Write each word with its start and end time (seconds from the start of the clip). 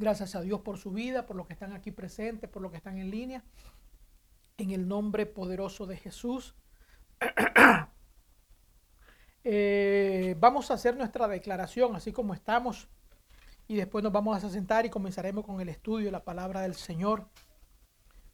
Gracias 0.00 0.34
a 0.34 0.40
Dios 0.40 0.62
por 0.62 0.78
su 0.78 0.92
vida, 0.92 1.26
por 1.26 1.36
los 1.36 1.46
que 1.46 1.52
están 1.52 1.74
aquí 1.74 1.90
presentes, 1.90 2.48
por 2.48 2.62
los 2.62 2.70
que 2.70 2.78
están 2.78 2.96
en 2.96 3.10
línea. 3.10 3.44
En 4.56 4.70
el 4.70 4.88
nombre 4.88 5.26
poderoso 5.26 5.84
de 5.86 5.98
Jesús. 5.98 6.56
Eh, 9.42 10.36
vamos 10.38 10.70
a 10.70 10.74
hacer 10.74 10.94
nuestra 10.98 11.26
declaración 11.26 11.96
así 11.96 12.12
como 12.12 12.34
estamos 12.34 12.88
y 13.68 13.76
después 13.76 14.04
nos 14.04 14.12
vamos 14.12 14.44
a 14.44 14.50
sentar 14.50 14.84
y 14.84 14.90
comenzaremos 14.90 15.46
con 15.46 15.62
el 15.62 15.70
estudio 15.70 16.04
de 16.04 16.12
la 16.12 16.24
palabra 16.24 16.60
del 16.60 16.74
Señor. 16.74 17.26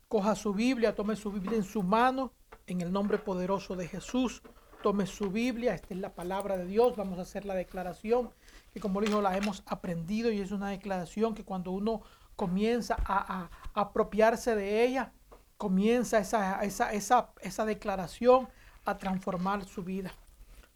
Coja 0.08 0.34
su 0.34 0.52
Biblia, 0.52 0.96
tome 0.96 1.14
su 1.14 1.30
Biblia 1.30 1.58
en 1.58 1.62
su 1.62 1.84
mano, 1.84 2.32
en 2.66 2.80
el 2.80 2.90
nombre 2.90 3.18
poderoso 3.18 3.76
de 3.76 3.86
Jesús. 3.86 4.42
Tome 4.82 5.06
su 5.06 5.30
Biblia, 5.30 5.74
esta 5.74 5.94
es 5.94 6.00
la 6.00 6.14
palabra 6.14 6.56
de 6.56 6.66
Dios. 6.66 6.96
Vamos 6.96 7.18
a 7.18 7.22
hacer 7.22 7.44
la 7.44 7.54
declaración 7.54 8.30
que 8.72 8.80
como 8.80 9.00
dijo 9.00 9.22
la 9.22 9.36
hemos 9.36 9.62
aprendido 9.66 10.30
y 10.30 10.40
es 10.40 10.52
una 10.52 10.70
declaración 10.70 11.34
que 11.34 11.44
cuando 11.44 11.70
uno 11.70 12.02
comienza 12.36 12.96
a, 12.98 13.48
apropiarse 13.74 14.54
de 14.54 14.84
ella, 14.84 15.12
comienza 15.56 16.18
esa, 16.18 16.62
esa, 16.62 16.92
esa, 16.92 17.30
esa 17.40 17.64
declaración 17.64 18.48
a 18.84 18.98
transformar 18.98 19.64
su 19.64 19.82
vida. 19.82 20.12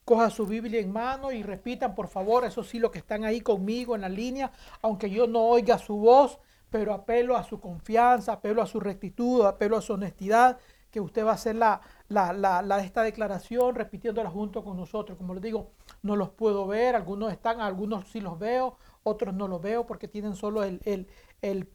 Coja 0.04 0.30
su 0.30 0.46
Biblia 0.46 0.80
en 0.80 0.92
mano 0.92 1.30
y 1.30 1.42
repitan, 1.42 1.94
por 1.94 2.08
favor, 2.08 2.44
eso 2.44 2.64
sí, 2.64 2.78
los 2.78 2.90
que 2.90 2.98
están 2.98 3.24
ahí 3.24 3.42
conmigo 3.42 3.94
en 3.94 4.00
la 4.00 4.08
línea, 4.08 4.50
aunque 4.82 5.10
yo 5.10 5.26
no 5.26 5.40
oiga 5.40 5.78
su 5.78 5.96
voz, 5.96 6.38
pero 6.70 6.94
apelo 6.94 7.36
a 7.36 7.44
su 7.44 7.60
confianza, 7.60 8.32
apelo 8.32 8.62
a 8.62 8.66
su 8.66 8.80
rectitud, 8.80 9.44
apelo 9.44 9.76
a 9.76 9.82
su 9.82 9.92
honestidad, 9.92 10.58
que 10.90 11.00
usted 11.00 11.24
va 11.24 11.32
a 11.32 11.34
hacer 11.34 11.54
la, 11.56 11.80
la, 12.10 12.32
la, 12.32 12.80
esta 12.80 13.02
declaración 13.02 13.76
repitiéndola 13.76 14.30
junto 14.30 14.64
con 14.64 14.76
nosotros. 14.76 15.16
Como 15.16 15.32
les 15.32 15.42
digo, 15.42 15.70
no 16.02 16.16
los 16.16 16.30
puedo 16.30 16.66
ver, 16.66 16.96
algunos 16.96 17.32
están, 17.32 17.60
algunos 17.60 18.08
sí 18.08 18.20
los 18.20 18.38
veo, 18.38 18.76
otros 19.04 19.32
no 19.32 19.46
los 19.46 19.62
veo 19.62 19.86
porque 19.86 20.08
tienen 20.08 20.34
solo 20.34 20.64
el, 20.64 20.80
el, 20.84 21.06
el, 21.40 21.66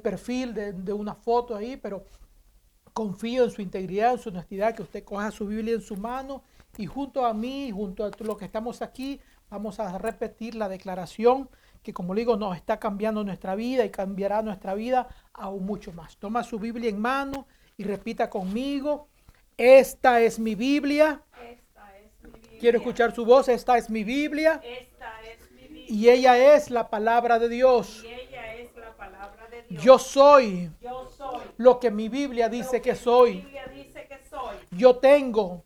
perfil 0.00 0.54
de, 0.54 0.92
una 0.94 1.14
foto 1.14 1.54
ahí, 1.54 1.76
pero 1.76 2.06
confío 2.94 3.44
en 3.44 3.50
su 3.50 3.60
integridad, 3.60 4.12
en 4.12 4.18
su 4.18 4.30
honestidad, 4.30 4.74
que 4.74 4.82
usted 4.82 5.04
coja 5.04 5.30
su 5.30 5.46
Biblia 5.46 5.74
en 5.74 5.82
su 5.82 5.96
mano 5.96 6.42
y 6.78 6.86
junto 6.86 7.26
a 7.26 7.34
mí, 7.34 7.70
junto 7.70 8.06
a 8.06 8.10
los 8.18 8.38
que 8.38 8.46
estamos 8.46 8.80
aquí, 8.80 9.20
vamos 9.50 9.78
a 9.78 9.98
repetir 9.98 10.54
la 10.54 10.70
declaración 10.70 11.50
que 11.82 11.92
como 11.92 12.14
digo 12.14 12.36
nos 12.36 12.56
está 12.56 12.80
cambiando 12.80 13.22
nuestra 13.24 13.54
vida 13.54 13.84
y 13.84 13.90
cambiará 13.90 14.42
nuestra 14.42 14.74
vida 14.74 15.08
aún 15.34 15.66
mucho 15.66 15.92
más. 15.92 16.16
Toma 16.16 16.44
su 16.44 16.58
Biblia 16.58 16.88
en 16.88 16.98
mano 16.98 17.46
y 17.78 17.84
repita 17.84 18.28
conmigo, 18.28 19.06
esta 19.56 20.20
es 20.20 20.38
mi 20.38 20.56
Biblia. 20.56 21.22
Quiero 22.58 22.78
escuchar 22.78 23.14
su 23.14 23.24
voz, 23.24 23.48
esta 23.48 23.78
es 23.78 23.88
mi 23.88 24.02
Biblia. 24.02 24.60
Y 25.86 26.08
ella 26.08 26.54
es 26.56 26.70
la 26.70 26.90
palabra 26.90 27.38
de 27.38 27.48
Dios. 27.48 28.04
Yo 29.70 29.98
soy, 29.98 30.70
lo 31.56 31.78
que 31.78 31.90
mi 31.92 32.08
Biblia 32.08 32.48
dice 32.48 32.82
que 32.82 32.96
soy. 32.96 33.46
Yo 34.72 34.96
tengo, 34.96 35.62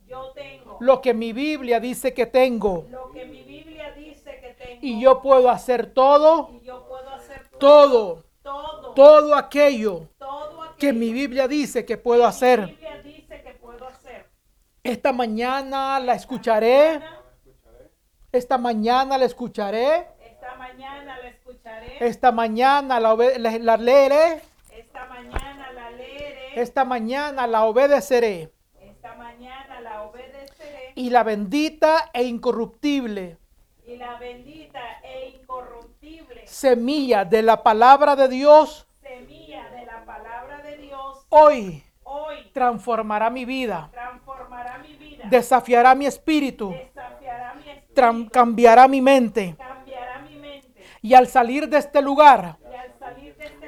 lo 0.79 1.01
que 1.01 1.15
mi 1.15 1.33
Biblia 1.33 1.79
dice 1.79 2.13
que 2.13 2.27
tengo. 2.27 2.85
Y 4.81 5.01
yo 5.01 5.19
puedo 5.21 5.49
hacer 5.49 5.87
todo, 5.93 6.51
todo, 7.57 8.23
todo, 8.93 9.35
aquello, 9.35 10.09
que 10.83 10.91
mi 10.91 11.13
Biblia 11.13 11.47
dice 11.47 11.85
que 11.85 11.97
puedo 11.97 12.25
hacer. 12.25 12.77
Esta 14.83 15.13
mañana 15.13 15.97
la 16.01 16.13
escucharé. 16.13 16.99
Esta 18.33 18.57
mañana 18.57 19.17
la 19.17 19.23
escucharé. 19.23 20.07
Esta 20.19 20.55
mañana 20.57 21.17
la 21.19 21.29
escucharé. 21.29 22.05
Esta 22.05 22.31
mañana 22.33 22.99
la, 22.99 23.15
la, 23.15 23.77
leeré. 23.77 24.41
Esta 24.75 25.05
mañana 25.05 25.71
la 25.71 25.89
leeré. 25.91 26.61
Esta 26.61 26.83
mañana 26.83 27.47
la 27.47 27.63
obedeceré. 27.63 28.51
Esta 28.81 29.15
mañana 29.15 29.79
la 29.79 30.01
obedeceré. 30.01 30.91
Y 30.95 31.11
la 31.11 31.23
bendita 31.23 32.09
e 32.11 32.23
incorruptible 32.23 33.37
y 33.85 33.97
la 33.97 34.17
bendita 34.17 34.81
e 35.03 35.29
incorruptible 35.29 36.47
semilla 36.47 37.25
de 37.25 37.41
la 37.41 37.63
palabra 37.63 38.15
de 38.15 38.27
Dios, 38.27 38.87
semilla 39.01 39.69
de 39.69 39.85
la 39.85 40.05
palabra 40.05 40.61
de 40.61 40.77
Dios, 40.77 41.22
hoy, 41.33 41.83
hoy 42.03 42.51
transformará 42.53 43.29
mi 43.29 43.43
vida, 43.45 43.89
transformará 43.91 44.77
mi 44.77 44.95
vida, 44.95 45.25
desafiará 45.25 45.95
mi 45.95 46.05
espíritu, 46.05 46.69
desafiará 46.69 47.55
mi 47.55 47.69
espíritu 47.69 48.29
cambiará 48.31 48.87
mi 48.87 49.01
mente. 49.01 49.55
Cambiará 49.57 50.19
mi 50.19 50.35
mente. 50.35 50.83
Y 51.01 51.13
al 51.15 51.27
salir 51.27 51.67
de 51.67 51.77
este 51.77 52.01
lugar, 52.01 52.57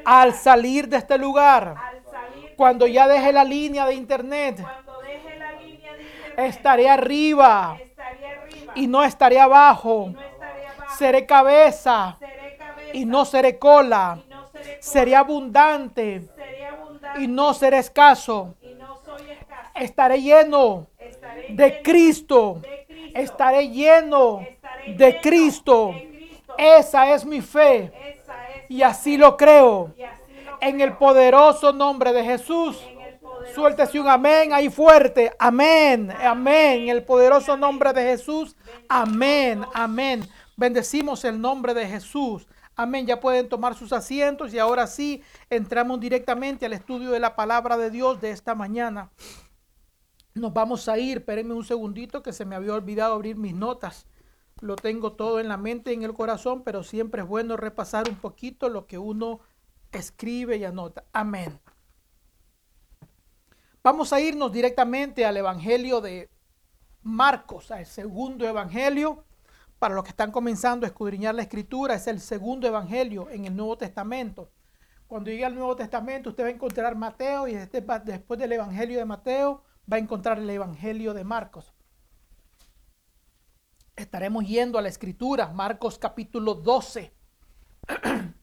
al 0.05 0.33
salir 0.33 0.87
de 0.87 0.97
este 0.97 1.17
lugar, 1.17 1.75
este 1.95 2.55
cuando 2.55 2.85
ya 2.85 3.07
deje 3.07 3.33
la 3.33 3.43
línea 3.43 3.85
de 3.85 3.95
internet, 3.95 4.61
cuando 4.61 5.01
deje 5.01 5.37
la 5.37 5.51
línea 5.53 5.93
de 5.93 6.03
internet 6.03 6.49
estaré 6.49 6.89
arriba 6.89 7.77
y 8.75 8.87
no 8.87 9.03
estaré 9.03 9.39
abajo. 9.39 10.13
Seré 10.97 11.25
cabeza 11.25 12.17
y 12.93 13.05
no 13.05 13.25
seré 13.25 13.57
cola. 13.57 14.19
Seré 14.79 15.15
abundante 15.15 16.29
y 17.19 17.27
no 17.27 17.53
seré 17.53 17.79
escaso. 17.79 18.55
Estaré 19.73 20.21
lleno 20.21 20.87
de 21.49 21.81
Cristo. 21.81 22.61
Estaré 23.13 23.69
lleno 23.69 24.45
de 24.87 25.19
Cristo. 25.21 25.93
Esa 26.57 27.13
es 27.13 27.25
mi 27.25 27.41
fe. 27.41 27.91
Y 28.69 28.81
así 28.81 29.17
lo 29.17 29.35
creo. 29.37 29.93
En 30.61 30.81
el 30.81 30.93
poderoso 30.93 31.71
nombre 31.73 32.13
de 32.13 32.23
Jesús. 32.23 32.77
Suéltese 33.53 33.99
un 33.99 34.07
amén 34.07 34.53
ahí 34.53 34.69
fuerte. 34.69 35.31
Amén, 35.37 36.11
amén. 36.23 36.83
En 36.83 36.89
el 36.89 37.03
poderoso 37.03 37.55
nombre 37.55 37.93
de 37.93 38.01
Jesús. 38.01 38.55
Amén, 38.89 39.63
amén. 39.73 40.27
Bendecimos 40.55 41.23
el 41.25 41.39
nombre 41.39 41.73
de 41.73 41.85
Jesús. 41.85 42.47
Amén. 42.75 43.05
Ya 43.05 43.19
pueden 43.19 43.49
tomar 43.49 43.75
sus 43.75 43.93
asientos 43.93 44.53
y 44.53 44.59
ahora 44.59 44.87
sí 44.87 45.23
entramos 45.49 45.99
directamente 45.99 46.65
al 46.65 46.73
estudio 46.73 47.11
de 47.11 47.19
la 47.19 47.35
palabra 47.35 47.77
de 47.77 47.89
Dios 47.89 48.19
de 48.21 48.31
esta 48.31 48.55
mañana. 48.55 49.11
Nos 50.33 50.53
vamos 50.53 50.89
a 50.89 50.97
ir. 50.97 51.19
Espérenme 51.19 51.53
un 51.53 51.63
segundito 51.63 52.21
que 52.21 52.33
se 52.33 52.45
me 52.45 52.55
había 52.55 52.73
olvidado 52.73 53.13
abrir 53.13 53.37
mis 53.37 53.53
notas. 53.53 54.07
Lo 54.61 54.75
tengo 54.75 55.13
todo 55.13 55.39
en 55.39 55.47
la 55.47 55.57
mente 55.57 55.91
y 55.91 55.95
en 55.95 56.03
el 56.03 56.13
corazón, 56.13 56.63
pero 56.63 56.83
siempre 56.83 57.21
es 57.21 57.27
bueno 57.27 57.57
repasar 57.57 58.09
un 58.09 58.15
poquito 58.15 58.69
lo 58.69 58.87
que 58.87 58.97
uno 58.97 59.39
escribe 59.91 60.57
y 60.57 60.65
anota. 60.65 61.05
Amén. 61.13 61.59
Vamos 63.83 64.11
a 64.13 64.19
irnos 64.19 64.51
directamente 64.51 65.25
al 65.25 65.37
Evangelio 65.37 66.01
de 66.01 66.29
Marcos, 67.03 67.69
al 67.71 67.85
segundo 67.85 68.47
Evangelio. 68.47 69.23
Para 69.79 69.93
los 69.93 70.03
que 70.03 70.11
están 70.11 70.31
comenzando 70.31 70.85
a 70.85 70.89
escudriñar 70.89 71.35
la 71.35 71.41
escritura, 71.41 71.95
es 71.95 72.07
el 72.07 72.19
segundo 72.19 72.67
Evangelio 72.67 73.29
en 73.29 73.45
el 73.45 73.55
Nuevo 73.55 73.77
Testamento. 73.77 74.49
Cuando 75.07 75.29
llegue 75.29 75.45
al 75.45 75.55
Nuevo 75.55 75.75
Testamento, 75.75 76.29
usted 76.29 76.43
va 76.43 76.47
a 76.47 76.51
encontrar 76.51 76.95
Mateo 76.95 77.47
y 77.47 77.55
este 77.55 77.81
después 78.05 78.39
del 78.39 78.53
Evangelio 78.53 78.97
de 78.97 79.05
Mateo 79.05 79.63
va 79.91 79.97
a 79.97 79.99
encontrar 79.99 80.39
el 80.39 80.49
Evangelio 80.49 81.13
de 81.13 81.23
Marcos. 81.23 81.73
Estaremos 83.95 84.45
yendo 84.47 84.79
a 84.79 84.81
la 84.81 84.89
escritura, 84.89 85.47
Marcos 85.49 85.99
capítulo 85.99 86.55
12. 86.55 87.13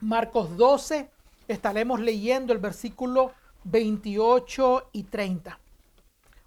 Marcos 0.00 0.56
12, 0.56 1.10
estaremos 1.48 2.00
leyendo 2.00 2.52
el 2.52 2.58
versículo 2.58 3.32
28 3.64 4.90
y 4.92 5.04
30. 5.04 5.60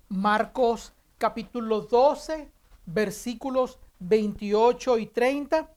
Marcos 0.09 0.93
capítulo 1.17 1.81
12, 1.81 2.51
versículos 2.85 3.79
28 4.05 4.97
y 4.97 5.05
30 5.07 5.69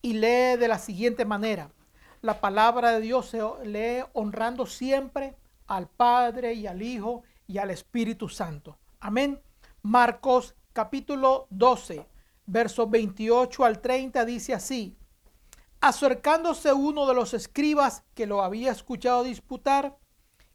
y 0.00 0.14
lee 0.14 0.56
de 0.58 0.68
la 0.68 0.78
siguiente 0.78 1.24
manera. 1.24 1.70
La 2.22 2.40
palabra 2.40 2.92
de 2.92 3.00
Dios 3.00 3.26
se 3.26 3.42
lee 3.64 4.04
honrando 4.14 4.64
siempre 4.64 5.36
al 5.66 5.88
Padre 5.88 6.54
y 6.54 6.66
al 6.66 6.80
Hijo 6.80 7.22
y 7.46 7.58
al 7.58 7.70
Espíritu 7.70 8.28
Santo. 8.28 8.78
Amén. 9.00 9.40
Marcos 9.82 10.54
capítulo 10.72 11.46
12, 11.50 12.06
versos 12.46 12.90
28 12.90 13.64
al 13.64 13.80
30 13.80 14.24
dice 14.24 14.54
así. 14.54 14.96
Acercándose 15.80 16.72
uno 16.72 17.06
de 17.06 17.14
los 17.14 17.34
escribas 17.34 18.02
que 18.14 18.26
lo 18.26 18.42
había 18.42 18.72
escuchado 18.72 19.24
disputar, 19.24 19.98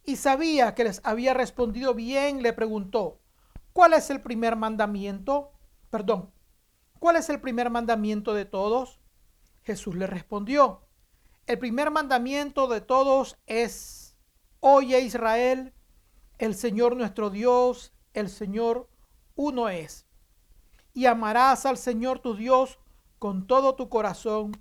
y 0.04 0.16
sabía 0.16 0.74
que 0.74 0.86
les 0.86 1.02
había 1.04 1.36
respondido 1.36 1.94
bien, 1.94 2.42
le 2.42 2.54
preguntó, 2.54 3.20
¿cuál 3.74 3.94
es 3.94 4.10
el 4.10 4.22
primer 4.22 4.56
mandamiento? 4.56 5.52
Perdón, 5.92 6.32
¿cuál 7.00 7.16
es 7.16 7.30
el 7.30 7.42
primer 7.42 7.70
mandamiento 7.70 8.34
de 8.34 8.46
todos? 8.46 9.00
Jesús 9.64 9.96
le 9.96 10.08
respondió, 10.08 10.82
el 11.48 11.58
primer 11.58 11.90
mandamiento 11.90 12.68
de 12.68 12.82
todos 12.82 13.38
es, 13.48 14.16
oye 14.60 15.00
Israel, 15.02 15.74
el 16.38 16.56
Señor 16.56 16.96
nuestro 16.96 17.30
Dios, 17.30 17.94
el 18.14 18.30
Señor 18.30 18.90
uno 19.36 19.70
es. 19.70 20.06
Y 20.94 21.06
amarás 21.06 21.66
al 21.66 21.78
Señor 21.78 22.20
tu 22.20 22.36
Dios 22.36 22.80
con 23.18 23.48
todo 23.48 23.76
tu 23.76 23.90
corazón 23.90 24.52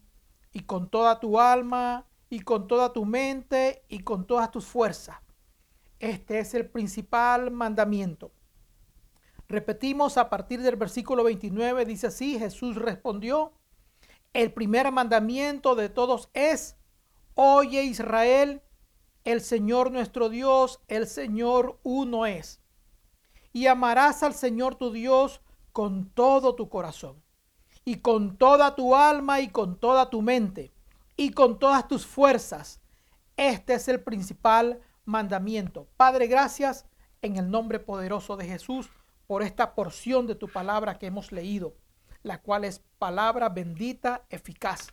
y 0.53 0.61
con 0.61 0.89
toda 0.89 1.21
tu 1.21 1.39
alma 1.41 2.07
y 2.31 2.41
con 2.41 2.67
toda 2.67 2.93
tu 2.93 3.05
mente 3.05 3.85
y 3.89 4.01
con 4.01 4.27
todas 4.27 4.51
tus 4.51 4.67
fuerzas. 4.67 5.19
Este 5.99 6.39
es 6.39 6.55
el 6.55 6.69
principal 6.69 7.51
mandamiento. 7.51 8.33
Repetimos 9.49 10.19
a 10.19 10.29
partir 10.29 10.61
del 10.61 10.77
versículo 10.77 11.25
29, 11.25 11.87
dice 11.87 12.09
así, 12.09 12.39
Jesús 12.39 12.77
respondió, 12.77 13.53
el 14.35 14.53
primer 14.53 14.93
mandamiento 14.93 15.75
de 15.75 15.89
todos 15.89 16.29
es, 16.35 16.77
oye 17.35 17.83
Israel, 17.85 18.61
el 19.25 19.41
Señor 19.41 19.91
nuestro 19.91 20.29
Dios, 20.29 20.81
el 20.87 21.07
Señor 21.07 21.81
uno 21.83 22.27
es. 22.27 22.61
Y 23.55 23.69
amarás 23.69 24.23
al 24.23 24.35
Señor 24.35 24.75
tu 24.75 24.93
Dios 24.93 25.41
con 25.73 26.11
todo 26.11 26.55
tu 26.55 26.69
corazón, 26.69 27.23
y 27.87 27.97
con 27.97 28.37
toda 28.37 28.75
tu 28.75 28.95
alma, 28.95 29.41
y 29.41 29.49
con 29.49 29.81
toda 29.81 30.11
tu 30.11 30.21
mente, 30.21 30.75
y 31.17 31.31
con 31.31 31.59
todas 31.59 31.89
tus 31.89 32.05
fuerzas. 32.05 32.83
Este 33.39 33.73
es 33.73 33.89
el 33.89 34.03
principal 34.03 34.83
mandamiento. 35.07 35.89
Padre, 35.97 36.27
gracias 36.27 36.85
en 37.23 37.37
el 37.37 37.51
nombre 37.51 37.79
poderoso 37.79 38.37
de 38.37 38.47
Jesús 38.47 38.91
por 39.29 39.43
esta 39.43 39.75
porción 39.75 40.27
de 40.27 40.35
tu 40.35 40.49
palabra 40.49 40.99
que 40.99 41.07
hemos 41.07 41.33
leído, 41.33 41.77
la 42.23 42.41
cual 42.41 42.65
es 42.65 42.83
palabra 42.99 43.51
bendita, 43.51 44.25
eficaz, 44.31 44.89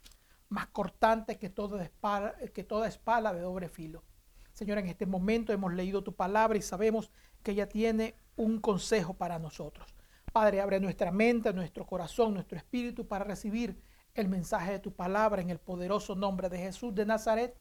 más 0.50 0.68
cortante 0.68 1.38
que 1.40 1.50
toda 1.50 1.82
espada, 1.82 2.36
que 2.54 2.66
toda 2.66 2.90
espada 2.90 3.34
de 3.34 3.40
doble 3.40 3.70
filo. 3.70 4.04
Señor, 4.52 4.78
en 4.78 4.88
este 4.88 5.06
momento 5.06 5.54
hemos 5.54 5.74
leído 5.74 6.04
tu 6.04 6.14
palabra 6.14 6.58
y 6.58 6.62
sabemos 6.62 7.12
que 7.44 7.52
ella 7.52 7.70
tiene 7.70 8.16
un 8.36 8.60
consejo 8.60 9.14
para 9.14 9.40
nosotros. 9.40 9.96
Padre, 10.34 10.60
abre 10.60 10.82
nuestra 10.82 11.12
mente, 11.12 11.54
nuestro 11.54 11.86
corazón, 11.86 12.34
nuestro 12.34 12.58
espíritu 12.58 13.08
para 13.08 13.24
recibir 13.24 13.82
el 14.14 14.28
mensaje 14.28 14.74
de 14.74 14.80
tu 14.80 14.94
palabra 14.94 15.42
en 15.42 15.50
el 15.50 15.60
poderoso 15.60 16.14
nombre 16.14 16.50
de 16.50 16.58
Jesús 16.58 16.94
de 16.94 17.06
Nazaret. 17.06 17.58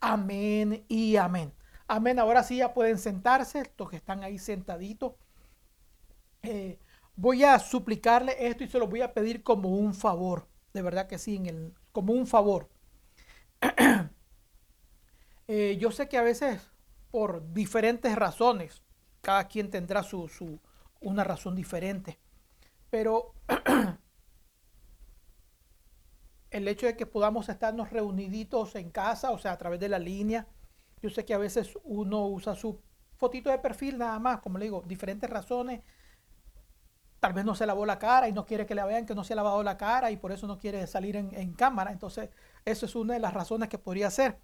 Amén 0.00 0.86
y 0.88 1.16
amén. 1.16 1.52
Amén. 1.86 2.18
Ahora 2.18 2.42
sí 2.42 2.56
ya 2.56 2.72
pueden 2.72 2.96
sentarse, 2.96 3.70
los 3.76 3.90
que 3.90 3.96
están 3.96 4.24
ahí 4.24 4.38
sentaditos. 4.38 5.12
Eh, 6.46 6.78
voy 7.16 7.42
a 7.44 7.58
suplicarle 7.58 8.46
esto 8.46 8.64
y 8.64 8.68
se 8.68 8.78
lo 8.78 8.86
voy 8.86 9.02
a 9.02 9.12
pedir 9.12 9.42
como 9.42 9.70
un 9.70 9.94
favor. 9.94 10.46
De 10.72 10.82
verdad 10.82 11.06
que 11.08 11.18
sí, 11.18 11.36
en 11.36 11.46
el, 11.46 11.74
como 11.92 12.12
un 12.12 12.26
favor. 12.26 12.68
Eh, 15.48 15.76
yo 15.78 15.92
sé 15.92 16.08
que 16.08 16.18
a 16.18 16.22
veces 16.22 16.60
por 17.12 17.52
diferentes 17.52 18.16
razones, 18.16 18.82
cada 19.20 19.46
quien 19.46 19.70
tendrá 19.70 20.02
su, 20.02 20.26
su 20.28 20.58
una 21.00 21.22
razón 21.22 21.54
diferente, 21.54 22.18
pero 22.90 23.34
el 26.50 26.66
hecho 26.68 26.86
de 26.86 26.96
que 26.96 27.06
podamos 27.06 27.48
estarnos 27.48 27.90
reuniditos 27.90 28.74
en 28.74 28.90
casa, 28.90 29.30
o 29.30 29.38
sea, 29.38 29.52
a 29.52 29.58
través 29.58 29.78
de 29.78 29.88
la 29.88 29.98
línea, 30.00 30.48
yo 31.00 31.10
sé 31.10 31.24
que 31.24 31.34
a 31.34 31.38
veces 31.38 31.78
uno 31.84 32.26
usa 32.26 32.56
su 32.56 32.80
fotito 33.16 33.50
de 33.50 33.58
perfil 33.58 33.98
nada 33.98 34.18
más, 34.18 34.40
como 34.40 34.58
le 34.58 34.64
digo, 34.64 34.82
diferentes 34.86 35.30
razones. 35.30 35.82
Tal 37.20 37.32
vez 37.32 37.44
no 37.44 37.54
se 37.54 37.66
lavó 37.66 37.86
la 37.86 37.98
cara 37.98 38.28
y 38.28 38.32
no 38.32 38.44
quiere 38.44 38.66
que 38.66 38.74
le 38.74 38.84
vean 38.84 39.06
que 39.06 39.14
no 39.14 39.24
se 39.24 39.32
ha 39.32 39.36
lavado 39.36 39.62
la 39.62 39.76
cara 39.76 40.10
y 40.10 40.16
por 40.16 40.32
eso 40.32 40.46
no 40.46 40.58
quiere 40.58 40.86
salir 40.86 41.16
en, 41.16 41.34
en 41.34 41.52
cámara. 41.52 41.92
Entonces, 41.92 42.30
eso 42.64 42.86
es 42.86 42.94
una 42.94 43.14
de 43.14 43.20
las 43.20 43.32
razones 43.32 43.68
que 43.68 43.78
podría 43.78 44.10
ser. 44.10 44.38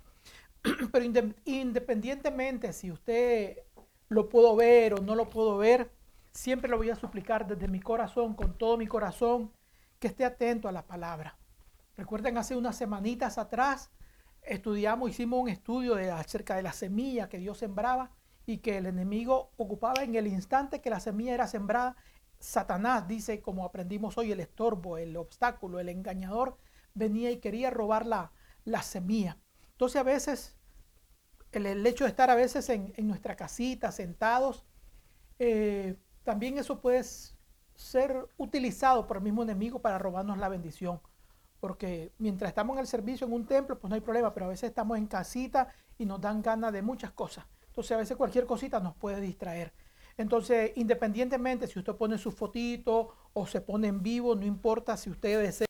Pero 0.92 1.04
independientemente 1.44 2.72
si 2.72 2.90
usted 2.90 3.58
lo 4.08 4.28
puedo 4.28 4.54
ver 4.56 4.94
o 4.94 4.98
no 4.98 5.14
lo 5.14 5.28
puedo 5.28 5.56
ver, 5.58 5.90
siempre 6.32 6.70
lo 6.70 6.76
voy 6.76 6.90
a 6.90 6.96
suplicar 6.96 7.46
desde 7.46 7.68
mi 7.68 7.80
corazón, 7.80 8.34
con 8.34 8.56
todo 8.56 8.76
mi 8.76 8.86
corazón, 8.86 9.52
que 9.98 10.08
esté 10.08 10.24
atento 10.24 10.68
a 10.68 10.72
la 10.72 10.86
palabra. 10.86 11.36
Recuerden, 11.96 12.38
hace 12.38 12.56
unas 12.56 12.76
semanitas 12.76 13.38
atrás 13.38 13.90
estudiamos, 14.42 15.10
hicimos 15.10 15.40
un 15.40 15.48
estudio 15.48 15.94
de, 15.94 16.10
acerca 16.10 16.56
de 16.56 16.62
la 16.62 16.72
semilla 16.72 17.28
que 17.28 17.38
Dios 17.38 17.58
sembraba 17.58 18.10
y 18.44 18.58
que 18.58 18.78
el 18.78 18.86
enemigo 18.86 19.50
ocupaba 19.56 20.02
en 20.02 20.14
el 20.14 20.26
instante 20.26 20.80
que 20.80 20.90
la 20.90 21.00
semilla 21.00 21.34
era 21.34 21.46
sembrada. 21.46 21.96
Satanás 22.42 23.06
dice, 23.06 23.40
como 23.40 23.64
aprendimos 23.64 24.18
hoy, 24.18 24.32
el 24.32 24.40
estorbo, 24.40 24.98
el 24.98 25.16
obstáculo, 25.16 25.78
el 25.78 25.88
engañador, 25.88 26.58
venía 26.92 27.30
y 27.30 27.38
quería 27.38 27.70
robar 27.70 28.04
la, 28.04 28.32
la 28.64 28.82
semilla. 28.82 29.38
Entonces 29.70 30.00
a 30.00 30.02
veces 30.02 30.56
el, 31.52 31.86
hecho 31.86 32.04
de 32.04 32.10
estar 32.10 32.30
a 32.30 32.34
veces 32.34 32.68
en, 32.68 32.92
nuestra 33.06 33.36
casita 33.36 33.92
sentados, 33.92 34.64
eh, 35.38 35.96
también 36.24 36.58
eso 36.58 36.80
puede 36.80 37.04
ser 37.74 38.28
utilizado 38.36 39.06
por 39.06 39.18
el 39.18 39.22
mismo 39.22 39.42
enemigo 39.42 39.80
para 39.80 39.98
robarnos 39.98 40.38
la 40.38 40.48
bendición. 40.48 41.00
Porque 41.60 42.12
mientras 42.18 42.48
estamos 42.48 42.74
en 42.74 42.80
el 42.80 42.86
servicio 42.86 43.26
en 43.26 43.32
un 43.34 43.46
templo, 43.46 43.78
pues 43.78 43.88
no 43.88 43.94
hay 43.94 44.00
problema, 44.00 44.34
pero 44.34 44.46
a 44.46 44.48
veces 44.48 44.70
estamos 44.70 44.98
en 44.98 45.06
casita 45.06 45.68
y 45.96 46.06
nos 46.06 46.20
dan 46.20 46.42
ganas 46.42 46.72
de 46.72 46.82
muchas 46.82 47.12
cosas. 47.12 47.44
Entonces 47.66 47.92
a 47.92 47.98
veces 47.98 48.16
cualquier 48.16 48.46
cosita 48.46 48.80
nos 48.80 48.96
puede 48.96 49.20
distraer. 49.20 49.72
Entonces, 50.22 50.72
independientemente 50.76 51.66
si 51.66 51.80
usted 51.80 51.94
pone 51.94 52.16
su 52.16 52.30
fotito 52.30 53.12
o 53.32 53.46
se 53.46 53.60
pone 53.60 53.88
en 53.88 54.02
vivo, 54.02 54.36
no 54.36 54.46
importa 54.46 54.96
si 54.96 55.10
usted 55.10 55.42
desea 55.42 55.66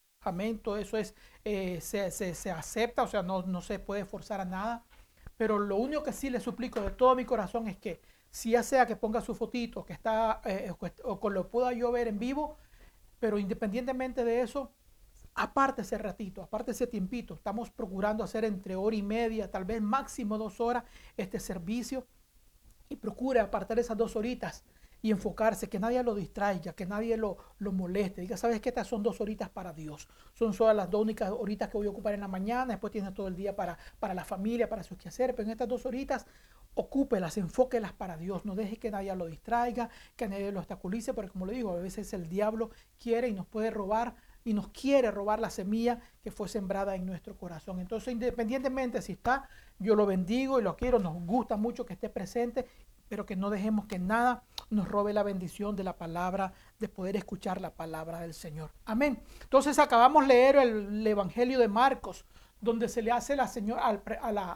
eso 0.79 0.97
es, 0.97 1.15
eh, 1.43 1.81
se, 1.81 2.51
acepta, 2.51 3.03
o 3.03 3.07
sea, 3.07 3.23
no, 3.23 3.41
no 3.41 3.61
se 3.61 3.79
puede 3.79 4.05
forzar 4.05 4.39
a 4.39 4.45
nada. 4.45 4.85
Pero 5.35 5.59
lo 5.59 5.75
único 5.77 6.03
que 6.03 6.13
sí 6.13 6.29
le 6.29 6.39
suplico 6.39 6.79
de 6.81 6.91
todo 6.91 7.15
mi 7.15 7.25
corazón 7.25 7.67
es 7.67 7.77
que 7.77 7.99
si 8.29 8.51
ya 8.51 8.63
sea 8.63 8.85
que 8.85 8.95
ponga 8.95 9.21
su 9.21 9.35
fotito, 9.35 9.83
que 9.83 9.93
está, 9.93 10.39
eh, 10.45 10.71
o 11.03 11.19
que 11.19 11.29
lo 11.29 11.49
pueda 11.49 11.73
yo 11.73 11.91
ver 11.91 12.07
en 12.07 12.19
vivo, 12.19 12.57
pero 13.19 13.37
independientemente 13.37 14.23
de 14.23 14.41
eso, 14.41 14.71
aparte 15.35 15.81
ese 15.81 15.97
ratito, 15.97 16.41
aparte 16.41 16.71
ese 16.71 16.87
tiempito. 16.87 17.33
Estamos 17.33 17.69
procurando 17.71 18.23
hacer 18.23 18.45
entre 18.45 18.75
hora 18.75 18.95
y 18.95 19.01
media, 19.01 19.49
tal 19.51 19.65
vez 19.65 19.81
máximo 19.81 20.37
dos 20.37 20.61
horas 20.61 20.83
este 21.17 21.39
servicio. 21.39 22.05
Y 22.93 22.95
procure 22.95 23.39
apartar 23.39 23.79
esas 23.79 23.97
dos 23.97 24.15
horitas 24.15 24.63
y 25.01 25.09
enfocarse, 25.09 25.67
que 25.67 25.79
nadie 25.79 26.03
lo 26.03 26.13
distraiga, 26.13 26.73
que 26.73 26.85
nadie 26.85 27.17
lo, 27.17 27.37
lo 27.57 27.71
moleste. 27.71 28.21
Diga, 28.21 28.37
sabes 28.37 28.61
que 28.61 28.69
estas 28.69 28.87
son 28.87 29.01
dos 29.01 29.19
horitas 29.19 29.49
para 29.49 29.73
Dios. 29.73 30.07
Son 30.33 30.53
solo 30.53 30.73
las 30.73 30.91
dos 30.91 31.01
únicas 31.01 31.31
horitas 31.31 31.69
que 31.69 31.77
voy 31.77 31.87
a 31.87 31.89
ocupar 31.89 32.13
en 32.13 32.19
la 32.19 32.27
mañana. 32.27 32.67
Después 32.67 32.91
tienes 32.91 33.11
todo 33.15 33.27
el 33.27 33.35
día 33.35 33.55
para, 33.55 33.79
para 33.99 34.13
la 34.13 34.23
familia, 34.23 34.69
para 34.69 34.83
sus 34.83 34.99
quehaceres. 34.99 35.35
Pero 35.35 35.47
en 35.47 35.53
estas 35.53 35.67
dos 35.67 35.87
horitas, 35.87 36.27
ocúpelas, 36.75 37.35
enfóquelas 37.37 37.93
para 37.93 38.15
Dios. 38.15 38.45
No 38.45 38.53
deje 38.53 38.77
que 38.77 38.91
nadie 38.91 39.13
lo 39.15 39.25
distraiga, 39.25 39.89
que 40.15 40.29
nadie 40.29 40.51
lo 40.51 40.59
obstaculice. 40.59 41.15
Porque 41.15 41.31
como 41.31 41.47
le 41.47 41.53
digo, 41.53 41.71
a 41.71 41.81
veces 41.81 42.13
el 42.13 42.29
diablo 42.29 42.69
quiere 42.99 43.27
y 43.27 43.33
nos 43.33 43.47
puede 43.47 43.71
robar 43.71 44.15
y 44.45 44.53
nos 44.53 44.69
quiere 44.69 45.09
robar 45.11 45.39
la 45.39 45.49
semilla 45.49 45.99
que 46.21 46.31
fue 46.31 46.47
sembrada 46.47 46.95
en 46.95 47.05
nuestro 47.05 47.37
corazón. 47.37 47.79
Entonces, 47.79 48.13
independientemente 48.13 49.01
si 49.01 49.13
está, 49.13 49.49
yo 49.83 49.95
lo 49.95 50.05
bendigo 50.05 50.59
y 50.59 50.63
lo 50.63 50.75
quiero, 50.75 50.97
nos 50.97 51.13
gusta 51.25 51.57
mucho 51.57 51.85
que 51.85 51.93
esté 51.93 52.09
presente 52.09 52.65
pero 53.13 53.27
que 53.27 53.35
no 53.35 53.51
dejemos 53.51 53.85
que 53.85 53.99
nada 53.99 54.41
nos 54.71 54.87
robe 54.87 55.13
la 55.13 55.21
bendición 55.21 55.75
de 55.75 55.83
la 55.83 55.97
palabra, 55.97 56.51
de 56.79 56.89
poder 56.89 57.15
escuchar 57.15 57.61
la 57.61 57.69
palabra 57.69 58.21
del 58.21 58.33
Señor. 58.33 58.71
Amén. 58.85 59.21
Entonces 59.43 59.77
acabamos 59.77 60.23
de 60.23 60.29
leer 60.29 60.55
el, 60.55 61.05
Evangelio 61.05 61.59
de 61.59 61.67
Marcos, 61.67 62.25
donde 62.59 62.89
se 62.89 63.03
le 63.03 63.11
hace 63.11 63.35
la 63.35 63.47
señor, 63.47 63.77
al, 63.79 64.01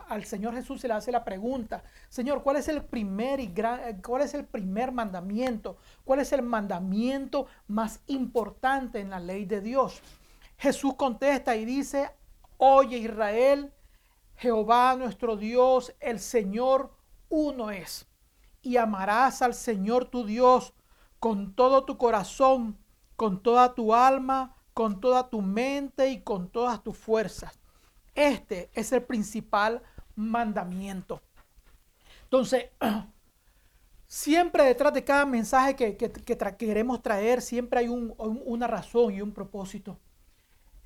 al, 0.08 0.26
Señor 0.26 0.56
Jesús 0.56 0.82
se 0.82 0.88
le 0.88 0.96
hace 0.96 1.12
la 1.12 1.24
pregunta, 1.24 1.84
Señor, 2.10 2.42
¿cuál 2.42 2.56
es 2.56 2.68
el 2.68 2.84
primer 2.84 3.40
y 3.40 3.46
gran, 3.46 4.02
cuál 4.02 4.24
es 4.24 4.34
el 4.34 4.46
primer 4.46 4.92
mandamiento? 4.92 5.78
¿Cuál 6.04 6.22
es 6.22 6.34
el 6.34 6.42
mandamiento 6.42 7.46
más 7.68 8.00
importante 8.08 9.00
en 9.00 9.12
la 9.12 9.20
ley 9.20 9.46
de 9.46 9.62
Dios? 9.62 10.02
Jesús 10.58 10.96
contesta 10.96 11.56
y 11.56 11.64
dice, 11.64 12.10
oye 12.58 12.98
Israel, 12.98 13.72
Jehová 14.38 14.96
nuestro 14.96 15.36
Dios, 15.36 15.96
el 16.00 16.20
Señor 16.20 16.96
uno 17.30 17.72
es 17.72 18.08
y 18.62 18.78
amarás 18.78 19.42
al 19.42 19.54
Señor 19.54 20.06
tu 20.06 20.26
Dios 20.26 20.74
con 21.20 21.56
todo 21.56 21.86
tu 21.86 21.98
corazón, 21.98 22.78
con 23.16 23.42
toda 23.42 23.74
tu 23.74 23.94
alma, 23.94 24.56
con 24.74 25.00
toda 25.00 25.30
tu 25.30 25.42
mente 25.42 26.10
y 26.10 26.22
con 26.22 26.50
todas 26.50 26.84
tus 26.84 26.96
fuerzas. 26.96 27.60
Este 28.14 28.70
es 28.74 28.92
el 28.92 29.04
principal 29.04 29.82
mandamiento. 30.16 31.22
Entonces, 32.24 32.66
siempre 34.08 34.66
detrás 34.66 34.94
de 34.94 35.04
cada 35.04 35.26
mensaje 35.26 35.76
que, 35.76 35.98
queremos 36.58 37.02
traer, 37.02 37.42
siempre 37.42 37.80
hay 37.80 37.88
una 37.88 38.68
razón 38.68 39.14
y 39.14 39.22
un 39.22 39.32
propósito. 39.32 40.00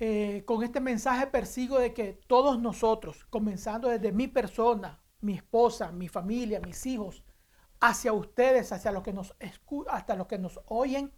Eh, 0.04 0.42
con 0.46 0.64
este 0.64 0.80
mensaje 0.80 1.28
persigo 1.28 1.78
de 1.78 1.94
que 1.94 2.14
todos 2.26 2.58
nosotros, 2.60 3.24
comenzando 3.30 3.88
desde 3.88 4.10
mi 4.10 4.26
persona, 4.26 5.00
mi 5.20 5.34
esposa, 5.34 5.92
mi 5.92 6.08
familia, 6.08 6.58
mis 6.58 6.84
hijos, 6.86 7.22
hacia 7.78 8.12
ustedes, 8.12 8.72
hacia 8.72 8.90
los 8.90 9.04
que 9.04 9.12
nos 9.12 9.32
hasta 9.86 10.16
los 10.16 10.26
que 10.26 10.38
nos 10.38 10.58
oyen, 10.66 11.12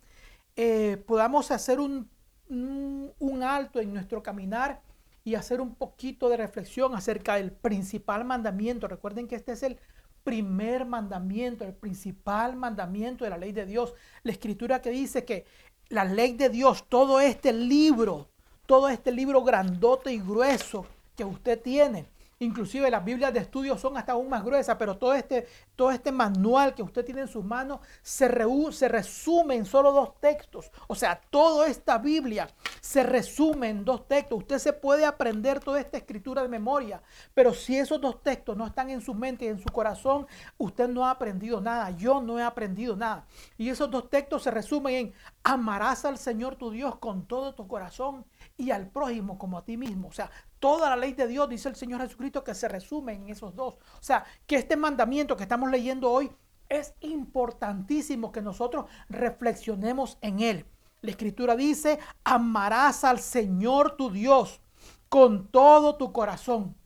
eh, 0.54 1.02
podamos 1.06 1.50
hacer 1.50 1.80
un, 1.80 2.10
un, 2.50 3.42
alto 3.42 3.80
en 3.80 3.94
nuestro 3.94 4.22
caminar 4.22 4.82
y 5.24 5.34
hacer 5.34 5.62
un 5.62 5.76
poquito 5.76 6.28
de 6.28 6.36
reflexión 6.36 6.94
acerca 6.94 7.36
del 7.36 7.52
principal 7.52 8.26
mandamiento. 8.26 8.86
Recuerden 8.86 9.28
que 9.28 9.36
este 9.36 9.52
es 9.52 9.62
el 9.62 9.80
primer 10.24 10.84
mandamiento, 10.84 11.64
el 11.64 11.74
principal 11.74 12.54
mandamiento 12.54 13.24
de 13.24 13.30
la 13.30 13.38
ley 13.38 13.52
de 13.52 13.64
Dios. 13.64 13.94
La 14.24 14.32
escritura 14.32 14.82
que 14.82 14.90
dice 14.90 15.24
que 15.24 15.46
la 15.88 16.04
ley 16.04 16.34
de 16.34 16.50
Dios, 16.50 16.86
todo 16.90 17.22
este 17.22 17.54
libro, 17.54 18.33
todo 18.66 18.88
este 18.88 19.12
libro 19.12 19.42
grandote 19.42 20.12
y 20.12 20.20
grueso 20.20 20.86
que 21.16 21.24
usted 21.24 21.60
tiene. 21.60 22.06
Inclusive 22.40 22.90
las 22.90 23.04
Biblias 23.04 23.32
de 23.32 23.40
estudio 23.40 23.78
son 23.78 23.96
hasta 23.96 24.12
aún 24.12 24.28
más 24.28 24.44
gruesas, 24.44 24.76
pero 24.76 24.96
todo 24.96 25.14
este, 25.14 25.46
todo 25.76 25.92
este 25.92 26.10
manual 26.10 26.74
que 26.74 26.82
usted 26.82 27.04
tiene 27.04 27.22
en 27.22 27.28
sus 27.28 27.44
manos 27.44 27.80
se, 28.02 28.28
se 28.72 28.88
resume 28.88 29.54
en 29.54 29.64
solo 29.64 29.92
dos 29.92 30.20
textos. 30.20 30.70
O 30.88 30.94
sea, 30.94 31.20
toda 31.30 31.68
esta 31.68 31.98
Biblia 31.98 32.48
se 32.80 33.04
resume 33.04 33.68
en 33.68 33.84
dos 33.84 34.08
textos. 34.08 34.38
Usted 34.38 34.58
se 34.58 34.72
puede 34.72 35.04
aprender 35.04 35.60
toda 35.60 35.80
esta 35.80 35.96
escritura 35.96 36.42
de 36.42 36.48
memoria, 36.48 37.00
pero 37.34 37.54
si 37.54 37.78
esos 37.78 38.00
dos 38.00 38.20
textos 38.22 38.56
no 38.56 38.66
están 38.66 38.90
en 38.90 39.00
su 39.00 39.14
mente 39.14 39.44
y 39.44 39.48
en 39.48 39.60
su 39.60 39.68
corazón, 39.68 40.26
usted 40.58 40.88
no 40.88 41.06
ha 41.06 41.12
aprendido 41.12 41.60
nada. 41.60 41.90
Yo 41.92 42.20
no 42.20 42.38
he 42.38 42.42
aprendido 42.42 42.96
nada. 42.96 43.26
Y 43.56 43.68
esos 43.68 43.90
dos 43.90 44.10
textos 44.10 44.42
se 44.42 44.50
resumen 44.50 44.94
en 44.94 45.14
amarás 45.44 46.04
al 46.04 46.18
Señor 46.18 46.56
tu 46.56 46.70
Dios 46.70 46.96
con 46.96 47.26
todo 47.26 47.54
tu 47.54 47.68
corazón 47.68 48.24
y 48.56 48.70
al 48.70 48.88
prójimo 48.88 49.38
como 49.38 49.58
a 49.58 49.64
ti 49.64 49.76
mismo. 49.76 50.08
O 50.08 50.12
sea, 50.12 50.30
toda 50.60 50.90
la 50.90 50.96
ley 50.96 51.12
de 51.12 51.26
Dios, 51.26 51.48
dice 51.48 51.68
el 51.68 51.76
Señor 51.76 52.00
Jesucristo, 52.00 52.44
que 52.44 52.54
se 52.54 52.68
resume 52.68 53.14
en 53.14 53.28
esos 53.28 53.54
dos. 53.54 53.74
O 53.74 54.02
sea, 54.02 54.24
que 54.46 54.56
este 54.56 54.76
mandamiento 54.76 55.36
que 55.36 55.42
estamos 55.42 55.70
leyendo 55.70 56.10
hoy 56.10 56.30
es 56.68 56.94
importantísimo 57.00 58.32
que 58.32 58.42
nosotros 58.42 58.86
reflexionemos 59.08 60.18
en 60.20 60.40
él. 60.40 60.66
La 61.00 61.10
escritura 61.10 61.54
dice, 61.56 61.98
amarás 62.24 63.04
al 63.04 63.18
Señor 63.18 63.96
tu 63.96 64.10
Dios 64.10 64.60
con 65.08 65.48
todo 65.48 65.96
tu 65.96 66.12
corazón, 66.12 66.76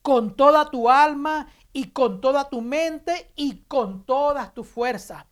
con 0.00 0.36
toda 0.36 0.70
tu 0.70 0.88
alma 0.88 1.48
y 1.72 1.90
con 1.90 2.20
toda 2.20 2.48
tu 2.48 2.60
mente 2.62 3.32
y 3.34 3.64
con 3.64 4.06
todas 4.06 4.54
tus 4.54 4.68
fuerzas. 4.68 5.24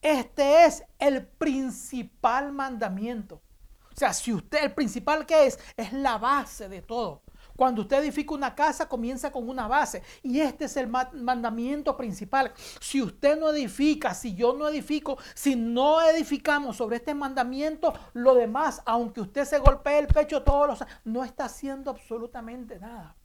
Este 0.00 0.64
es 0.64 0.82
el 0.98 1.26
principal 1.26 2.52
mandamiento. 2.52 3.42
O 3.94 3.98
sea, 3.98 4.12
si 4.12 4.32
usted, 4.32 4.64
el 4.64 4.74
principal 4.74 5.26
que 5.26 5.46
es, 5.46 5.58
es 5.76 5.92
la 5.92 6.18
base 6.18 6.68
de 6.68 6.82
todo. 6.82 7.22
Cuando 7.56 7.82
usted 7.82 7.98
edifica 7.98 8.34
una 8.34 8.54
casa, 8.54 8.88
comienza 8.88 9.30
con 9.30 9.48
una 9.48 9.68
base. 9.68 10.02
Y 10.22 10.40
este 10.40 10.64
es 10.64 10.76
el 10.76 10.88
mandamiento 10.88 11.96
principal. 11.96 12.52
Si 12.80 13.02
usted 13.02 13.38
no 13.38 13.50
edifica, 13.50 14.14
si 14.14 14.34
yo 14.34 14.54
no 14.54 14.68
edifico, 14.68 15.18
si 15.34 15.54
no 15.54 16.00
edificamos 16.00 16.76
sobre 16.76 16.96
este 16.96 17.14
mandamiento, 17.14 17.92
lo 18.14 18.34
demás, 18.34 18.82
aunque 18.86 19.20
usted 19.20 19.44
se 19.44 19.58
golpee 19.58 19.98
el 19.98 20.06
pecho 20.06 20.42
todos 20.42 20.66
los 20.66 20.88
no 21.04 21.24
está 21.24 21.44
haciendo 21.44 21.90
absolutamente 21.90 22.78
nada. 22.78 23.16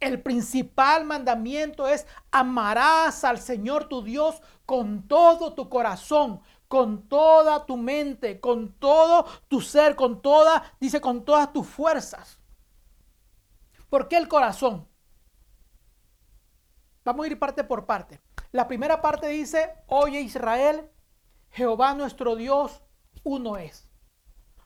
El 0.00 0.22
principal 0.22 1.04
mandamiento 1.04 1.88
es 1.88 2.06
amarás 2.30 3.24
al 3.24 3.38
Señor 3.38 3.88
tu 3.88 4.02
Dios 4.02 4.40
con 4.64 5.08
todo 5.08 5.54
tu 5.54 5.68
corazón, 5.68 6.40
con 6.68 7.08
toda 7.08 7.64
tu 7.66 7.76
mente, 7.76 8.40
con 8.40 8.74
todo 8.78 9.26
tu 9.48 9.60
ser, 9.60 9.96
con 9.96 10.20
toda, 10.22 10.74
dice, 10.78 11.00
con 11.00 11.24
todas 11.24 11.52
tus 11.52 11.66
fuerzas. 11.66 12.38
¿Por 13.88 14.06
qué 14.08 14.18
el 14.18 14.28
corazón? 14.28 14.86
Vamos 17.04 17.24
a 17.24 17.28
ir 17.28 17.38
parte 17.38 17.64
por 17.64 17.86
parte. 17.86 18.20
La 18.52 18.68
primera 18.68 19.00
parte 19.00 19.28
dice, 19.28 19.74
oye 19.86 20.20
Israel, 20.20 20.90
Jehová 21.50 21.94
nuestro 21.94 22.36
Dios, 22.36 22.82
uno 23.24 23.56
es. 23.56 23.88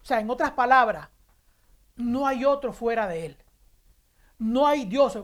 O 0.02 0.04
sea, 0.04 0.18
en 0.18 0.28
otras 0.28 0.50
palabras, 0.52 1.08
no 1.94 2.26
hay 2.26 2.44
otro 2.44 2.72
fuera 2.72 3.06
de 3.06 3.26
él. 3.26 3.38
No 4.38 4.66
hay 4.66 4.84
Dios 4.86 5.16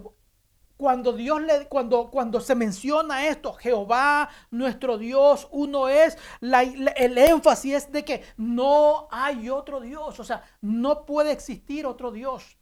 cuando 0.78 1.12
Dios 1.12 1.42
le, 1.42 1.66
cuando, 1.66 2.08
cuando 2.08 2.40
se 2.40 2.54
menciona 2.54 3.26
esto, 3.26 3.52
Jehová, 3.54 4.30
nuestro 4.50 4.96
Dios, 4.96 5.48
uno 5.50 5.88
es, 5.88 6.16
el 6.40 7.18
énfasis 7.18 7.74
es 7.74 7.92
de 7.92 8.04
que 8.04 8.22
no 8.36 9.08
hay 9.10 9.50
otro 9.50 9.80
Dios, 9.80 10.18
o 10.20 10.24
sea, 10.24 10.44
no 10.62 11.04
puede 11.04 11.32
existir 11.32 11.84
otro 11.84 12.12
Dios. 12.12 12.56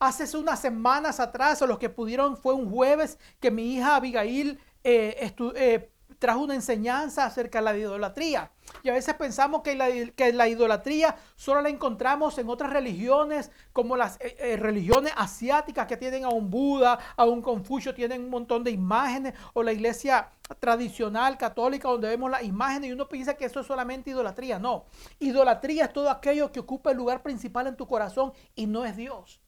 Hace 0.00 0.36
unas 0.36 0.60
semanas 0.60 1.20
atrás, 1.20 1.62
o 1.62 1.66
los 1.66 1.78
que 1.78 1.88
pudieron, 1.88 2.36
fue 2.36 2.54
un 2.54 2.68
jueves 2.68 3.18
que 3.38 3.52
mi 3.52 3.74
hija 3.74 3.96
Abigail 3.96 4.58
eh, 4.82 5.32
eh, 5.54 5.92
trajo 6.20 6.40
una 6.40 6.54
enseñanza 6.54 7.24
acerca 7.24 7.58
de 7.58 7.64
la 7.64 7.76
idolatría. 7.76 8.52
Y 8.84 8.90
a 8.90 8.92
veces 8.92 9.14
pensamos 9.14 9.62
que 9.62 9.74
la, 9.74 10.48
idolatría 10.48 11.16
solo 11.34 11.62
la 11.62 11.70
encontramos 11.70 12.38
en 12.38 12.48
otras 12.48 12.72
religiones, 12.72 13.50
como 13.72 13.96
las 13.96 14.20
eh, 14.20 14.36
eh, 14.38 14.56
religiones 14.56 15.12
asiáticas 15.16 15.86
que 15.86 15.96
tienen 15.96 16.24
a 16.24 16.28
un 16.28 16.50
Buda, 16.50 16.98
a 17.16 17.24
un 17.24 17.42
Confucio, 17.42 17.94
tienen 17.94 18.22
un 18.22 18.30
montón 18.30 18.62
de 18.62 18.70
imágenes, 18.70 19.34
o 19.54 19.62
la 19.62 19.72
iglesia 19.72 20.28
tradicional 20.60 21.38
católica 21.38 21.88
donde 21.88 22.08
vemos 22.08 22.30
las 22.30 22.42
imágenes 22.42 22.90
y 22.90 22.92
uno 22.92 23.08
piensa 23.08 23.34
que 23.34 23.46
eso 23.46 23.60
es 23.60 23.66
solamente 23.66 24.10
idolatría. 24.10 24.58
No, 24.58 24.84
idolatría 25.18 25.86
es 25.86 25.92
todo 25.92 26.10
aquello 26.10 26.52
que 26.52 26.60
ocupa 26.60 26.90
el 26.90 26.98
lugar 26.98 27.22
principal 27.22 27.66
en 27.66 27.76
tu 27.76 27.88
corazón 27.88 28.32
y 28.54 28.66
no 28.66 28.84
es 28.84 28.94
Dios. 28.94 29.40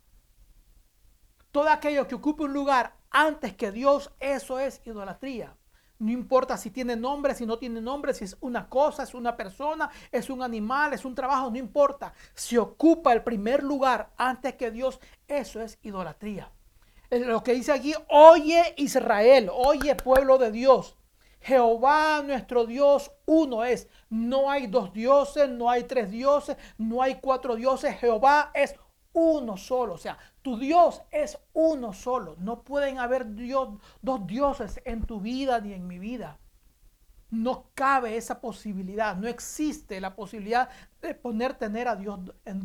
Todo 1.50 1.69
aquello 1.69 2.09
que 2.09 2.14
ocupa 2.14 2.45
un 2.45 2.55
lugar 2.55 2.95
antes 3.11 3.55
que 3.55 3.71
Dios, 3.71 4.11
eso 4.21 4.59
es 4.59 4.81
idolatría. 4.87 5.55
No 6.03 6.11
importa 6.11 6.57
si 6.57 6.73
tiene 6.73 6.97
nombre, 6.97 7.33
si 7.33 7.47
no 7.47 7.59
tiene 7.59 7.81
nombre, 7.81 8.13
si 8.13 8.25
es 8.25 8.37
una 8.41 8.69
cosa, 8.69 9.05
es 9.05 9.15
una 9.15 9.37
persona, 9.37 9.89
es 10.11 10.31
un 10.31 10.43
animal, 10.43 10.93
es 10.93 11.05
un 11.05 11.15
trabajo, 11.15 11.49
no 11.49 11.59
importa. 11.59 12.13
Si 12.35 12.59
ocupa 12.59 13.13
el 13.13 13.23
primer 13.23 13.63
lugar 13.63 14.11
antes 14.17 14.57
que 14.57 14.73
Dios, 14.73 14.99
eso 15.29 15.61
es 15.61 15.79
idolatría. 15.83 16.51
Lo 17.09 17.45
que 17.45 17.53
dice 17.53 17.71
aquí, 17.71 17.95
oye 18.09 18.75
Israel, 18.79 19.49
oye 19.55 19.95
pueblo 19.95 20.39
de 20.39 20.51
Dios. 20.51 20.97
Jehová 21.39 22.21
nuestro 22.25 22.67
Dios 22.67 23.13
uno 23.25 23.63
es. 23.65 23.87
No 24.11 24.51
hay 24.51 24.67
dos 24.67 24.93
dioses, 24.93 25.49
no 25.51 25.71
hay 25.71 25.85
tres 25.85 26.11
dioses, 26.11 26.57
no 26.79 27.01
hay 27.01 27.21
cuatro 27.21 27.55
dioses. 27.55 27.97
Jehová 27.97 28.51
es 28.55 28.75
uno 29.13 29.57
solo. 29.57 29.95
O 29.95 29.99
sea, 29.99 30.19
tu 30.43 30.59
Dios 30.59 31.03
es 31.11 31.39
uno 31.53 31.93
solo. 31.93 32.37
No 32.39 32.63
pueden 32.63 32.99
haber 32.99 33.27
dos 33.35 34.27
dioses 34.27 34.81
en 34.85 35.05
tu 35.05 35.21
vida 35.21 35.61
ni 35.61 35.73
en 35.73 35.87
mi 35.87 35.99
vida. 35.99 36.39
No 37.31 37.71
cabe 37.75 38.17
esa 38.17 38.41
posibilidad. 38.41 39.17
No 39.17 39.29
existe 39.29 40.01
la 40.01 40.15
posibilidad 40.15 40.69
de 41.01 41.15
poner 41.15 41.55
tener 41.55 41.89
a 41.89 41.97
Dios 41.97 42.21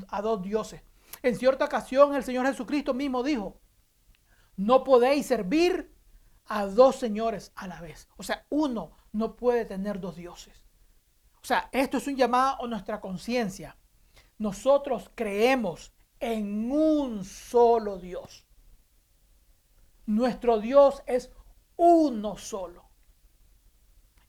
a 0.09 0.21
dos 0.21 0.41
dioses. 0.41 0.81
En 1.21 1.35
cierta 1.35 1.65
ocasión 1.65 2.15
el 2.15 2.23
Señor 2.23 2.47
Jesucristo 2.47 2.93
mismo 2.93 3.23
dijo, 3.23 3.59
no 4.55 4.83
podéis 4.83 5.27
servir 5.27 5.93
a 6.45 6.65
dos 6.65 6.95
señores 6.95 7.51
a 7.55 7.67
la 7.67 7.79
vez. 7.79 8.09
O 8.17 8.23
sea, 8.23 8.45
uno 8.49 8.91
no 9.11 9.35
puede 9.35 9.65
tener 9.65 9.99
dos 9.99 10.15
dioses. 10.15 10.65
O 11.41 11.45
sea, 11.45 11.69
esto 11.71 11.97
es 11.97 12.07
un 12.07 12.15
llamado 12.15 12.63
a 12.63 12.67
nuestra 12.67 12.99
conciencia. 12.99 13.77
Nosotros 14.37 15.11
creemos 15.15 15.93
en 16.19 16.71
un 16.71 17.23
solo 17.23 17.97
Dios. 17.97 18.45
Nuestro 20.05 20.59
Dios 20.59 21.03
es 21.05 21.31
uno 21.75 22.37
solo. 22.37 22.87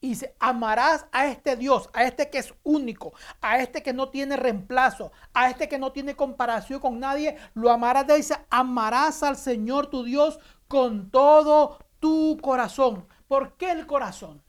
Y 0.01 0.11
dice, 0.11 0.37
amarás 0.39 1.07
a 1.11 1.27
este 1.27 1.57
Dios, 1.57 1.91
a 1.93 2.05
este 2.05 2.31
que 2.31 2.39
es 2.39 2.55
único, 2.63 3.13
a 3.41 3.59
este 3.59 3.83
que 3.83 3.93
no 3.93 4.11
tiene 4.11 4.37
reemplazo, 4.37 5.11
a 5.35 5.51
este 5.51 5.69
que 5.69 5.79
no 5.79 5.91
tiene 5.91 6.15
comparación 6.15 6.79
con 6.79 7.01
nadie, 7.01 7.37
lo 7.55 7.71
amarás. 7.71 8.07
Dice, 8.07 8.37
amarás 8.49 9.25
al 9.25 9.37
Señor 9.37 9.89
tu 9.89 10.05
Dios 10.05 10.39
con 10.69 11.11
todo 11.11 11.79
tu 11.99 12.39
corazón. 12.41 13.09
¿Por 13.27 13.57
qué 13.57 13.73
el 13.73 13.87
corazón? 13.87 14.43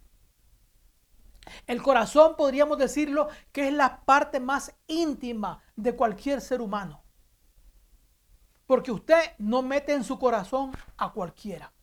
El 1.65 1.81
corazón 1.81 2.35
podríamos 2.37 2.77
decirlo 2.77 3.27
que 3.51 3.69
es 3.69 3.73
la 3.73 4.01
parte 4.05 4.39
más 4.39 4.75
íntima 4.85 5.63
de 5.75 5.95
cualquier 5.95 6.41
ser 6.41 6.61
humano. 6.61 7.03
Porque 8.69 8.91
usted 8.91 9.31
no 9.39 9.63
mete 9.63 9.93
en 9.93 10.03
su 10.03 10.19
corazón 10.19 10.71
a 10.95 11.11
cualquiera. 11.11 11.73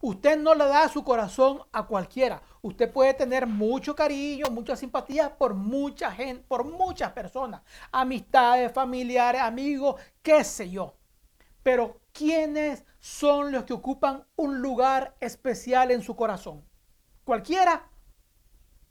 Usted 0.00 0.38
no 0.38 0.54
le 0.54 0.64
da 0.66 0.88
su 0.88 1.02
corazón 1.02 1.60
a 1.72 1.88
cualquiera. 1.88 2.40
Usted 2.62 2.92
puede 2.92 3.14
tener 3.14 3.48
mucho 3.48 3.96
cariño, 3.96 4.46
mucha 4.48 4.76
simpatía 4.76 5.36
por 5.36 5.54
mucha 5.54 6.12
gente, 6.12 6.44
por 6.46 6.64
muchas 6.64 7.10
personas, 7.10 7.62
amistades, 7.90 8.70
familiares, 8.70 9.40
amigos, 9.40 10.00
qué 10.22 10.44
sé 10.44 10.70
yo. 10.70 10.94
Pero 11.64 12.00
¿quiénes 12.12 12.84
son 13.00 13.50
los 13.50 13.64
que 13.64 13.72
ocupan 13.72 14.24
un 14.36 14.62
lugar 14.62 15.16
especial 15.18 15.90
en 15.90 16.02
su 16.02 16.14
corazón? 16.14 16.64
¿Cualquiera? 17.24 17.90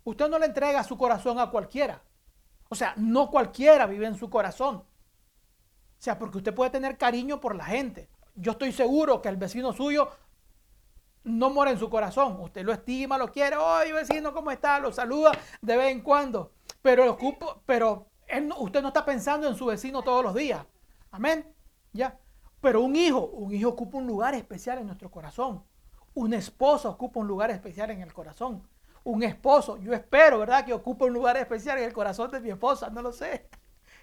Usted 0.04 0.28
no 0.28 0.40
le 0.40 0.48
entrega 0.48 0.84
su 0.84 0.98
corazón 0.98 1.40
a 1.40 1.52
cualquiera. 1.52 2.04
O 2.68 2.76
sea, 2.76 2.96
no 2.98 3.32
cualquiera 3.32 3.86
vive 3.86 4.08
en 4.08 4.18
su 4.18 4.30
corazón. 4.30 4.84
O 6.00 6.02
sea, 6.02 6.20
porque 6.20 6.38
usted 6.38 6.54
puede 6.54 6.70
tener 6.70 6.98
cariño 6.98 7.40
por 7.40 7.56
la 7.56 7.66
gente. 7.66 8.10
Yo 8.36 8.52
estoy 8.52 8.72
seguro 8.72 9.22
que 9.22 9.30
el 9.30 9.38
vecino 9.38 9.74
suyo 9.74 10.10
no 11.24 11.50
muere 11.50 11.72
en 11.72 11.80
su 11.80 11.90
corazón. 11.90 12.40
Usted 12.40 12.64
lo 12.64 12.72
estima, 12.72 13.18
lo 13.18 13.32
quiere. 13.32 13.58
Oye, 13.58 13.94
vecino, 13.94 14.34
¿cómo 14.34 14.52
está? 14.52 14.80
Lo 14.80 14.92
saluda 14.92 15.32
de 15.62 15.78
vez 15.78 15.92
en 15.92 16.02
cuando. 16.02 16.52
Pero, 16.82 17.18
pero 17.66 18.08
usted 18.58 18.82
no 18.82 18.90
está 18.90 19.04
pensando 19.04 19.48
en 19.48 19.56
su 19.56 19.66
vecino 19.66 20.04
todos 20.04 20.24
los 20.24 20.36
días. 20.36 20.66
Amén. 21.12 21.54
Ya. 21.94 22.20
Pero 22.62 22.82
un 22.82 22.96
hijo, 22.96 23.26
un 23.26 23.54
hijo 23.54 23.70
ocupa 23.70 23.98
un 23.98 24.08
lugar 24.08 24.36
especial 24.36 24.80
en 24.80 24.88
nuestro 24.88 25.10
corazón. 25.10 25.64
Un 26.14 26.34
esposo 26.34 26.90
ocupa 26.90 27.20
un 27.20 27.28
lugar 27.28 27.52
especial 27.52 27.92
en 27.92 28.02
el 28.02 28.14
corazón. 28.14 28.68
Un 29.04 29.24
esposo, 29.24 29.78
yo 29.78 29.94
espero, 29.94 30.40
¿verdad? 30.40 30.66
Que 30.66 30.74
ocupe 30.74 31.06
un 31.06 31.14
lugar 31.14 31.38
especial 31.38 31.78
en 31.78 31.86
el 31.86 31.94
corazón 31.94 32.30
de 32.32 32.40
mi 32.40 32.50
esposa, 32.50 32.90
no 32.90 33.02
lo 33.02 33.12
sé. 33.12 33.48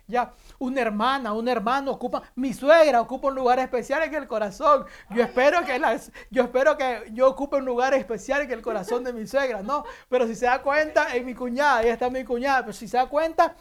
Ya, 0.07 0.35
una 0.59 0.83
hermana, 0.83 1.33
un 1.33 1.49
hermano 1.49 1.93
ocupa, 1.93 2.23
mi 2.35 2.53
suegra 2.53 3.01
ocupa 3.01 3.29
un 3.29 3.35
lugar 3.35 3.59
especial 3.59 4.03
en 4.03 4.15
el 4.15 4.27
corazón. 4.27 4.85
Yo 5.11 5.23
espero 5.23 5.65
que 5.65 5.79
las, 5.79 6.13
yo 6.31 6.43
espero 6.43 6.77
que 6.77 7.11
yo 7.13 7.29
ocupe 7.29 7.57
un 7.57 7.65
lugar 7.65 7.95
especial 7.95 8.43
en 8.43 8.53
el 8.53 8.61
corazón 8.61 9.03
de 9.03 9.15
mi 9.15 9.27
suegra, 9.27 9.63
¿no? 9.63 9.85
Pero 10.11 10.27
si 10.27 10.35
se 10.35 10.45
da 10.45 10.61
cuenta, 10.61 11.15
en 11.15 11.25
mi 11.25 11.35
cuñada, 11.35 11.79
ahí 11.79 11.89
está 11.89 12.11
mi 12.11 12.23
cuñada, 12.23 12.61
pero 12.61 12.75
si 12.75 12.87
se 12.87 12.99
da 12.99 13.07
cuenta, 13.07 13.57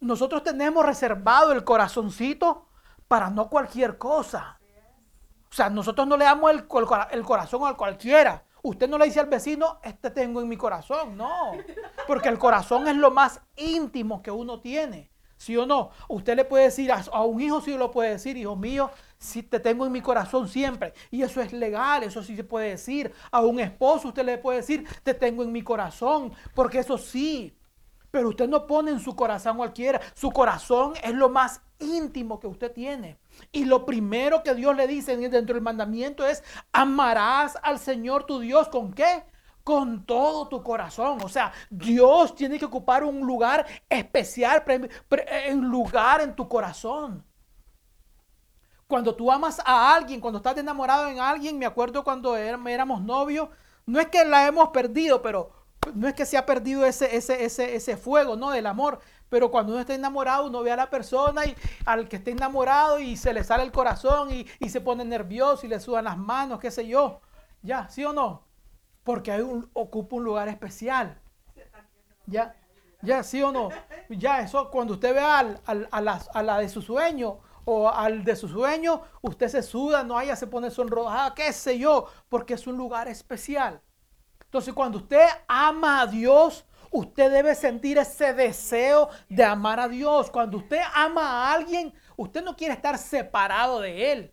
nosotros 0.00 0.42
tenemos 0.42 0.84
reservado 0.84 1.52
el 1.52 1.62
corazoncito 1.62 2.66
para 3.06 3.30
no 3.30 3.48
cualquier 3.48 3.96
cosa. 3.96 4.58
O 5.48 5.54
sea, 5.54 5.70
nosotros 5.70 6.06
no 6.08 6.16
le 6.16 6.24
damos 6.24 6.50
el, 6.50 6.66
el 7.12 7.24
corazón 7.24 7.64
a 7.64 7.74
cualquiera. 7.74 8.44
Usted 8.62 8.88
no 8.88 8.98
le 8.98 9.04
dice 9.04 9.20
al 9.20 9.26
vecino, 9.26 9.78
este 9.84 10.10
tengo 10.10 10.40
en 10.40 10.48
mi 10.48 10.56
corazón. 10.56 11.16
No, 11.16 11.52
porque 12.08 12.28
el 12.28 12.38
corazón 12.38 12.88
es 12.88 12.96
lo 12.96 13.12
más 13.12 13.40
íntimo 13.54 14.20
que 14.20 14.32
uno 14.32 14.60
tiene. 14.60 15.12
¿Sí 15.36 15.56
o 15.56 15.66
no? 15.66 15.90
Usted 16.08 16.34
le 16.34 16.44
puede 16.44 16.64
decir 16.64 16.90
a, 16.90 17.22
un 17.22 17.40
hijo, 17.40 17.60
sí 17.60 17.76
lo 17.76 17.90
puede 17.90 18.10
decir, 18.10 18.36
hijo 18.36 18.56
mío, 18.56 18.90
si 19.18 19.42
te 19.42 19.60
tengo 19.60 19.86
en 19.86 19.92
mi 19.92 20.00
corazón 20.00 20.48
siempre. 20.48 20.94
Y 21.10 21.22
eso 21.22 21.40
es 21.40 21.52
legal, 21.52 22.02
eso 22.02 22.22
sí 22.22 22.36
se 22.36 22.44
puede 22.44 22.70
decir. 22.70 23.12
A 23.30 23.40
un 23.40 23.60
esposo 23.60 24.08
usted 24.08 24.24
le 24.24 24.38
puede 24.38 24.58
decir, 24.58 24.86
te 25.02 25.14
tengo 25.14 25.42
en 25.42 25.52
mi 25.52 25.62
corazón, 25.62 26.32
porque 26.54 26.78
eso 26.78 26.96
sí. 26.96 27.54
Pero 28.10 28.30
usted 28.30 28.48
no 28.48 28.66
pone 28.66 28.92
en 28.92 29.00
su 29.00 29.14
corazón 29.14 29.58
cualquiera. 29.58 30.00
Su 30.14 30.30
corazón 30.30 30.94
es 31.02 31.12
lo 31.12 31.28
más 31.28 31.60
íntimo 31.78 32.40
que 32.40 32.46
usted 32.46 32.72
tiene. 32.72 33.18
Y 33.52 33.66
lo 33.66 33.84
primero 33.84 34.42
que 34.42 34.54
Dios 34.54 34.74
le 34.74 34.86
dice 34.86 35.16
dentro 35.16 35.54
del 35.54 35.62
mandamiento 35.62 36.26
es, 36.26 36.42
amarás 36.72 37.58
al 37.62 37.78
Señor 37.78 38.24
tu 38.24 38.40
Dios 38.40 38.68
con 38.68 38.94
qué? 38.94 39.24
Con 39.66 40.06
todo 40.06 40.46
tu 40.46 40.62
corazón. 40.62 41.18
O 41.24 41.28
sea, 41.28 41.52
Dios 41.70 42.36
tiene 42.36 42.56
que 42.56 42.66
ocupar 42.66 43.02
un 43.02 43.26
lugar 43.26 43.66
especial, 43.88 44.62
en 44.68 45.60
lugar 45.62 46.20
en 46.20 46.36
tu 46.36 46.48
corazón. 46.48 47.24
Cuando 48.86 49.16
tú 49.16 49.32
amas 49.32 49.60
a 49.64 49.92
alguien, 49.92 50.20
cuando 50.20 50.36
estás 50.36 50.56
enamorado 50.58 51.08
en 51.08 51.18
alguien, 51.18 51.58
me 51.58 51.66
acuerdo 51.66 52.04
cuando 52.04 52.36
éramos 52.36 53.02
novios, 53.02 53.48
no 53.86 53.98
es 53.98 54.06
que 54.06 54.24
la 54.24 54.46
hemos 54.46 54.68
perdido, 54.68 55.20
pero 55.20 55.50
no 55.96 56.06
es 56.06 56.14
que 56.14 56.26
se 56.26 56.38
ha 56.38 56.46
perdido 56.46 56.84
ese, 56.84 57.16
ese, 57.16 57.44
ese, 57.44 57.74
ese 57.74 57.96
fuego, 57.96 58.36
¿no? 58.36 58.50
Del 58.50 58.66
amor. 58.66 59.00
Pero 59.28 59.50
cuando 59.50 59.72
uno 59.72 59.80
está 59.80 59.94
enamorado, 59.94 60.46
uno 60.46 60.62
ve 60.62 60.70
a 60.70 60.76
la 60.76 60.90
persona 60.90 61.44
y 61.44 61.56
al 61.84 62.08
que 62.08 62.16
está 62.18 62.30
enamorado 62.30 63.00
y 63.00 63.16
se 63.16 63.32
le 63.32 63.42
sale 63.42 63.64
el 63.64 63.72
corazón 63.72 64.32
y, 64.32 64.46
y 64.60 64.68
se 64.68 64.80
pone 64.80 65.04
nervioso 65.04 65.66
y 65.66 65.70
le 65.70 65.80
sudan 65.80 66.04
las 66.04 66.18
manos, 66.18 66.60
qué 66.60 66.70
sé 66.70 66.86
yo. 66.86 67.20
Ya, 67.62 67.88
¿sí 67.88 68.04
o 68.04 68.12
no? 68.12 68.45
Porque 69.06 69.30
hay 69.30 69.40
un, 69.40 69.70
ocupa 69.72 70.16
un 70.16 70.24
lugar 70.24 70.48
especial. 70.48 71.16
Ya, 72.26 72.56
ya, 73.02 73.22
¿sí 73.22 73.40
o 73.40 73.52
no? 73.52 73.70
Ya, 74.10 74.40
eso 74.40 74.68
cuando 74.70 74.94
usted 74.94 75.14
ve 75.14 75.20
al, 75.20 75.60
al, 75.64 75.88
a, 75.92 76.00
la, 76.00 76.20
a 76.34 76.42
la 76.42 76.58
de 76.58 76.68
su 76.68 76.82
sueño 76.82 77.38
o 77.64 77.88
al 77.88 78.24
de 78.24 78.34
su 78.36 78.48
sueño, 78.48 79.02
usted 79.22 79.48
se 79.48 79.62
suda, 79.62 80.02
no 80.02 80.18
haya, 80.18 80.34
se 80.34 80.48
pone 80.48 80.70
sonrojada, 80.70 81.34
qué 81.34 81.52
sé 81.52 81.78
yo, 81.78 82.06
porque 82.28 82.54
es 82.54 82.66
un 82.66 82.76
lugar 82.76 83.08
especial. 83.08 83.80
Entonces, 84.44 84.74
cuando 84.74 84.98
usted 84.98 85.26
ama 85.48 86.00
a 86.02 86.06
Dios, 86.06 86.64
usted 86.90 87.30
debe 87.30 87.54
sentir 87.54 87.98
ese 87.98 88.32
deseo 88.34 89.08
de 89.28 89.44
amar 89.44 89.80
a 89.80 89.88
Dios. 89.88 90.30
Cuando 90.30 90.58
usted 90.58 90.80
ama 90.94 91.22
a 91.22 91.52
alguien, 91.52 91.94
usted 92.16 92.42
no 92.42 92.56
quiere 92.56 92.74
estar 92.74 92.98
separado 92.98 93.80
de 93.80 94.12
él. 94.12 94.32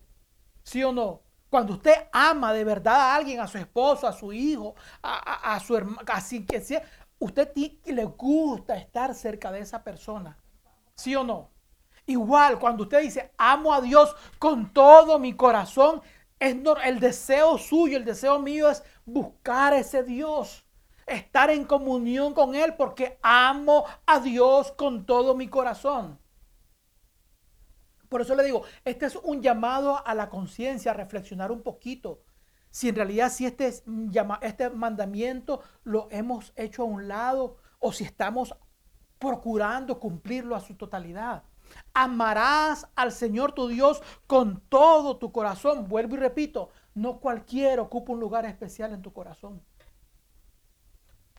¿Sí 0.63 0.83
o 0.83 0.91
no? 0.91 1.22
Cuando 1.53 1.73
usted 1.73 2.07
ama 2.11 2.51
de 2.51 2.63
verdad 2.63 2.95
a 2.95 3.15
alguien, 3.15 3.39
a 3.39 3.47
su 3.47 3.59
esposo, 3.59 4.07
a 4.07 4.11
su 4.11 4.33
hijo, 4.33 4.73
a, 5.03 5.59
su 5.59 5.77
hermano, 5.77 6.01
así 6.07 6.43
que 6.47 6.59
sea, 6.59 6.81
usted 7.19 7.51
le 7.85 8.05
gusta 8.05 8.75
estar 8.75 9.13
cerca 9.13 9.51
de 9.51 9.59
esa 9.59 9.83
persona. 9.83 10.35
¿Sí 10.95 11.15
o 11.15 11.23
no? 11.23 11.51
Igual, 12.07 12.57
cuando 12.57 12.81
usted 12.81 13.01
dice, 13.01 13.33
amo 13.37 13.71
a 13.71 13.81
Dios 13.81 14.15
con 14.39 14.73
todo 14.73 15.19
mi 15.19 15.35
corazón, 15.35 16.01
es 16.39 16.55
el 16.85 16.99
deseo 16.99 17.59
suyo, 17.59 17.97
el 17.97 18.05
deseo 18.05 18.39
mío 18.39 18.71
es 18.71 18.83
buscar 19.05 19.73
a 19.73 19.77
ese 19.77 20.01
Dios, 20.01 20.65
estar 21.05 21.51
en 21.51 21.65
comunión 21.65 22.33
con 22.33 22.55
Él 22.55 22.73
porque 22.75 23.19
amo 23.21 23.85
a 24.07 24.19
Dios 24.19 24.71
con 24.71 25.05
todo 25.05 25.35
mi 25.35 25.49
corazón. 25.49 26.17
Por 28.13 28.21
eso 28.21 28.35
le 28.35 28.43
digo, 28.43 28.61
este 28.85 29.07
es 29.07 29.15
un 29.15 29.41
llamado 29.41 30.05
a 30.05 30.13
la 30.13 30.29
conciencia, 30.29 30.91
a 30.91 30.93
reflexionar 30.93 31.51
un 31.51 31.63
poquito. 31.63 32.21
Si 32.69 32.89
en 32.89 32.95
realidad 32.95 33.31
si 33.31 33.47
este, 33.47 33.73
este 34.43 34.69
mandamiento 34.69 35.61
lo 35.83 36.07
hemos 36.11 36.53
hecho 36.55 36.83
a 36.83 36.85
un 36.85 37.07
lado 37.07 37.57
o 37.79 37.91
si 37.91 38.03
estamos 38.03 38.55
procurando 39.17 39.99
cumplirlo 39.99 40.55
a 40.55 40.59
su 40.59 40.75
totalidad. 40.75 41.41
Amarás 41.95 42.87
al 42.95 43.11
Señor 43.11 43.53
tu 43.53 43.67
Dios 43.67 44.03
con 44.27 44.61
todo 44.69 45.17
tu 45.17 45.31
corazón. 45.31 45.87
Vuelvo 45.87 46.13
y 46.13 46.19
repito, 46.19 46.69
no 46.93 47.19
cualquiera 47.19 47.81
ocupa 47.81 48.13
un 48.13 48.19
lugar 48.19 48.45
especial 48.45 48.93
en 48.93 49.01
tu 49.01 49.11
corazón. 49.11 49.59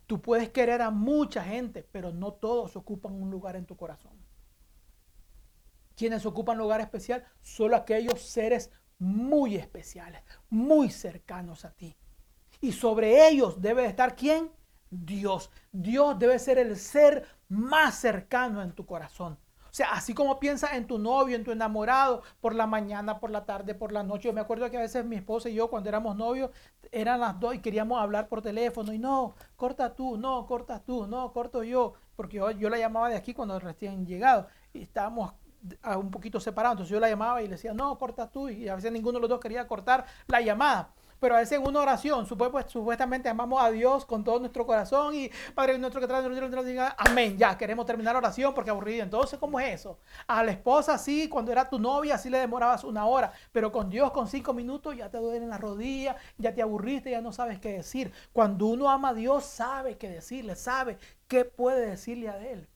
Tú 0.08 0.20
puedes 0.20 0.48
querer 0.48 0.82
a 0.82 0.90
mucha 0.90 1.44
gente, 1.44 1.88
pero 1.92 2.10
no 2.10 2.32
todos 2.32 2.74
ocupan 2.74 3.12
un 3.12 3.30
lugar 3.30 3.54
en 3.54 3.64
tu 3.64 3.76
corazón. 3.76 4.13
Quienes 5.96 6.26
ocupan 6.26 6.58
lugar 6.58 6.80
especial, 6.80 7.24
solo 7.40 7.76
aquellos 7.76 8.20
seres 8.20 8.70
muy 8.98 9.56
especiales, 9.56 10.22
muy 10.50 10.90
cercanos 10.90 11.64
a 11.64 11.72
ti. 11.72 11.96
Y 12.60 12.72
sobre 12.72 13.28
ellos 13.28 13.60
debe 13.60 13.86
estar 13.86 14.16
quién? 14.16 14.50
Dios. 14.90 15.50
Dios 15.72 16.18
debe 16.18 16.38
ser 16.38 16.58
el 16.58 16.76
ser 16.76 17.26
más 17.48 17.96
cercano 17.96 18.62
en 18.62 18.72
tu 18.72 18.86
corazón. 18.86 19.38
O 19.74 19.76
sea, 19.76 19.90
así 19.90 20.14
como 20.14 20.38
piensas 20.38 20.74
en 20.74 20.86
tu 20.86 20.98
novio, 20.98 21.34
en 21.34 21.42
tu 21.42 21.50
enamorado, 21.50 22.22
por 22.40 22.54
la 22.54 22.64
mañana, 22.64 23.18
por 23.18 23.32
la 23.32 23.44
tarde, 23.44 23.74
por 23.74 23.90
la 23.90 24.04
noche. 24.04 24.28
Yo 24.28 24.32
me 24.32 24.40
acuerdo 24.40 24.70
que 24.70 24.76
a 24.76 24.80
veces 24.80 25.04
mi 25.04 25.16
esposa 25.16 25.48
y 25.48 25.54
yo, 25.54 25.68
cuando 25.68 25.88
éramos 25.88 26.14
novios, 26.14 26.52
eran 26.92 27.18
las 27.18 27.40
dos 27.40 27.56
y 27.56 27.58
queríamos 27.58 28.00
hablar 28.00 28.28
por 28.28 28.40
teléfono. 28.40 28.92
Y 28.92 29.00
no, 29.00 29.34
corta 29.56 29.96
tú, 29.96 30.16
no, 30.16 30.46
corta 30.46 30.78
tú, 30.78 31.08
no, 31.08 31.32
corto 31.32 31.64
yo. 31.64 31.94
Porque 32.14 32.36
yo, 32.36 32.70
la 32.70 32.78
llamaba 32.78 33.08
de 33.08 33.16
aquí 33.16 33.34
cuando 33.34 33.58
recién 33.58 34.06
llegado. 34.06 34.46
Y 34.72 34.82
estábamos 34.82 35.32
un 35.96 36.10
poquito 36.10 36.40
separados. 36.40 36.74
Entonces 36.74 36.92
yo 36.92 37.00
la 37.00 37.08
llamaba 37.08 37.42
y 37.42 37.46
le 37.46 37.52
decía, 37.52 37.72
no, 37.74 37.98
corta 37.98 38.30
tú. 38.30 38.48
Y 38.48 38.68
a 38.68 38.76
veces 38.76 38.92
ninguno 38.92 39.18
de 39.18 39.22
los 39.22 39.30
dos 39.30 39.40
quería 39.40 39.66
cortar 39.66 40.04
la 40.26 40.40
llamada 40.40 40.90
pero 41.24 41.36
a 41.36 41.38
veces 41.38 41.58
en 41.58 41.66
una 41.66 41.80
oración, 41.80 42.26
pues, 42.26 42.66
supuestamente 42.68 43.30
amamos 43.30 43.62
a 43.62 43.70
Dios 43.70 44.04
con 44.04 44.22
todo 44.22 44.40
nuestro 44.40 44.66
corazón 44.66 45.14
y 45.14 45.30
Padre 45.54 45.78
nuestro 45.78 45.98
que 45.98 46.06
trae, 46.06 46.22
amén, 46.98 47.38
ya, 47.38 47.56
queremos 47.56 47.86
terminar 47.86 48.12
la 48.12 48.18
oración 48.18 48.52
porque 48.52 48.68
aburrido. 48.68 49.04
Entonces, 49.04 49.38
¿cómo 49.38 49.58
es 49.58 49.80
eso? 49.80 49.98
A 50.26 50.42
la 50.42 50.52
esposa 50.52 50.98
sí, 50.98 51.26
cuando 51.30 51.50
era 51.50 51.66
tu 51.66 51.78
novia, 51.78 52.18
sí 52.18 52.28
le 52.28 52.36
demorabas 52.36 52.84
una 52.84 53.06
hora, 53.06 53.32
pero 53.52 53.72
con 53.72 53.88
Dios 53.88 54.10
con 54.12 54.28
cinco 54.28 54.52
minutos 54.52 54.96
ya 54.98 55.10
te 55.10 55.16
duelen 55.16 55.48
las 55.48 55.62
rodillas, 55.62 56.16
ya 56.36 56.54
te 56.54 56.60
aburriste, 56.60 57.10
ya 57.10 57.22
no 57.22 57.32
sabes 57.32 57.58
qué 57.58 57.72
decir. 57.72 58.12
Cuando 58.34 58.66
uno 58.66 58.90
ama 58.90 59.08
a 59.08 59.14
Dios, 59.14 59.46
sabe 59.46 59.96
qué 59.96 60.10
decirle, 60.10 60.56
sabe 60.56 60.98
qué 61.26 61.46
puede 61.46 61.86
decirle 61.88 62.28
a 62.28 62.38
Él. 62.38 62.68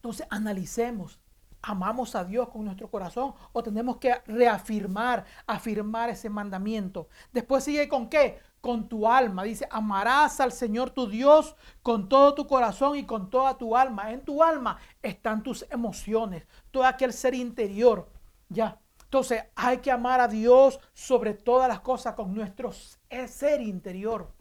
Entonces, 0.00 0.26
analicemos 0.30 1.20
amamos 1.62 2.14
a 2.14 2.24
Dios 2.24 2.48
con 2.48 2.64
nuestro 2.64 2.90
corazón 2.90 3.34
o 3.52 3.62
tenemos 3.62 3.98
que 3.98 4.14
reafirmar, 4.26 5.24
afirmar 5.46 6.10
ese 6.10 6.30
mandamiento. 6.30 7.08
Después 7.32 7.64
sigue 7.64 7.88
con 7.88 8.08
qué? 8.08 8.38
Con 8.60 8.88
tu 8.88 9.06
alma. 9.06 9.44
Dice, 9.44 9.66
amarás 9.70 10.40
al 10.40 10.52
Señor 10.52 10.90
tu 10.90 11.08
Dios 11.08 11.56
con 11.82 12.08
todo 12.08 12.34
tu 12.34 12.46
corazón 12.46 12.96
y 12.96 13.04
con 13.04 13.30
toda 13.30 13.56
tu 13.58 13.76
alma. 13.76 14.12
En 14.12 14.24
tu 14.24 14.42
alma 14.42 14.78
están 15.02 15.42
tus 15.42 15.66
emociones, 15.70 16.46
todo 16.70 16.84
aquel 16.84 17.12
ser 17.12 17.34
interior. 17.34 18.08
Ya. 18.48 18.80
Entonces 19.04 19.44
hay 19.56 19.78
que 19.78 19.90
amar 19.90 20.20
a 20.20 20.28
Dios 20.28 20.78
sobre 20.92 21.34
todas 21.34 21.68
las 21.68 21.80
cosas 21.80 22.14
con 22.14 22.32
nuestro 22.34 22.70
ser 22.72 23.60
interior. 23.60 24.32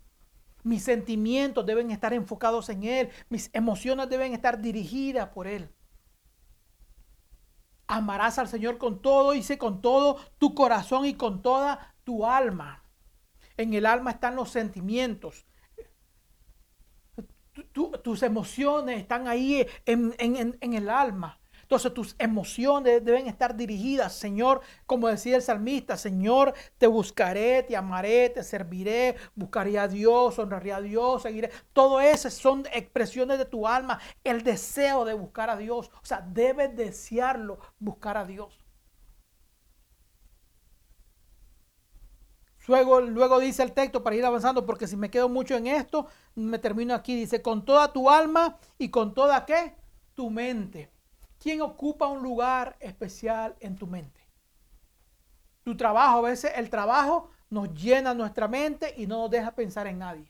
Mis 0.70 0.84
sentimientos 0.84 1.66
deben 1.66 1.90
estar 1.90 2.14
enfocados 2.14 2.70
en 2.70 2.84
Él. 2.84 3.10
Mis 3.28 3.50
emociones 3.54 4.08
deben 4.08 4.34
estar 4.34 4.62
dirigidas 4.62 5.30
por 5.30 5.48
Él. 5.48 5.74
Amarás 7.88 8.38
al 8.38 8.48
Señor 8.48 8.78
con 8.78 9.02
todo, 9.02 9.32
dice, 9.32 9.58
con 9.58 9.82
todo 9.82 10.18
tu 10.38 10.54
corazón 10.54 11.08
y 11.08 11.16
con 11.16 11.42
toda 11.42 11.96
tu 12.04 12.24
alma. 12.24 12.84
En 13.58 13.74
el 13.74 13.88
alma 13.88 14.12
están 14.12 14.36
los 14.36 14.52
sentimientos. 14.52 15.48
tus 18.04 18.22
emociones 18.22 19.00
están 19.00 19.28
ahí 19.28 19.66
en 19.88 20.74
el 20.76 20.88
alma. 20.88 21.40
Entonces 21.70 21.94
tus 21.94 22.16
emociones 22.18 23.06
deben 23.06 23.28
estar 23.28 23.56
dirigidas, 23.56 24.16
Señor, 24.16 24.62
como 24.88 25.08
decía 25.08 25.36
el 25.36 25.44
salmista, 25.44 25.98
Señor, 25.98 26.56
te 26.80 26.88
buscaré, 26.88 27.62
te 27.62 27.78
amaré, 27.78 28.32
te 28.32 28.42
serviré, 28.42 29.16
buscaré 29.36 29.78
a 29.78 29.88
Dios, 29.88 30.40
honraré 30.40 30.74
a 30.74 30.82
Dios, 30.82 31.22
seguiré. 31.22 31.52
Todo 31.72 32.02
eso 32.02 32.32
son 32.32 32.66
expresiones 32.74 33.38
de 33.38 33.46
tu 33.46 33.68
alma, 33.68 34.00
el 34.24 34.42
deseo 34.42 35.06
de 35.06 35.14
buscar 35.14 35.52
a 35.52 35.58
Dios. 35.58 35.92
O 36.02 36.06
sea, 36.06 36.22
debes 36.28 36.76
desearlo, 36.76 37.60
buscar 37.78 38.18
a 38.18 38.26
Dios. 38.26 38.60
Luego, 42.66 43.00
luego, 43.00 43.40
dice 43.40 43.62
el 43.62 43.74
texto 43.74 44.02
para 44.02 44.16
ir 44.16 44.26
avanzando, 44.26 44.66
porque 44.66 44.88
si 44.88 44.98
me 44.98 45.12
quedo 45.12 45.30
mucho 45.30 45.56
en 45.56 45.68
esto, 45.68 46.08
me 46.34 46.58
termino 46.58 46.96
aquí. 46.96 47.16
Dice, 47.16 47.44
con 47.44 47.64
toda 47.64 47.94
tu 47.94 48.10
alma 48.10 48.58
y 48.80 48.90
con 48.90 49.14
toda 49.14 49.46
qué? 49.46 49.76
tu 50.16 50.30
mente. 50.30 50.99
¿Quién 51.40 51.62
ocupa 51.62 52.08
un 52.08 52.22
lugar 52.22 52.76
especial 52.82 53.56
en 53.62 53.78
tu 53.78 53.88
mente? 53.88 54.20
Tu 55.64 55.76
trabajo, 55.78 56.20
a 56.20 56.30
veces 56.30 56.52
el 56.56 56.70
trabajo 56.70 57.30
nos 57.50 57.74
llena 57.74 58.14
nuestra 58.14 58.48
mente 58.48 58.94
y 58.98 59.08
no 59.08 59.22
nos 59.22 59.32
deja 59.32 59.56
pensar 59.56 59.88
en 59.88 60.00
nadie. 60.00 60.30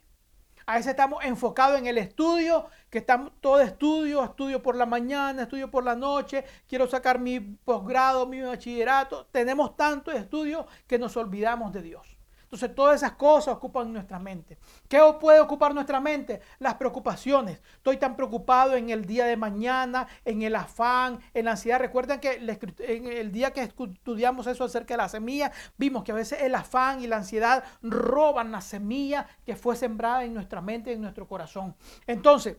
A 0.67 0.76
veces 0.76 0.91
estamos 0.91 1.26
enfocados 1.26 1.80
en 1.80 1.88
el 1.88 1.98
estudio, 1.98 2.67
que 2.91 3.00
estamos 3.00 3.32
todo 3.41 3.60
estudio, 3.60 4.24
estudio 4.24 4.62
por 4.62 4.76
la 4.76 4.86
mañana, 4.86 5.43
estudio 5.43 5.72
por 5.72 5.84
la 5.84 5.95
noche, 5.95 6.45
quiero 6.67 6.88
sacar 6.88 7.17
mi 7.17 7.39
posgrado, 7.39 8.28
mi 8.28 8.41
bachillerato. 8.41 9.26
Tenemos 9.32 9.76
tanto 9.76 10.12
estudio 10.12 10.67
que 10.86 11.00
nos 11.00 11.17
olvidamos 11.17 11.74
de 11.74 11.82
Dios. 11.82 12.18
Entonces 12.49 12.73
todas 12.73 12.95
esas 12.95 13.12
cosas 13.12 13.53
ocupan 13.53 13.93
nuestra 13.93 14.17
mente. 14.17 14.57
¿Qué 14.88 14.99
puede 15.19 15.39
ocupar 15.39 15.75
nuestra 15.75 15.99
mente? 15.99 16.41
Las 16.57 16.73
preocupaciones. 16.75 17.62
Estoy 17.75 17.97
tan 17.97 18.15
preocupado 18.15 18.75
en 18.75 18.89
el 18.89 19.05
día 19.05 19.25
de 19.25 19.38
mañana, 19.38 20.07
en 20.25 20.41
el 20.41 20.55
afán, 20.55 21.19
en 21.35 21.45
la 21.45 21.51
ansiedad. 21.51 21.77
Recuerden 21.77 22.19
que 22.19 22.41
en 22.79 23.05
el 23.05 23.31
día 23.31 23.51
que 23.51 23.62
estudiamos 23.62 24.47
eso 24.47 24.63
acerca 24.63 24.95
de 24.95 24.97
la 24.97 25.09
semilla, 25.09 25.51
vimos 25.77 26.03
que 26.03 26.12
a 26.12 26.15
veces 26.15 26.41
el 26.41 26.55
afán 26.55 27.03
y 27.03 27.07
la 27.07 27.17
ansiedad 27.17 27.63
roban 27.83 28.51
la 28.51 28.62
semilla 28.62 29.27
que 29.45 29.55
fue 29.55 29.75
sembrada 29.75 30.23
en 30.23 30.33
nuestra 30.33 30.59
mente 30.59 30.89
y 30.89 30.95
en 30.95 31.01
nuestro 31.01 31.27
corazón. 31.27 31.75
Entonces, 32.07 32.57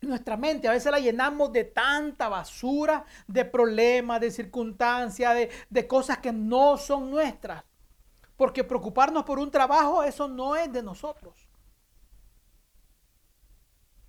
nuestra 0.00 0.36
mente 0.36 0.66
a 0.66 0.72
veces 0.72 0.90
la 0.90 0.98
llenamos 0.98 1.52
de 1.52 1.62
tanta 1.62 2.28
basura, 2.28 3.04
de 3.28 3.44
problemas, 3.44 4.20
de 4.20 4.32
circunstancias, 4.32 5.32
de, 5.32 5.48
de 5.70 5.86
cosas 5.86 6.18
que 6.18 6.32
no 6.32 6.76
son 6.76 7.08
nuestras. 7.08 7.62
Porque 8.42 8.64
preocuparnos 8.64 9.22
por 9.22 9.38
un 9.38 9.52
trabajo, 9.52 10.02
eso 10.02 10.26
no 10.26 10.56
es 10.56 10.72
de 10.72 10.82
nosotros. 10.82 11.48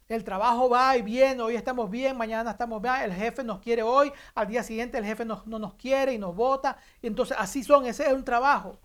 El 0.08 0.24
trabajo 0.24 0.67
va 0.67 0.98
y 0.98 1.04
viene, 1.04 1.39
hoy 1.43 1.56
estamos 1.56 1.88
bien, 1.88 2.17
mañana 2.17 2.50
estamos 2.50 2.82
bien, 2.82 2.96
el 3.02 3.13
jefe 3.13 3.43
nos 3.43 3.60
quiere 3.60 3.84
hoy, 3.84 4.12
al 4.34 4.48
día 4.48 4.63
siguiente 4.63 4.98
el 4.98 5.06
jefe 5.06 5.24
no, 5.24 5.43
nos 5.46 5.76
quiere 5.76 6.13
y 6.13 6.17
nos 6.17 6.36
vota. 6.36 6.80
Entonces 7.04 7.38
así 7.39 7.63
son, 7.63 7.86
ese 7.86 8.08
es 8.08 8.13
un 8.13 8.26
trabajo. 8.26 8.80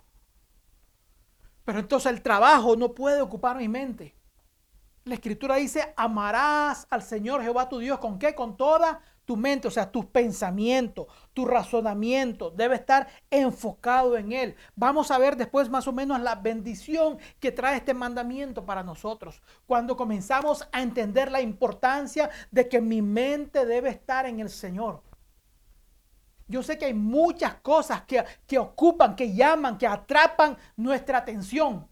Pero 1.64 1.78
entonces 1.78 2.12
el 2.12 2.20
trabajo 2.20 2.76
no 2.76 2.94
puede 2.94 3.22
ocupar 3.22 3.56
mi 3.56 3.68
mente. 3.68 4.14
La 5.04 5.14
escritura 5.14 5.54
dice, 5.54 5.94
amarás 5.96 6.87
al 6.90 7.02
Señor 7.02 7.40
Jehová 7.40 7.70
tu 7.70 7.78
Dios. 7.78 7.98
¿Con 8.00 8.18
qué? 8.18 8.34
Con 8.34 8.58
toda 8.58 9.00
tu 9.28 9.36
mente, 9.36 9.68
o 9.68 9.70
sea, 9.70 9.92
tus 9.92 10.06
pensamientos, 10.06 11.06
tu 11.34 11.44
razonamiento 11.44 12.50
debe 12.50 12.76
estar 12.76 13.08
enfocado 13.30 14.16
en 14.16 14.32
Él. 14.32 14.56
Vamos 14.74 15.10
a 15.10 15.18
ver 15.18 15.36
después 15.36 15.68
más 15.68 15.86
o 15.86 15.92
menos 15.92 16.18
la 16.22 16.36
bendición 16.36 17.18
que 17.38 17.52
trae 17.52 17.76
este 17.76 17.92
mandamiento 17.92 18.64
para 18.64 18.82
nosotros. 18.82 19.42
Cuando 19.66 19.98
comenzamos 19.98 20.66
a 20.72 20.80
entender 20.80 21.30
la 21.30 21.42
importancia 21.42 22.30
de 22.50 22.70
que 22.70 22.80
mi 22.80 23.02
mente 23.02 23.66
debe 23.66 23.90
estar 23.90 24.24
en 24.24 24.40
el 24.40 24.48
Señor. 24.48 25.02
Yo 26.46 26.62
sé 26.62 26.78
que 26.78 26.86
hay 26.86 26.94
muchas 26.94 27.56
cosas 27.56 28.04
que, 28.04 28.24
que 28.46 28.58
ocupan, 28.58 29.14
que 29.14 29.34
llaman, 29.34 29.76
que 29.76 29.86
atrapan 29.86 30.56
nuestra 30.74 31.18
atención 31.18 31.86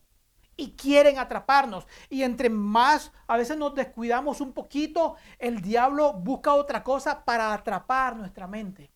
y 0.56 0.72
quieren 0.72 1.18
atraparnos. 1.18 1.86
Y 2.08 2.22
entre 2.22 2.48
más 2.50 3.12
a 3.26 3.36
veces 3.36 3.56
nos 3.56 3.74
descuidamos 3.74 4.40
un 4.40 4.52
poquito, 4.52 5.16
el 5.38 5.60
diablo 5.60 6.14
busca 6.14 6.54
otra 6.54 6.82
cosa 6.82 7.24
para 7.24 7.52
atrapar 7.52 8.16
nuestra 8.16 8.46
mente. 8.46 8.90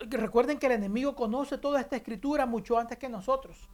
recuerden 0.00 0.58
que 0.58 0.66
el 0.66 0.72
enemigo 0.72 1.14
conoce 1.14 1.58
toda 1.58 1.80
esta 1.80 1.96
escritura 1.96 2.46
mucho 2.46 2.78
antes 2.78 2.98
que 2.98 3.08
nosotros. 3.08 3.68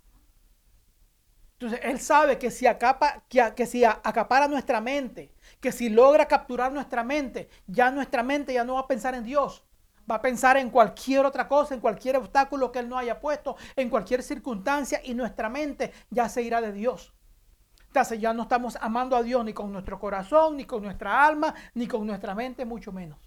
Entonces, 1.54 1.80
él 1.82 1.98
sabe 1.98 2.38
que 2.38 2.52
si, 2.52 2.68
acapa, 2.68 3.24
que, 3.28 3.52
que 3.56 3.66
si 3.66 3.84
acapara 3.84 4.46
nuestra 4.46 4.80
mente, 4.80 5.34
que 5.60 5.72
si 5.72 5.88
logra 5.88 6.26
capturar 6.26 6.72
nuestra 6.72 7.02
mente, 7.02 7.48
ya 7.66 7.90
nuestra 7.90 8.22
mente 8.22 8.54
ya 8.54 8.62
no 8.62 8.74
va 8.74 8.80
a 8.80 8.86
pensar 8.86 9.16
en 9.16 9.24
Dios 9.24 9.67
va 10.10 10.16
a 10.16 10.22
pensar 10.22 10.56
en 10.56 10.70
cualquier 10.70 11.26
otra 11.26 11.46
cosa, 11.48 11.74
en 11.74 11.80
cualquier 11.80 12.16
obstáculo 12.16 12.72
que 12.72 12.78
Él 12.78 12.88
no 12.88 12.98
haya 12.98 13.20
puesto, 13.20 13.56
en 13.76 13.90
cualquier 13.90 14.22
circunstancia 14.22 15.00
y 15.04 15.14
nuestra 15.14 15.48
mente 15.48 15.92
ya 16.10 16.28
se 16.28 16.42
irá 16.42 16.60
de 16.60 16.72
Dios. 16.72 17.12
Entonces 17.88 18.20
ya 18.20 18.34
no 18.34 18.42
estamos 18.42 18.76
amando 18.80 19.16
a 19.16 19.22
Dios 19.22 19.44
ni 19.44 19.52
con 19.52 19.72
nuestro 19.72 19.98
corazón, 19.98 20.56
ni 20.56 20.64
con 20.64 20.82
nuestra 20.82 21.26
alma, 21.26 21.54
ni 21.74 21.86
con 21.86 22.06
nuestra 22.06 22.34
mente, 22.34 22.64
mucho 22.64 22.92
menos. 22.92 23.18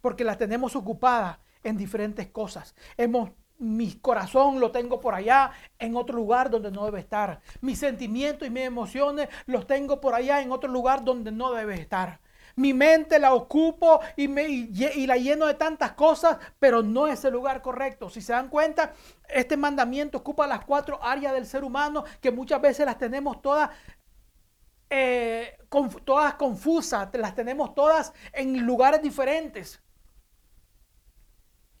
Porque 0.00 0.24
la 0.24 0.36
tenemos 0.36 0.76
ocupada 0.76 1.40
en 1.62 1.76
diferentes 1.76 2.28
cosas. 2.28 2.74
Hemos, 2.96 3.30
mi 3.58 3.94
corazón 3.94 4.60
lo 4.60 4.70
tengo 4.70 5.00
por 5.00 5.14
allá, 5.14 5.52
en 5.78 5.96
otro 5.96 6.16
lugar 6.16 6.50
donde 6.50 6.70
no 6.70 6.84
debe 6.84 7.00
estar. 7.00 7.40
Mis 7.60 7.78
sentimientos 7.78 8.46
y 8.46 8.50
mis 8.50 8.64
emociones 8.64 9.28
los 9.46 9.66
tengo 9.66 10.00
por 10.00 10.14
allá, 10.14 10.42
en 10.42 10.52
otro 10.52 10.70
lugar 10.70 11.02
donde 11.02 11.32
no 11.32 11.52
debe 11.52 11.80
estar. 11.80 12.20
Mi 12.58 12.74
mente 12.74 13.20
la 13.20 13.34
ocupo 13.34 14.00
y, 14.16 14.26
me, 14.26 14.48
y, 14.48 15.06
la 15.06 15.16
lleno 15.16 15.46
de 15.46 15.54
tantas 15.54 15.92
cosas, 15.92 16.38
pero 16.58 16.82
no 16.82 17.06
es 17.06 17.24
el 17.24 17.32
lugar 17.32 17.62
correcto. 17.62 18.10
Si 18.10 18.20
se 18.20 18.32
dan 18.32 18.48
cuenta, 18.48 18.94
este 19.28 19.56
mandamiento 19.56 20.18
ocupa 20.18 20.44
las 20.48 20.64
cuatro 20.64 20.98
áreas 21.00 21.34
del 21.34 21.46
ser 21.46 21.62
humano 21.62 22.02
que 22.20 22.32
muchas 22.32 22.60
veces 22.60 22.84
las 22.84 22.98
tenemos 22.98 23.40
todas 23.40 23.70
eh, 24.90 25.56
todas 26.04 26.34
confusas, 26.34 27.08
las 27.12 27.36
tenemos 27.36 27.76
todas 27.76 28.12
en 28.32 28.66
lugares 28.66 29.02
diferentes. 29.02 29.80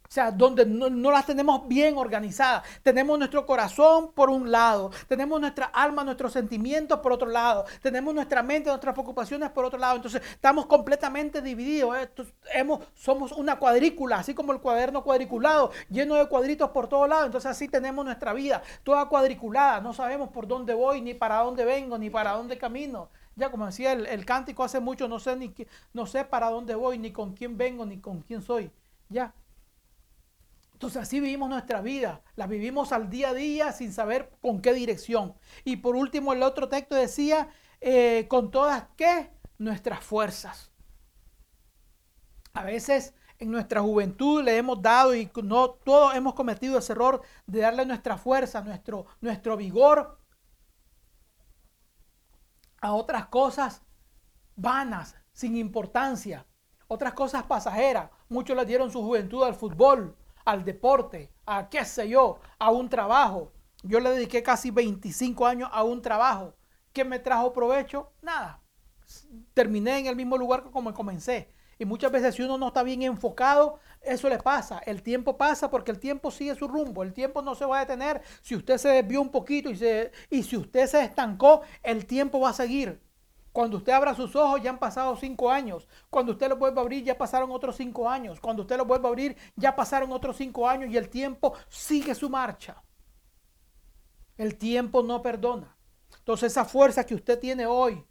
O 0.08 0.10
sea, 0.10 0.30
donde 0.30 0.64
no, 0.64 1.10
las 1.10 1.26
tenemos 1.26 1.68
bien 1.68 1.98
organizadas. 1.98 2.62
Tenemos 2.82 3.18
nuestro 3.18 3.44
corazón 3.44 4.12
por 4.12 4.30
un 4.30 4.50
lado, 4.50 4.90
tenemos 5.06 5.38
nuestra 5.38 5.66
alma, 5.66 6.02
nuestros 6.02 6.32
sentimientos 6.32 7.00
por 7.00 7.12
otro 7.12 7.28
lado, 7.28 7.66
tenemos 7.82 8.14
nuestra 8.14 8.42
mente, 8.42 8.70
nuestras 8.70 8.94
preocupaciones 8.94 9.50
por 9.50 9.66
otro 9.66 9.78
lado. 9.78 9.96
Entonces, 9.96 10.22
estamos 10.30 10.64
completamente 10.64 11.42
divididos. 11.42 11.94
¿eh? 11.98 12.10
hemos, 12.54 12.80
somos 12.94 13.32
una 13.32 13.58
cuadrícula, 13.58 14.16
así 14.16 14.34
como 14.34 14.52
el 14.52 14.60
cuaderno 14.60 15.04
cuadriculado, 15.04 15.72
lleno 15.90 16.14
de 16.14 16.26
cuadritos 16.26 16.70
por 16.70 16.88
todos 16.88 17.06
lados. 17.06 17.26
Entonces, 17.26 17.50
así 17.50 17.68
tenemos 17.68 18.02
nuestra 18.02 18.32
vida, 18.32 18.62
toda 18.84 19.10
cuadriculada. 19.10 19.82
No 19.82 19.92
sabemos 19.92 20.30
por 20.30 20.46
dónde 20.46 20.72
voy, 20.72 21.02
ni 21.02 21.12
para 21.12 21.40
dónde 21.40 21.66
vengo, 21.66 21.98
ni 21.98 22.08
para 22.08 22.32
dónde 22.32 22.56
camino. 22.56 23.10
Ya 23.36 23.50
como 23.50 23.66
decía 23.66 23.92
el, 23.92 24.06
el 24.06 24.24
cántico 24.24 24.64
hace 24.64 24.80
mucho, 24.80 25.06
no 25.06 25.20
sé, 25.20 25.36
ni, 25.36 25.54
no 25.92 26.06
sé 26.06 26.24
para 26.24 26.48
dónde 26.48 26.74
voy, 26.74 26.98
ni 26.98 27.12
con 27.12 27.34
quién 27.34 27.58
vengo, 27.58 27.84
ni 27.84 28.00
con 28.00 28.22
quién 28.22 28.40
soy. 28.40 28.70
Ya, 29.10 29.34
entonces 30.78 31.02
así 31.02 31.18
vivimos 31.18 31.48
nuestra 31.48 31.80
vida, 31.80 32.22
la 32.36 32.46
vivimos 32.46 32.92
al 32.92 33.10
día 33.10 33.30
a 33.30 33.34
día 33.34 33.72
sin 33.72 33.92
saber 33.92 34.30
con 34.40 34.62
qué 34.62 34.72
dirección. 34.72 35.34
Y 35.64 35.78
por 35.78 35.96
último 35.96 36.32
el 36.32 36.44
otro 36.44 36.68
texto 36.68 36.94
decía, 36.94 37.48
eh, 37.80 38.26
con 38.28 38.52
todas 38.52 38.84
qué? 38.96 39.28
Nuestras 39.58 40.04
fuerzas. 40.04 40.70
A 42.52 42.62
veces 42.62 43.12
en 43.40 43.50
nuestra 43.50 43.80
juventud 43.80 44.44
le 44.44 44.56
hemos 44.56 44.80
dado 44.80 45.16
y 45.16 45.28
no 45.42 45.70
todos 45.70 46.14
hemos 46.14 46.34
cometido 46.34 46.78
ese 46.78 46.92
error 46.92 47.22
de 47.44 47.58
darle 47.58 47.84
nuestra 47.84 48.16
fuerza, 48.16 48.60
nuestro, 48.60 49.06
nuestro 49.20 49.56
vigor 49.56 50.20
a 52.80 52.92
otras 52.92 53.26
cosas 53.26 53.82
vanas, 54.54 55.16
sin 55.32 55.56
importancia, 55.56 56.46
otras 56.86 57.14
cosas 57.14 57.42
pasajeras. 57.42 58.10
Muchos 58.28 58.56
le 58.56 58.64
dieron 58.64 58.92
su 58.92 59.02
juventud 59.02 59.42
al 59.42 59.56
fútbol, 59.56 60.16
al 60.48 60.64
deporte, 60.64 61.30
a 61.44 61.68
qué 61.68 61.84
sé 61.84 62.08
yo, 62.08 62.40
a 62.58 62.70
un 62.70 62.88
trabajo. 62.88 63.52
Yo 63.82 64.00
le 64.00 64.08
dediqué 64.10 64.42
casi 64.42 64.70
25 64.70 65.46
años 65.46 65.68
a 65.70 65.84
un 65.84 66.00
trabajo. 66.00 66.56
¿Qué 66.90 67.04
me 67.04 67.18
trajo 67.18 67.52
provecho? 67.52 68.12
Nada. 68.22 68.62
Terminé 69.52 69.98
en 69.98 70.06
el 70.06 70.16
mismo 70.16 70.38
lugar 70.38 70.70
como 70.70 70.94
comencé. 70.94 71.52
Y 71.78 71.84
muchas 71.84 72.10
veces 72.10 72.34
si 72.34 72.42
uno 72.42 72.56
no 72.56 72.68
está 72.68 72.82
bien 72.82 73.02
enfocado, 73.02 73.78
eso 74.00 74.30
le 74.30 74.38
pasa. 74.38 74.78
El 74.78 75.02
tiempo 75.02 75.36
pasa 75.36 75.70
porque 75.70 75.90
el 75.90 76.00
tiempo 76.00 76.30
sigue 76.30 76.54
su 76.54 76.66
rumbo. 76.66 77.02
El 77.02 77.12
tiempo 77.12 77.42
no 77.42 77.54
se 77.54 77.66
va 77.66 77.76
a 77.76 77.80
detener. 77.80 78.22
Si 78.40 78.56
usted 78.56 78.78
se 78.78 78.88
desvió 78.88 79.20
un 79.20 79.30
poquito 79.30 79.68
y, 79.68 79.76
se, 79.76 80.12
y 80.30 80.44
si 80.44 80.56
usted 80.56 80.86
se 80.86 81.04
estancó, 81.04 81.60
el 81.82 82.06
tiempo 82.06 82.40
va 82.40 82.50
a 82.50 82.54
seguir. 82.54 83.02
Cuando 83.58 83.78
usted 83.78 83.92
abra 83.92 84.14
sus 84.14 84.36
ojos 84.36 84.62
ya 84.62 84.70
han 84.70 84.78
pasado 84.78 85.16
cinco 85.16 85.50
años. 85.50 85.88
Cuando 86.10 86.30
usted 86.30 86.48
los 86.48 86.60
vuelve 86.60 86.78
a 86.78 86.82
abrir 86.82 87.02
ya 87.02 87.18
pasaron 87.18 87.50
otros 87.50 87.74
cinco 87.74 88.08
años. 88.08 88.38
Cuando 88.38 88.62
usted 88.62 88.76
los 88.76 88.86
vuelve 88.86 89.08
a 89.08 89.08
abrir 89.08 89.36
ya 89.56 89.74
pasaron 89.74 90.12
otros 90.12 90.36
cinco 90.36 90.68
años 90.68 90.90
y 90.90 90.96
el 90.96 91.08
tiempo 91.08 91.54
sigue 91.68 92.14
su 92.14 92.30
marcha. 92.30 92.80
El 94.36 94.56
tiempo 94.58 95.02
no 95.02 95.22
perdona. 95.22 95.76
Entonces 96.18 96.52
esa 96.52 96.64
fuerza 96.66 97.04
que 97.04 97.16
usted 97.16 97.40
tiene 97.40 97.66
hoy, 97.66 98.04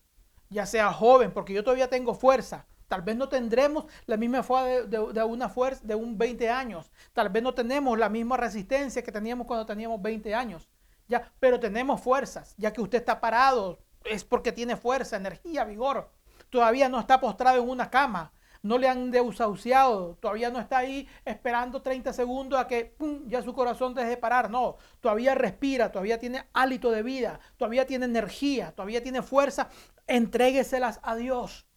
ya 0.49 0.65
sea 0.65 0.91
joven, 0.91 1.31
porque 1.31 1.53
yo 1.53 1.63
todavía 1.63 1.89
tengo 1.89 2.13
fuerza. 2.13 2.67
Tal 2.89 3.01
vez 3.01 3.15
no 3.15 3.29
tendremos 3.29 3.85
la 4.05 4.17
misma 4.17 4.43
fuerza 4.43 4.85
de, 4.85 5.23
una 5.23 5.47
fuerza 5.47 5.79
de 5.81 5.95
un 5.95 6.17
20 6.17 6.49
años. 6.49 6.91
Tal 7.13 7.29
vez 7.29 7.41
no 7.41 7.53
tenemos 7.53 7.97
la 7.97 8.09
misma 8.09 8.35
resistencia 8.35 9.01
que 9.01 9.13
teníamos 9.13 9.47
cuando 9.47 9.65
teníamos 9.65 10.01
20 10.01 10.35
años. 10.35 10.67
Ya, 11.07 11.31
pero 11.39 11.57
tenemos 11.57 12.01
fuerzas, 12.01 12.53
ya 12.57 12.73
que 12.73 12.81
usted 12.81 12.97
está 12.97 13.21
parado, 13.21 13.79
es 14.09 14.23
porque 14.23 14.51
tiene 14.51 14.75
fuerza, 14.75 15.17
energía, 15.17 15.63
vigor. 15.63 16.09
Todavía 16.49 16.89
no 16.89 16.99
está 16.99 17.19
postrado 17.19 17.61
en 17.61 17.69
una 17.69 17.89
cama. 17.89 18.31
No 18.63 18.77
le 18.77 18.89
han 18.89 19.11
desahuciado. 19.11 20.17
Todavía 20.19 20.49
no 20.49 20.59
está 20.59 20.79
ahí 20.79 21.07
esperando 21.25 21.81
30 21.81 22.11
segundos 22.13 22.59
a 22.59 22.67
que 22.67 22.95
ya 23.27 23.41
su 23.41 23.53
corazón 23.53 23.93
deje 23.93 24.09
de 24.09 24.17
parar. 24.17 24.49
No, 24.49 24.77
todavía 24.99 25.35
respira, 25.35 25.91
todavía 25.91 26.19
tiene 26.19 26.45
hálito 26.53 26.91
de 26.91 27.03
vida, 27.03 27.39
todavía 27.57 27.85
tiene 27.85 28.05
energía, 28.05 28.71
todavía 28.71 29.03
tiene 29.03 29.21
fuerza. 29.21 29.69
Entrégueselas 30.07 30.99
a 31.03 31.15
Dios. 31.15 31.67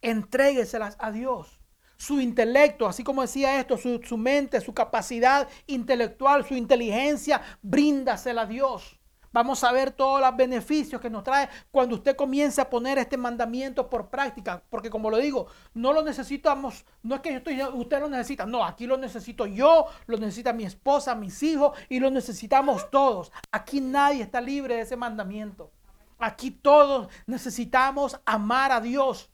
Entrégueselas 0.00 0.96
a 0.98 1.12
Dios. 1.12 1.60
Su 1.96 2.20
intelecto, 2.20 2.88
así 2.88 3.04
como 3.04 3.22
decía 3.22 3.60
esto, 3.60 3.76
su, 3.76 4.00
su 4.02 4.18
mente, 4.18 4.60
su 4.60 4.74
capacidad 4.74 5.48
intelectual, 5.68 6.44
su 6.44 6.54
inteligencia, 6.54 7.40
bríndasela 7.62 8.42
a 8.42 8.46
Dios. 8.46 8.98
Vamos 9.32 9.64
a 9.64 9.72
ver 9.72 9.92
todos 9.92 10.20
los 10.20 10.36
beneficios 10.36 11.00
que 11.00 11.08
nos 11.08 11.24
trae 11.24 11.48
cuando 11.70 11.96
usted 11.96 12.14
comience 12.16 12.60
a 12.60 12.68
poner 12.68 12.98
este 12.98 13.16
mandamiento 13.16 13.88
por 13.88 14.08
práctica. 14.08 14.62
Porque 14.68 14.90
como 14.90 15.10
lo 15.10 15.16
digo, 15.16 15.46
no 15.74 15.92
lo 15.92 16.02
necesitamos, 16.02 16.84
no 17.02 17.14
es 17.14 17.20
que 17.22 17.30
yo 17.30 17.38
estoy, 17.38 17.62
usted 17.62 18.00
lo 18.00 18.08
necesita, 18.08 18.44
no, 18.44 18.64
aquí 18.64 18.86
lo 18.86 18.98
necesito 18.98 19.46
yo, 19.46 19.86
lo 20.06 20.18
necesita 20.18 20.52
mi 20.52 20.64
esposa, 20.64 21.14
mis 21.14 21.42
hijos 21.42 21.78
y 21.88 21.98
lo 21.98 22.10
necesitamos 22.10 22.90
todos. 22.90 23.32
Aquí 23.50 23.80
nadie 23.80 24.22
está 24.22 24.40
libre 24.40 24.76
de 24.76 24.82
ese 24.82 24.96
mandamiento. 24.96 25.70
Aquí 26.18 26.50
todos 26.50 27.08
necesitamos 27.26 28.20
amar 28.24 28.70
a 28.70 28.80
Dios. 28.80 29.30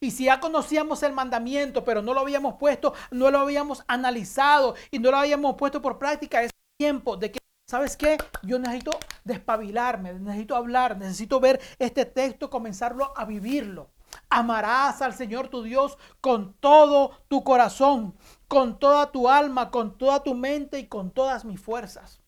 Y 0.00 0.10
si 0.10 0.24
ya 0.24 0.40
conocíamos 0.40 1.02
el 1.02 1.12
mandamiento, 1.12 1.84
pero 1.84 2.02
no 2.02 2.12
lo 2.12 2.20
habíamos 2.20 2.54
puesto, 2.54 2.92
no 3.10 3.30
lo 3.30 3.38
habíamos 3.38 3.84
analizado 3.86 4.74
y 4.90 4.98
no 4.98 5.10
lo 5.10 5.16
habíamos 5.16 5.54
puesto 5.54 5.80
por 5.80 5.98
práctica, 5.98 6.42
es 6.42 6.50
tiempo 6.76 7.16
de 7.16 7.30
que 7.30 7.41
¿Sabes 7.72 7.96
qué? 7.96 8.18
Yo 8.42 8.58
necesito 8.58 8.98
despabilarme, 9.24 10.12
necesito 10.12 10.56
hablar, 10.56 10.98
necesito 10.98 11.40
ver 11.40 11.58
este 11.78 12.04
texto, 12.04 12.50
comenzarlo 12.50 13.16
a 13.16 13.24
vivirlo. 13.24 13.88
Amarás 14.28 15.00
al 15.00 15.14
Señor 15.14 15.48
tu 15.48 15.62
Dios 15.62 15.96
con 16.20 16.52
todo 16.60 17.12
tu 17.28 17.42
corazón, 17.42 18.14
con 18.46 18.78
toda 18.78 19.10
tu 19.10 19.26
alma, 19.26 19.70
con 19.70 19.96
toda 19.96 20.22
tu 20.22 20.34
mente 20.34 20.80
y 20.80 20.86
con 20.86 21.12
todas 21.12 21.46
mis 21.46 21.58
fuerzas. 21.58 22.20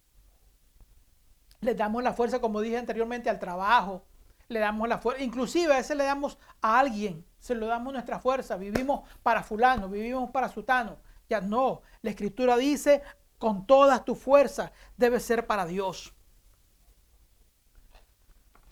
Le 1.60 1.74
damos 1.74 2.02
la 2.02 2.14
fuerza, 2.14 2.40
como 2.40 2.62
dije 2.62 2.78
anteriormente, 2.78 3.28
al 3.28 3.38
trabajo. 3.38 4.06
Le 4.48 4.60
damos 4.60 4.88
la 4.88 4.96
fuerza, 4.96 5.22
inclusive 5.22 5.74
a 5.74 5.76
veces 5.76 5.94
le 5.94 6.04
damos 6.04 6.38
a 6.62 6.78
alguien, 6.78 7.22
se 7.38 7.54
lo 7.54 7.66
damos 7.66 7.92
nuestra 7.92 8.18
fuerza. 8.18 8.56
Vivimos 8.56 9.06
para 9.22 9.42
fulano, 9.42 9.90
vivimos 9.90 10.30
para 10.30 10.48
sutano. 10.48 10.96
Ya 11.28 11.42
no, 11.42 11.82
la 12.00 12.10
escritura 12.10 12.56
dice, 12.56 13.02
con 13.44 13.66
todas 13.66 14.06
tus 14.06 14.18
fuerzas, 14.18 14.72
debe 14.96 15.20
ser 15.20 15.46
para 15.46 15.66
Dios. 15.66 16.14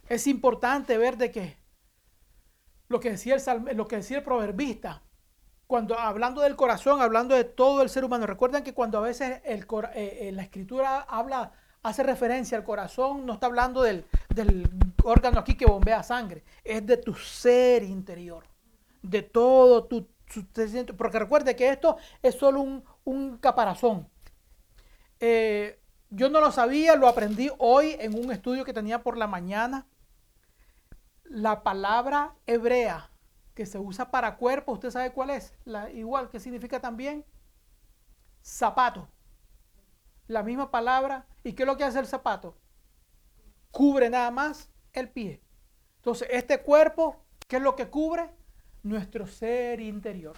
Es 0.08 0.26
importante 0.26 0.96
ver 0.96 1.18
de 1.18 1.30
que 1.30 1.58
lo 2.88 2.98
que 2.98 3.10
decía 3.10 3.36
el, 3.36 3.76
lo 3.76 3.86
que 3.86 3.96
decía 3.96 4.16
el 4.16 4.24
proverbista, 4.24 5.02
cuando 5.66 5.98
hablando 5.98 6.40
del 6.40 6.56
corazón, 6.56 7.02
hablando 7.02 7.34
de 7.34 7.44
todo 7.44 7.82
el 7.82 7.90
ser 7.90 8.02
humano, 8.02 8.26
recuerden 8.26 8.64
que 8.64 8.72
cuando 8.72 8.96
a 8.96 9.02
veces 9.02 9.42
eh, 9.44 9.66
eh, 9.94 10.32
la 10.32 10.42
escritura 10.42 11.02
habla, 11.02 11.52
hace 11.82 12.02
referencia 12.02 12.56
al 12.56 12.64
corazón, 12.64 13.26
no 13.26 13.34
está 13.34 13.48
hablando 13.48 13.82
del, 13.82 14.06
del 14.30 14.70
órgano 15.04 15.40
aquí 15.40 15.54
que 15.54 15.66
bombea 15.66 16.02
sangre, 16.02 16.44
es 16.64 16.86
de 16.86 16.96
tu 16.96 17.12
ser 17.14 17.82
interior, 17.82 18.46
de 19.02 19.20
todo 19.20 19.84
tu, 19.84 20.08
porque 20.96 21.18
recuerde 21.18 21.54
que 21.54 21.68
esto 21.68 21.98
es 22.22 22.36
solo 22.36 22.62
un, 22.62 22.82
un 23.04 23.36
caparazón. 23.36 24.08
Eh, 25.24 25.80
yo 26.10 26.28
no 26.30 26.40
lo 26.40 26.50
sabía, 26.50 26.96
lo 26.96 27.06
aprendí 27.06 27.48
hoy 27.58 27.94
en 28.00 28.18
un 28.18 28.32
estudio 28.32 28.64
que 28.64 28.72
tenía 28.72 29.04
por 29.04 29.16
la 29.16 29.28
mañana. 29.28 29.86
La 31.22 31.62
palabra 31.62 32.34
hebrea 32.44 33.08
que 33.54 33.64
se 33.64 33.78
usa 33.78 34.10
para 34.10 34.36
cuerpo, 34.36 34.72
¿usted 34.72 34.90
sabe 34.90 35.12
cuál 35.12 35.30
es? 35.30 35.54
La, 35.64 35.88
igual, 35.90 36.28
que 36.28 36.40
significa 36.40 36.80
también? 36.80 37.24
Zapato. 38.42 39.08
La 40.26 40.42
misma 40.42 40.72
palabra. 40.72 41.24
¿Y 41.44 41.52
qué 41.52 41.62
es 41.62 41.68
lo 41.68 41.76
que 41.76 41.84
hace 41.84 42.00
el 42.00 42.06
zapato? 42.08 42.58
Cubre 43.70 44.10
nada 44.10 44.32
más 44.32 44.72
el 44.92 45.08
pie. 45.08 45.40
Entonces, 45.98 46.26
este 46.32 46.62
cuerpo, 46.62 47.24
¿qué 47.46 47.56
es 47.56 47.62
lo 47.62 47.76
que 47.76 47.88
cubre? 47.88 48.28
Nuestro 48.82 49.28
ser 49.28 49.78
interior. 49.78 50.36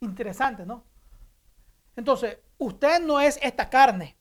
Interesante, 0.00 0.64
¿no? 0.64 0.82
Entonces, 1.94 2.38
usted 2.62 3.00
no 3.00 3.20
es 3.20 3.38
esta 3.42 3.68
carne, 3.68 4.16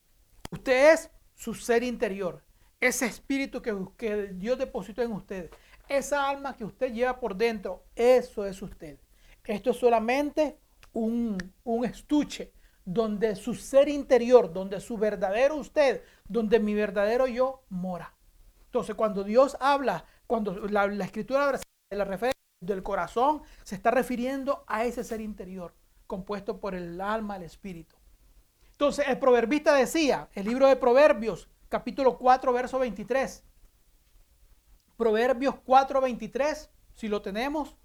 usted 0.50 0.94
es 0.94 1.10
su 1.36 1.54
ser 1.54 1.84
interior, 1.84 2.44
ese 2.80 3.06
espíritu 3.06 3.62
que, 3.62 4.34
Dios 4.34 4.58
depositó 4.58 5.02
en 5.02 5.12
usted, 5.12 5.52
esa 5.88 6.28
alma 6.28 6.56
que 6.56 6.66
usted 6.66 6.92
lleva 6.92 7.20
por 7.20 7.36
dentro, 7.36 7.84
eso 7.96 8.46
es 8.46 8.62
usted. 8.62 8.98
Esto 9.44 9.72
es 9.72 9.78
solamente 9.78 10.58
un, 10.94 11.38
un 11.64 11.86
estuche 11.86 12.54
donde 12.86 13.36
su 13.36 13.54
ser 13.54 13.90
interior, 13.90 14.52
donde 14.52 14.80
su 14.80 14.98
verdadero 14.98 15.56
usted, 15.56 16.04
donde 16.28 16.60
mi 16.60 16.74
verdadero 16.74 17.28
yo 17.28 17.64
mora. 17.70 18.16
Entonces, 18.66 18.96
cuando 18.96 19.24
Dios 19.24 19.58
habla, 19.60 20.06
cuando 20.28 20.68
la, 20.68 20.88
la 20.88 21.06
escritura 21.06 21.52
de 21.52 21.98
la 21.98 22.06
referencia 22.06 22.40
del 22.62 22.84
corazón, 22.84 23.42
se 23.64 23.76
está 23.76 23.92
refiriendo 23.92 24.64
a 24.68 24.86
ese 24.86 25.04
ser 25.04 25.22
interior 25.22 25.74
compuesto 26.08 26.60
por 26.60 26.74
el 26.74 27.00
alma, 27.02 27.36
el 27.36 27.44
espíritu. 27.44 28.01
Entonces, 28.82 29.06
el 29.10 29.20
proverbista 29.20 29.76
decía, 29.76 30.28
el 30.34 30.48
libro 30.48 30.68
de 30.68 30.76
Proverbios, 30.76 31.48
capítulo 31.70 32.18
4, 32.18 32.52
verso 32.52 32.80
23. 32.80 33.46
Proverbios 34.98 35.54
4, 35.64 36.02
23, 36.02 36.72
si 36.96 37.08
lo 37.08 37.22
tenemos, 37.22 37.78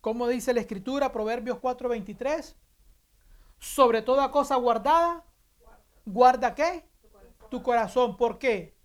como 0.00 0.28
dice 0.28 0.54
la 0.54 0.60
escritura, 0.60 1.10
Proverbios 1.10 1.58
4, 1.58 1.88
23. 1.88 2.56
Sobre 3.58 4.02
toda 4.02 4.30
cosa 4.30 4.54
guardada, 4.54 5.24
guarda 6.04 6.54
qué? 6.54 6.88
Tu 7.50 7.60
corazón. 7.60 8.16
¿Por 8.16 8.38
qué? 8.38 8.78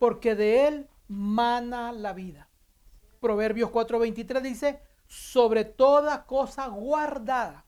Porque 0.00 0.34
de 0.34 0.66
él 0.66 0.90
mana 1.06 1.92
la 1.92 2.12
vida. 2.12 2.50
Proverbios 3.20 3.70
4:23 3.70 4.40
dice, 4.42 4.82
sobre 5.06 5.64
toda 5.64 6.26
cosa 6.26 6.66
guardada, 6.66 7.66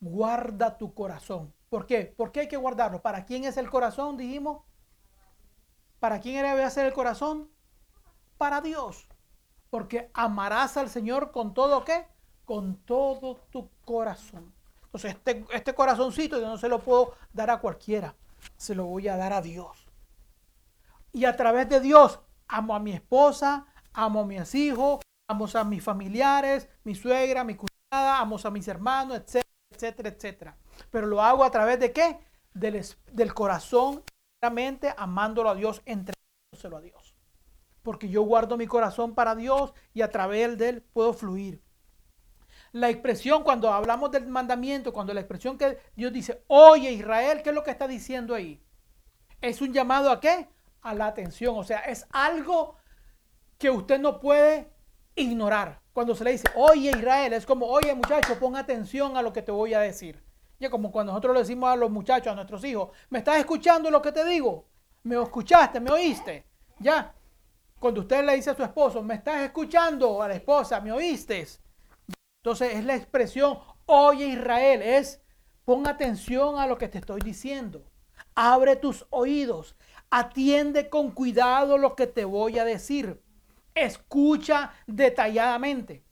guarda 0.00 0.76
tu 0.76 0.92
corazón. 0.92 1.54
¿Por 1.72 1.86
qué? 1.86 2.04
¿Por 2.04 2.32
qué 2.32 2.40
hay 2.40 2.48
que 2.48 2.58
guardarlo? 2.58 3.00
¿Para 3.00 3.24
quién 3.24 3.44
es 3.44 3.56
el 3.56 3.70
corazón? 3.70 4.18
Dijimos. 4.18 4.62
¿Para 6.00 6.20
quién 6.20 6.42
debe 6.42 6.70
ser 6.70 6.84
el 6.84 6.92
corazón? 6.92 7.50
Para 8.36 8.60
Dios. 8.60 9.08
Porque 9.70 10.10
amarás 10.12 10.76
al 10.76 10.90
Señor 10.90 11.32
con 11.32 11.54
todo 11.54 11.82
qué? 11.82 12.06
Con 12.44 12.76
todo 12.84 13.36
tu 13.48 13.70
corazón. 13.86 14.52
Entonces, 14.84 15.12
este, 15.12 15.46
este 15.50 15.74
corazoncito 15.74 16.38
yo 16.38 16.46
no 16.46 16.58
se 16.58 16.68
lo 16.68 16.78
puedo 16.78 17.14
dar 17.32 17.48
a 17.48 17.58
cualquiera. 17.58 18.14
Se 18.58 18.74
lo 18.74 18.84
voy 18.84 19.08
a 19.08 19.16
dar 19.16 19.32
a 19.32 19.40
Dios. 19.40 19.86
Y 21.10 21.24
a 21.24 21.34
través 21.38 21.70
de 21.70 21.80
Dios 21.80 22.20
amo 22.48 22.74
a 22.74 22.80
mi 22.80 22.92
esposa, 22.92 23.64
amo 23.94 24.20
a 24.20 24.26
mis 24.26 24.54
hijos, 24.54 25.00
amo 25.26 25.46
a 25.50 25.64
mis 25.64 25.82
familiares, 25.82 26.68
mi 26.84 26.94
suegra, 26.94 27.44
mi 27.44 27.56
cuñada, 27.56 28.18
amo 28.18 28.36
a 28.44 28.50
mis 28.50 28.68
hermanos, 28.68 29.16
etc 29.16 29.42
etcétera, 29.82 30.08
etcétera. 30.10 30.56
Pero 30.92 31.08
lo 31.08 31.20
hago 31.22 31.42
a 31.42 31.50
través 31.50 31.80
de 31.80 31.90
qué? 31.90 32.20
Del, 32.52 32.84
del 33.10 33.34
corazón, 33.34 34.04
realmente 34.40 34.94
amándolo 34.96 35.48
a 35.48 35.54
Dios, 35.54 35.82
entregándoselo 35.86 36.76
a 36.76 36.80
Dios. 36.82 37.16
Porque 37.82 38.10
yo 38.10 38.22
guardo 38.22 38.56
mi 38.56 38.66
corazón 38.66 39.14
para 39.14 39.34
Dios 39.34 39.72
y 39.94 40.02
a 40.02 40.10
través 40.10 40.56
de 40.58 40.68
él 40.68 40.82
puedo 40.82 41.14
fluir. 41.14 41.62
La 42.72 42.90
expresión, 42.90 43.42
cuando 43.42 43.72
hablamos 43.72 44.10
del 44.10 44.26
mandamiento, 44.26 44.92
cuando 44.92 45.14
la 45.14 45.20
expresión 45.20 45.56
que 45.56 45.78
Dios 45.96 46.12
dice, 46.12 46.44
oye 46.46 46.92
Israel, 46.92 47.42
¿qué 47.42 47.48
es 47.48 47.54
lo 47.54 47.64
que 47.64 47.70
está 47.70 47.88
diciendo 47.88 48.34
ahí? 48.34 48.62
Es 49.40 49.62
un 49.62 49.72
llamado 49.72 50.10
a 50.10 50.20
qué? 50.20 50.48
A 50.82 50.94
la 50.94 51.06
atención. 51.06 51.56
O 51.56 51.64
sea, 51.64 51.80
es 51.80 52.06
algo 52.10 52.76
que 53.58 53.70
usted 53.70 53.98
no 53.98 54.20
puede 54.20 54.70
ignorar. 55.14 55.80
Cuando 55.94 56.14
se 56.14 56.24
le 56.24 56.32
dice, 56.32 56.48
oye 56.54 56.90
Israel, 56.90 57.32
es 57.32 57.46
como, 57.46 57.66
oye 57.66 57.94
muchacho, 57.94 58.38
pon 58.38 58.56
atención 58.56 59.16
a 59.16 59.22
lo 59.22 59.32
que 59.32 59.42
te 59.42 59.52
voy 59.52 59.72
a 59.72 59.80
decir. 59.80 60.22
Ya 60.62 60.70
como 60.70 60.92
cuando 60.92 61.10
nosotros 61.10 61.34
le 61.34 61.40
decimos 61.40 61.68
a 61.70 61.74
los 61.74 61.90
muchachos, 61.90 62.30
a 62.32 62.36
nuestros 62.36 62.64
hijos, 62.64 62.90
¿me 63.10 63.18
estás 63.18 63.36
escuchando 63.38 63.90
lo 63.90 64.00
que 64.00 64.12
te 64.12 64.24
digo? 64.24 64.68
¿Me 65.02 65.20
escuchaste? 65.20 65.80
¿Me 65.80 65.90
oíste? 65.90 66.46
Ya. 66.78 67.12
Cuando 67.80 68.02
usted 68.02 68.24
le 68.24 68.36
dice 68.36 68.50
a 68.50 68.54
su 68.54 68.62
esposo, 68.62 69.02
¿me 69.02 69.14
estás 69.14 69.42
escuchando? 69.42 70.22
A 70.22 70.28
la 70.28 70.34
esposa, 70.34 70.80
¿me 70.80 70.92
oíste? 70.92 71.44
Entonces 72.44 72.76
es 72.76 72.84
la 72.84 72.94
expresión, 72.94 73.58
oye 73.86 74.26
Israel, 74.26 74.82
es 74.82 75.20
pon 75.64 75.88
atención 75.88 76.60
a 76.60 76.68
lo 76.68 76.78
que 76.78 76.86
te 76.86 76.98
estoy 76.98 77.20
diciendo. 77.22 77.82
Abre 78.36 78.76
tus 78.76 79.04
oídos. 79.10 79.74
Atiende 80.10 80.88
con 80.88 81.10
cuidado 81.10 81.76
lo 81.76 81.96
que 81.96 82.06
te 82.06 82.24
voy 82.24 82.60
a 82.60 82.64
decir 82.64 83.20
escucha 83.74 84.74
detalladamente. 84.86 86.04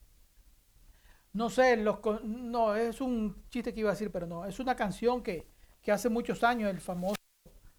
No 1.32 1.48
sé, 1.48 1.76
no, 1.76 2.74
es 2.74 3.00
un 3.00 3.44
chiste 3.50 3.72
que 3.72 3.80
iba 3.80 3.90
a 3.90 3.92
decir, 3.92 4.10
pero 4.10 4.26
no, 4.26 4.44
es 4.46 4.58
una 4.58 4.74
canción 4.74 5.22
que, 5.22 5.46
hace 5.90 6.08
muchos 6.08 6.44
años 6.44 6.70
el 6.70 6.80
famoso 6.80 7.16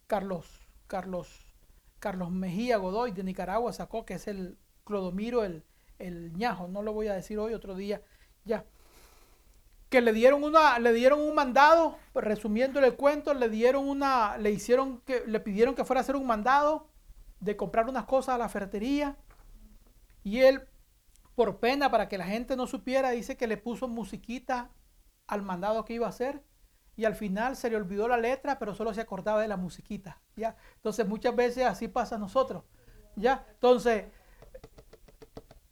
Carlos, 0.08 0.68
Carlos, 0.88 1.46
Carlos 2.00 2.32
Mejía 2.32 2.78
Godoy 2.78 3.12
de 3.12 3.24
Nicaragua 3.24 3.72
sacó, 3.74 4.06
que 4.06 4.16
es 4.16 4.28
el 4.28 4.58
Clodomiro, 4.84 5.44
el, 5.44 5.64
el 6.00 6.34
ñajo, 6.34 6.68
no 6.68 6.82
lo 6.82 6.94
voy 6.94 7.08
a 7.08 7.14
decir 7.14 7.40
hoy, 7.40 7.54
otro 7.54 7.76
día, 7.76 8.02
ya. 8.46 8.66
Que 9.90 10.02
le 10.02 10.14
dieron 10.14 10.44
una, 10.44 10.80
le 10.80 10.94
dieron 10.94 11.20
un 11.20 11.36
mandado, 11.36 11.98
resumiendo 12.14 12.80
el 12.80 12.96
cuento, 12.96 13.34
le 13.34 13.50
dieron 13.50 13.88
una, 13.88 14.38
le 14.38 14.52
hicieron 14.52 15.02
que, 15.02 15.24
le 15.28 15.40
pidieron 15.42 15.76
que 15.76 15.84
fuera 15.84 16.00
a 16.00 16.04
hacer 16.04 16.16
un 16.16 16.26
mandado 16.26 16.88
de 17.42 17.58
comprar 17.58 17.90
unas 17.90 18.06
cosas 18.06 18.36
a 18.36 18.38
la 18.38 18.50
ferretería 18.50 19.18
y 20.24 20.40
él 20.40 20.62
por 21.36 21.60
pena, 21.60 21.89
para 21.89 22.08
que 22.08 22.17
la 22.17 22.26
gente 22.26 22.56
no 22.56 22.67
supiera, 22.67 23.12
dice 23.12 23.38
que 23.38 23.48
le 23.48 23.58
puso 23.58 23.88
musiquita 23.88 24.72
al 25.28 25.41
mandado 25.41 25.86
que 25.86 25.94
iba 25.94 26.06
a 26.06 26.10
hacer 26.10 26.44
y 26.96 27.06
al 27.06 27.15
final 27.15 27.56
se 27.56 27.70
le 27.70 27.78
olvidó 27.78 28.08
la 28.08 28.17
letra, 28.17 28.60
pero 28.60 28.76
solo 28.76 28.94
se 28.94 29.02
acordaba 29.02 29.41
de 29.41 29.48
la 29.48 29.58
musiquita, 29.58 30.22
¿ya? 30.36 30.56
Entonces 30.76 31.08
muchas 31.08 31.36
veces 31.36 31.65
así 31.65 31.88
pasa 31.88 32.15
a 32.15 32.20
nosotros, 32.20 32.63
¿ya? 33.15 33.46
Entonces, 33.54 34.06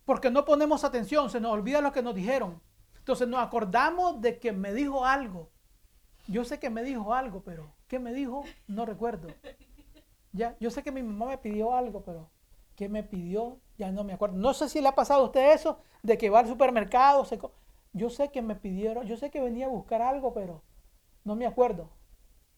porque 0.05 0.31
no 0.31 0.45
ponemos 0.45 0.83
atención, 0.83 1.29
se 1.29 1.39
nos 1.39 1.51
olvida 1.51 1.81
lo 1.81 1.91
que 1.91 2.01
nos 2.01 2.15
dijeron. 2.15 2.61
Entonces 2.97 3.27
nos 3.27 3.41
acordamos 3.41 4.21
de 4.21 4.39
que 4.39 4.51
me 4.51 4.73
dijo 4.73 5.05
algo. 5.05 5.51
Yo 6.27 6.45
sé 6.45 6.59
que 6.59 6.69
me 6.69 6.83
dijo 6.83 7.13
algo, 7.13 7.43
pero 7.43 7.75
¿qué 7.87 7.99
me 7.99 8.13
dijo? 8.13 8.43
No 8.67 8.85
recuerdo. 8.85 9.27
Ya, 10.31 10.55
yo 10.59 10.69
sé 10.69 10.83
que 10.83 10.91
mi 10.91 11.03
mamá 11.03 11.27
me 11.27 11.37
pidió 11.37 11.75
algo, 11.75 12.03
pero 12.03 12.29
¿qué 12.79 12.87
me 12.87 13.03
pidió? 13.03 13.59
Ya 13.77 13.91
no 13.91 14.05
me 14.05 14.13
acuerdo. 14.13 14.37
No 14.37 14.53
sé 14.53 14.69
si 14.69 14.79
le 14.79 14.87
ha 14.87 14.95
pasado 14.95 15.23
a 15.23 15.25
usted 15.25 15.51
eso, 15.51 15.79
de 16.01 16.17
que 16.17 16.29
va 16.29 16.39
al 16.39 16.47
supermercado. 16.47 17.27
yo 17.91 18.09
sé 18.09 18.29
que 18.29 18.41
me 18.41 18.55
pidieron, 18.55 19.05
yo 19.05 19.17
sé 19.17 19.29
que 19.29 19.41
venía 19.41 19.65
a 19.65 19.69
buscar 19.69 20.01
algo, 20.01 20.33
pero 20.33 20.63
no 21.25 21.35
me 21.35 21.45
acuerdo. 21.45 21.89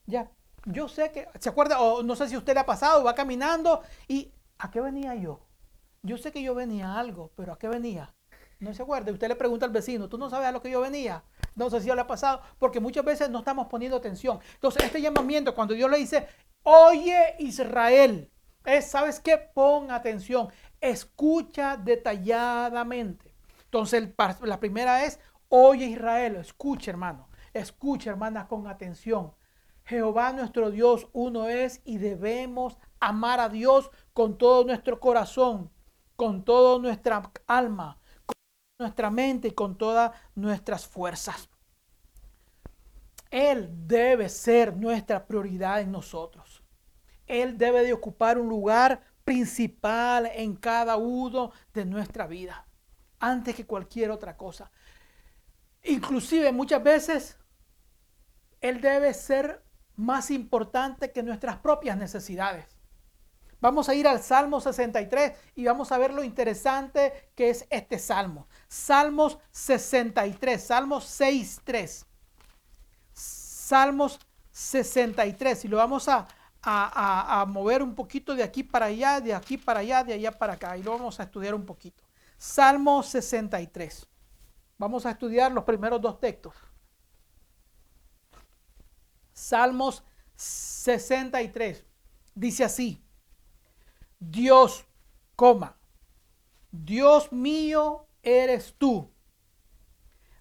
Ya, 0.05 0.31
yo 0.65 0.88
sé 0.88 1.12
que, 1.12 1.27
¿se 1.39 1.49
acuerda? 1.49 1.81
O 1.81 2.03
no 2.03 2.15
sé 2.15 2.29
si 2.29 2.38
usted 2.38 2.53
le 2.53 2.60
ha 2.60 2.67
pasado, 2.67 3.03
va 3.03 3.15
caminando 3.15 3.81
y 4.07 4.31
¿a 4.60 4.69
qué 4.69 4.79
venía 4.79 5.15
yo? 5.15 5.39
Yo 6.03 6.19
sé 6.19 6.31
que 6.31 6.43
yo 6.43 6.53
venía 6.53 6.89
a 6.89 6.99
algo, 6.99 7.31
pero 7.36 7.53
¿a 7.53 7.57
qué 7.57 7.67
venía? 7.67 8.13
No 8.60 8.75
se 8.75 8.84
acuerda. 8.84 9.12
Usted 9.12 9.27
le 9.27 9.36
pregunta 9.36 9.65
al 9.65 9.71
vecino, 9.71 10.07
¿tú 10.07 10.19
no 10.19 10.29
sabes 10.29 10.49
a 10.49 10.51
lo 10.51 10.62
que 10.62 10.69
yo 10.69 10.81
venía? 10.81 11.23
No 11.55 11.71
sé 11.71 11.81
si 11.81 11.88
le 11.88 11.99
ha 11.99 12.05
pasado, 12.05 12.41
porque 12.60 12.79
muchas 12.79 13.03
veces 13.03 13.27
no 13.31 13.39
estamos 13.39 13.65
poniendo 13.69 13.97
atención. 13.97 14.39
Entonces, 14.53 14.84
este 14.84 15.01
llamamiento, 15.01 15.55
cuando 15.55 15.73
Dios 15.73 15.89
le 15.89 15.97
dice, 15.97 16.27
oye 16.62 17.38
Israel, 17.39 18.31
es, 18.65 18.86
¿sabes 18.86 19.19
qué? 19.19 19.38
Pon 19.38 19.91
atención, 19.91 20.50
escucha 20.80 21.78
detalladamente. 21.78 23.34
Entonces, 23.63 24.10
la 24.41 24.60
primera 24.60 25.06
es, 25.06 25.19
oye 25.50 25.86
Israel, 25.86 26.36
escucha 26.36 26.91
hermano, 26.91 27.28
escucha 27.54 28.10
hermana 28.10 28.47
con 28.47 28.67
atención. 28.67 29.34
Jehová 29.86 30.32
nuestro 30.32 30.71
Dios 30.71 31.08
uno 31.12 31.47
es 31.50 31.82
y 31.86 31.97
debemos 31.97 32.78
amar 33.00 33.39
a 33.39 33.50
Dios 33.50 33.89
con 34.13 34.38
todo 34.38 34.63
nuestro 34.63 35.00
corazón, 35.00 35.71
con 36.15 36.43
toda 36.43 36.80
nuestra 36.80 37.32
alma, 37.47 37.97
con 38.26 38.36
nuestra 38.80 39.10
mente 39.10 39.50
y 39.50 39.52
con 39.52 39.78
todas 39.78 40.12
nuestras 40.36 40.86
fuerzas. 40.86 41.50
Él 43.32 43.69
debe 43.88 44.30
ser 44.30 44.76
nuestra 44.76 45.26
prioridad 45.26 45.82
en 45.82 45.91
nosotros. 45.91 46.61
Él 47.31 47.57
debe 47.57 47.83
de 47.83 47.93
ocupar 47.93 48.37
un 48.37 48.49
lugar 48.49 49.01
principal 49.23 50.29
en 50.35 50.55
cada 50.55 50.97
uno 50.97 51.53
de 51.73 51.85
nuestra 51.85 52.27
vida, 52.27 52.67
antes 53.19 53.55
que 53.55 53.65
cualquier 53.65 54.11
otra 54.11 54.35
cosa. 54.35 54.69
Inclusive 55.83 56.51
muchas 56.51 56.83
veces 56.83 57.37
Él 58.59 58.81
debe 58.81 59.13
ser 59.13 59.63
más 59.95 60.29
importante 60.29 61.13
que 61.13 61.23
nuestras 61.23 61.57
propias 61.57 61.95
necesidades. 61.95 62.65
Vamos 63.61 63.87
a 63.87 63.93
ir 63.93 64.07
al 64.07 64.21
Salmo 64.21 64.59
63 64.59 65.31
y 65.55 65.65
vamos 65.65 65.93
a 65.93 65.97
ver 65.97 66.13
lo 66.13 66.25
interesante 66.25 67.31
que 67.35 67.49
es 67.49 67.65
este 67.69 67.97
salmo. 67.97 68.47
Salmos 68.67 69.37
63, 69.51 70.61
Salmos 70.61 71.21
6.3. 71.21 72.05
Salmos 73.13 74.19
63. 74.51 75.65
Y 75.65 75.67
lo 75.67 75.77
vamos 75.77 76.09
a, 76.09 76.27
a, 76.63 77.45
mover 77.47 77.82
un 77.82 77.95
poquito 77.95 78.36
de 78.36 78.43
aquí 78.43 78.63
para 78.63 78.88
allá, 78.88 79.19
de 79.19 79.34
aquí 79.34 79.58
para 79.58 79.80
allá, 79.80 80.04
de 80.04 80.13
allá 80.13 80.32
para 80.32 80.54
acá. 80.54 80.78
Y 80.78 80.84
lo 80.84 80.91
vamos 80.91 81.19
a 81.19 81.24
estudiar 81.24 81.56
un 81.56 81.65
poquito. 81.65 82.04
Salmo 82.38 83.04
63. 83.04 84.08
Vamos 84.78 85.06
a 85.06 85.12
estudiar 85.12 85.52
los 85.52 85.63
primeros 85.63 86.02
dos 86.02 86.19
textos. 86.19 86.54
Salmos 89.34 90.04
63. 90.36 91.86
Dice 92.34 92.63
así. 92.63 93.04
Dios, 94.19 94.86
coma. 95.36 95.78
Dios 96.71 97.32
mío 97.32 98.08
eres 98.24 98.76
tú. 98.78 99.12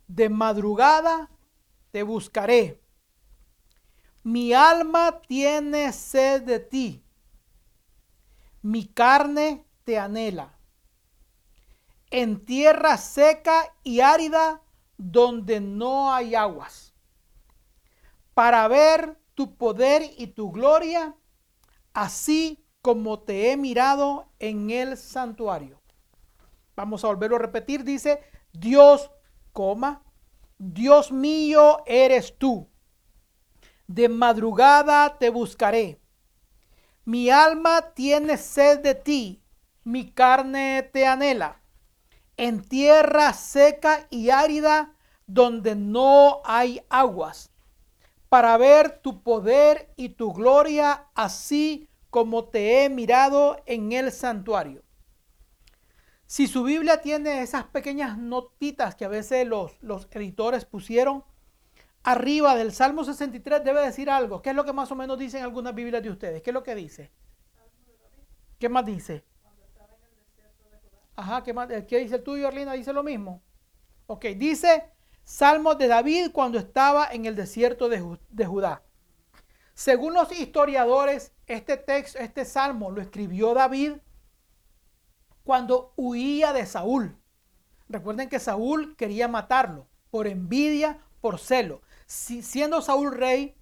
De 0.07 0.29
madrugada 0.29 1.31
te 1.91 2.03
buscaré 2.03 2.80
mi 4.23 4.53
alma 4.53 5.21
tiene 5.27 5.93
sed 5.93 6.43
de 6.43 6.61
ti. 6.61 7.05
Mi 8.63 8.87
carne 8.87 9.65
te 9.85 9.99
anhela. 9.99 10.59
En 12.11 12.45
tierra 12.45 12.97
seca 12.99 13.75
y 13.83 14.01
árida 14.01 14.61
donde 14.99 15.61
no 15.61 16.13
hay 16.13 16.35
aguas. 16.35 16.95
Para 18.35 18.69
ver 18.69 19.19
tu 19.35 19.57
poder 19.57 20.03
y 20.19 20.27
tu 20.29 20.51
gloria, 20.51 21.15
así 21.95 22.63
como 22.83 23.21
te 23.21 23.51
he 23.51 23.57
mirado 23.57 24.29
en 24.39 24.71
el 24.71 24.97
santuario. 24.97 25.81
Vamos 26.77 27.05
a 27.05 27.09
volverlo 27.09 27.37
a 27.37 27.41
repetir. 27.41 27.85
Dice, 27.85 28.23
Dios, 28.53 29.11
coma, 29.53 30.03
Dios 30.59 31.11
mío 31.11 31.83
eres 31.87 32.37
tú 32.37 32.70
de 33.91 34.09
madrugada 34.09 35.19
te 35.19 35.31
buscaré. 35.31 36.01
Mi 37.05 37.29
alma 37.29 37.93
tiene 37.93 38.37
sed 38.37 38.79
de 38.79 38.95
ti, 38.95 39.43
mi 39.83 40.13
carne 40.13 40.89
te 40.93 41.09
anhela. 41.09 41.61
En 42.37 42.63
tierra 42.63 43.33
seca 43.33 44.07
y 44.09 44.31
árida, 44.31 44.95
donde 45.27 45.75
no 45.75 46.41
hay 46.45 46.83
aguas, 46.89 47.51
para 48.29 48.57
ver 48.59 49.01
tu 49.03 49.25
poder 49.25 49.93
y 49.97 50.11
tu 50.11 50.33
gloria, 50.33 51.09
así 51.17 51.89
como 52.11 52.45
te 52.45 52.85
he 52.85 52.91
mirado 52.91 53.61
en 53.67 53.91
el 53.91 54.13
santuario. 54.13 54.85
Si 56.27 56.47
su 56.47 56.63
Biblia 56.63 57.01
tiene 57.01 57.43
esas 57.43 57.65
pequeñas 57.65 58.17
notitas 58.19 58.95
que 58.95 59.05
a 59.05 59.09
veces 59.09 59.49
los, 59.49 59.73
los 59.83 60.07
editores 60.13 60.65
pusieron, 60.65 61.25
arriba 62.03 62.55
del 62.55 62.73
Salmo 62.73 63.05
63 63.05 63.65
debe 63.65 63.81
decir 63.81 64.11
algo. 64.11 64.43
¿Qué 64.43 64.51
es 64.51 64.57
lo 64.57 64.65
que 64.65 64.73
más 64.73 64.91
o 64.91 64.95
menos 64.95 65.19
dicen 65.19 65.43
algunas 65.43 65.75
Biblias 65.75 66.03
de 66.03 66.11
ustedes? 66.11 66.43
¿Qué 66.43 66.51
es 66.51 66.55
lo 66.55 66.63
que 66.63 66.75
dice? 66.75 67.11
¿Qué 68.59 68.69
más 68.69 68.85
dice? 68.85 69.25
Ajá, 71.17 71.43
¿qué, 71.43 71.53
más, 71.53 71.69
¿qué 71.87 71.99
dice 71.99 72.17
el 72.17 72.23
tuyo, 72.23 72.49
Arlina? 72.49 72.73
Dice 72.73 72.93
lo 72.93 73.03
mismo. 73.03 73.43
Ok, 74.07 74.25
dice 74.37 74.91
Salmo 75.23 75.75
de 75.75 75.87
David 75.87 76.31
cuando 76.33 76.59
estaba 76.59 77.09
en 77.13 77.27
el 77.27 77.37
desierto 77.37 77.89
de, 77.89 78.19
de 78.31 78.47
Judá. 78.47 78.83
Según 79.75 80.15
los 80.15 80.33
historiadores, 80.33 81.33
este 81.47 81.77
texto, 81.77 82.19
este 82.19 82.45
salmo 82.45 82.91
lo 82.91 83.01
escribió 83.01 83.55
David 83.55 83.95
cuando 85.43 85.93
huía 85.97 86.53
de 86.53 86.67
Saúl. 86.67 87.17
Recuerden 87.89 88.29
que 88.29 88.39
Saúl 88.39 88.95
quería 88.97 89.27
matarlo 89.27 89.89
por 90.11 90.27
envidia, 90.27 91.01
por 91.21 91.39
celo 91.39 91.83
siendo 92.11 92.83
Saúl 92.83 93.13
rey, 93.13 93.55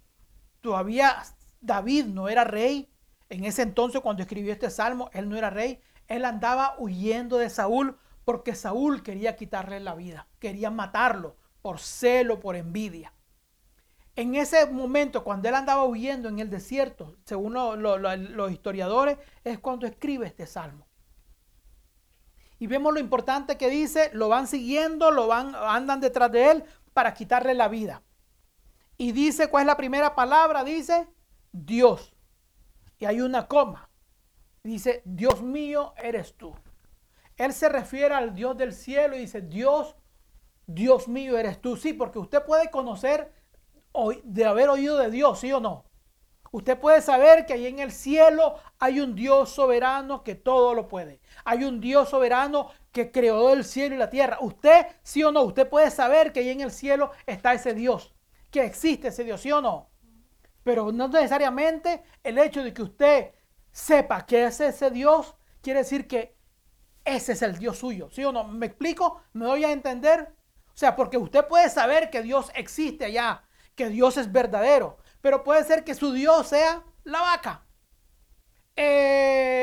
todavía 0.61 1.23
David 1.61 2.05
no 2.05 2.29
era 2.29 2.43
rey. 2.43 2.91
En 3.29 3.45
ese 3.45 3.61
entonces, 3.61 4.01
cuando 4.01 4.23
escribió 4.23 4.51
este 4.51 4.71
salmo, 4.71 5.11
él 5.13 5.29
no 5.29 5.37
era 5.37 5.51
rey. 5.51 5.79
Él 6.07 6.25
andaba 6.25 6.73
huyendo 6.79 7.37
de 7.37 7.51
Saúl 7.51 7.99
porque 8.25 8.55
Saúl 8.55 9.03
quería 9.03 9.35
quitarle 9.35 9.79
la 9.79 9.93
vida, 9.93 10.27
quería 10.39 10.71
matarlo 10.71 11.37
por 11.61 11.79
celo, 11.79 12.39
por 12.39 12.55
envidia. 12.55 13.13
En 14.15 14.35
ese 14.35 14.65
momento, 14.65 15.23
cuando 15.23 15.47
él 15.47 15.55
andaba 15.55 15.83
huyendo 15.85 16.27
en 16.27 16.39
el 16.39 16.49
desierto, 16.49 17.15
según 17.25 17.53
los 17.53 18.51
historiadores, 18.51 19.17
es 19.43 19.59
cuando 19.59 19.85
escribe 19.85 20.25
este 20.25 20.47
salmo. 20.47 20.87
Y 22.57 22.67
vemos 22.67 22.93
lo 22.93 22.99
importante 22.99 23.57
que 23.57 23.69
dice, 23.69 24.09
lo 24.13 24.27
van 24.27 24.47
siguiendo, 24.47 25.11
lo 25.11 25.27
van, 25.27 25.53
andan 25.55 26.01
detrás 26.01 26.31
de 26.31 26.51
él 26.51 26.63
para 26.93 27.13
quitarle 27.13 27.53
la 27.53 27.67
vida. 27.67 28.03
Y 29.01 29.13
dice, 29.13 29.47
¿cuál 29.47 29.61
es 29.61 29.67
la 29.67 29.77
primera 29.77 30.13
palabra? 30.13 30.65
Dice, 30.65 31.07
Dios. 31.53 32.13
Y 32.97 33.05
hay 33.05 33.21
una 33.21 33.47
coma. 33.47 33.89
Dice, 34.61 35.01
Dios 35.05 35.41
mío 35.41 35.93
eres 35.95 36.35
tú. 36.35 36.53
Él 37.37 37.53
se 37.53 37.69
refiere 37.69 38.13
al 38.13 38.35
Dios 38.35 38.57
del 38.57 38.73
cielo 38.73 39.15
y 39.15 39.19
dice, 39.19 39.39
Dios, 39.39 39.95
Dios 40.67 41.07
mío 41.07 41.37
eres 41.37 41.61
tú. 41.61 41.77
Sí, 41.77 41.93
porque 41.93 42.19
usted 42.19 42.43
puede 42.43 42.69
conocer 42.69 43.31
de 44.25 44.45
haber 44.45 44.67
oído 44.67 44.97
de 44.97 45.09
Dios, 45.09 45.39
¿sí 45.39 45.53
o 45.53 45.61
no? 45.61 45.85
Usted 46.51 46.77
puede 46.77 47.01
saber 47.01 47.45
que 47.45 47.53
ahí 47.53 47.67
en 47.67 47.79
el 47.79 47.93
cielo 47.93 48.55
hay 48.79 48.99
un 48.99 49.15
Dios 49.15 49.49
soberano 49.49 50.25
que 50.25 50.35
todo 50.35 50.73
lo 50.73 50.89
puede. 50.89 51.21
Hay 51.45 51.63
un 51.63 51.79
Dios 51.79 52.09
soberano 52.09 52.69
que 52.91 53.11
creó 53.11 53.53
el 53.53 53.63
cielo 53.63 53.95
y 53.95 53.97
la 53.97 54.09
tierra. 54.09 54.39
Usted, 54.41 54.87
sí 55.03 55.23
o 55.23 55.31
no, 55.31 55.43
usted 55.43 55.69
puede 55.69 55.89
saber 55.89 56.33
que 56.33 56.41
ahí 56.41 56.49
en 56.49 56.59
el 56.59 56.71
cielo 56.71 57.11
está 57.25 57.53
ese 57.53 57.73
Dios 57.73 58.13
que 58.51 58.63
existe 58.63 59.09
ese 59.09 59.23
Dios, 59.23 59.41
¿sí 59.41 59.51
o 59.51 59.61
no? 59.61 59.89
Pero 60.63 60.91
no 60.91 61.07
necesariamente 61.07 62.03
el 62.23 62.37
hecho 62.37 62.63
de 62.63 62.73
que 62.73 62.81
usted 62.81 63.31
sepa 63.71 64.25
que 64.25 64.45
es 64.45 64.59
ese 64.59 64.91
Dios 64.91 65.35
quiere 65.61 65.79
decir 65.79 66.07
que 66.07 66.37
ese 67.05 67.33
es 67.33 67.41
el 67.41 67.57
Dios 67.57 67.77
suyo. 67.79 68.09
¿Sí 68.11 68.23
o 68.23 68.31
no? 68.31 68.43
¿Me 68.43 68.67
explico? 68.67 69.21
¿Me 69.33 69.45
doy 69.45 69.63
a 69.63 69.71
entender? 69.71 70.35
O 70.67 70.77
sea, 70.79 70.95
porque 70.95 71.17
usted 71.17 71.47
puede 71.47 71.69
saber 71.69 72.09
que 72.09 72.21
Dios 72.21 72.51
existe 72.55 73.05
allá, 73.05 73.43
que 73.75 73.89
Dios 73.89 74.17
es 74.17 74.31
verdadero, 74.31 74.97
pero 75.21 75.43
puede 75.43 75.63
ser 75.63 75.83
que 75.83 75.95
su 75.95 76.13
Dios 76.13 76.47
sea 76.47 76.83
la 77.03 77.21
vaca. 77.21 77.65
Eh, 78.75 79.59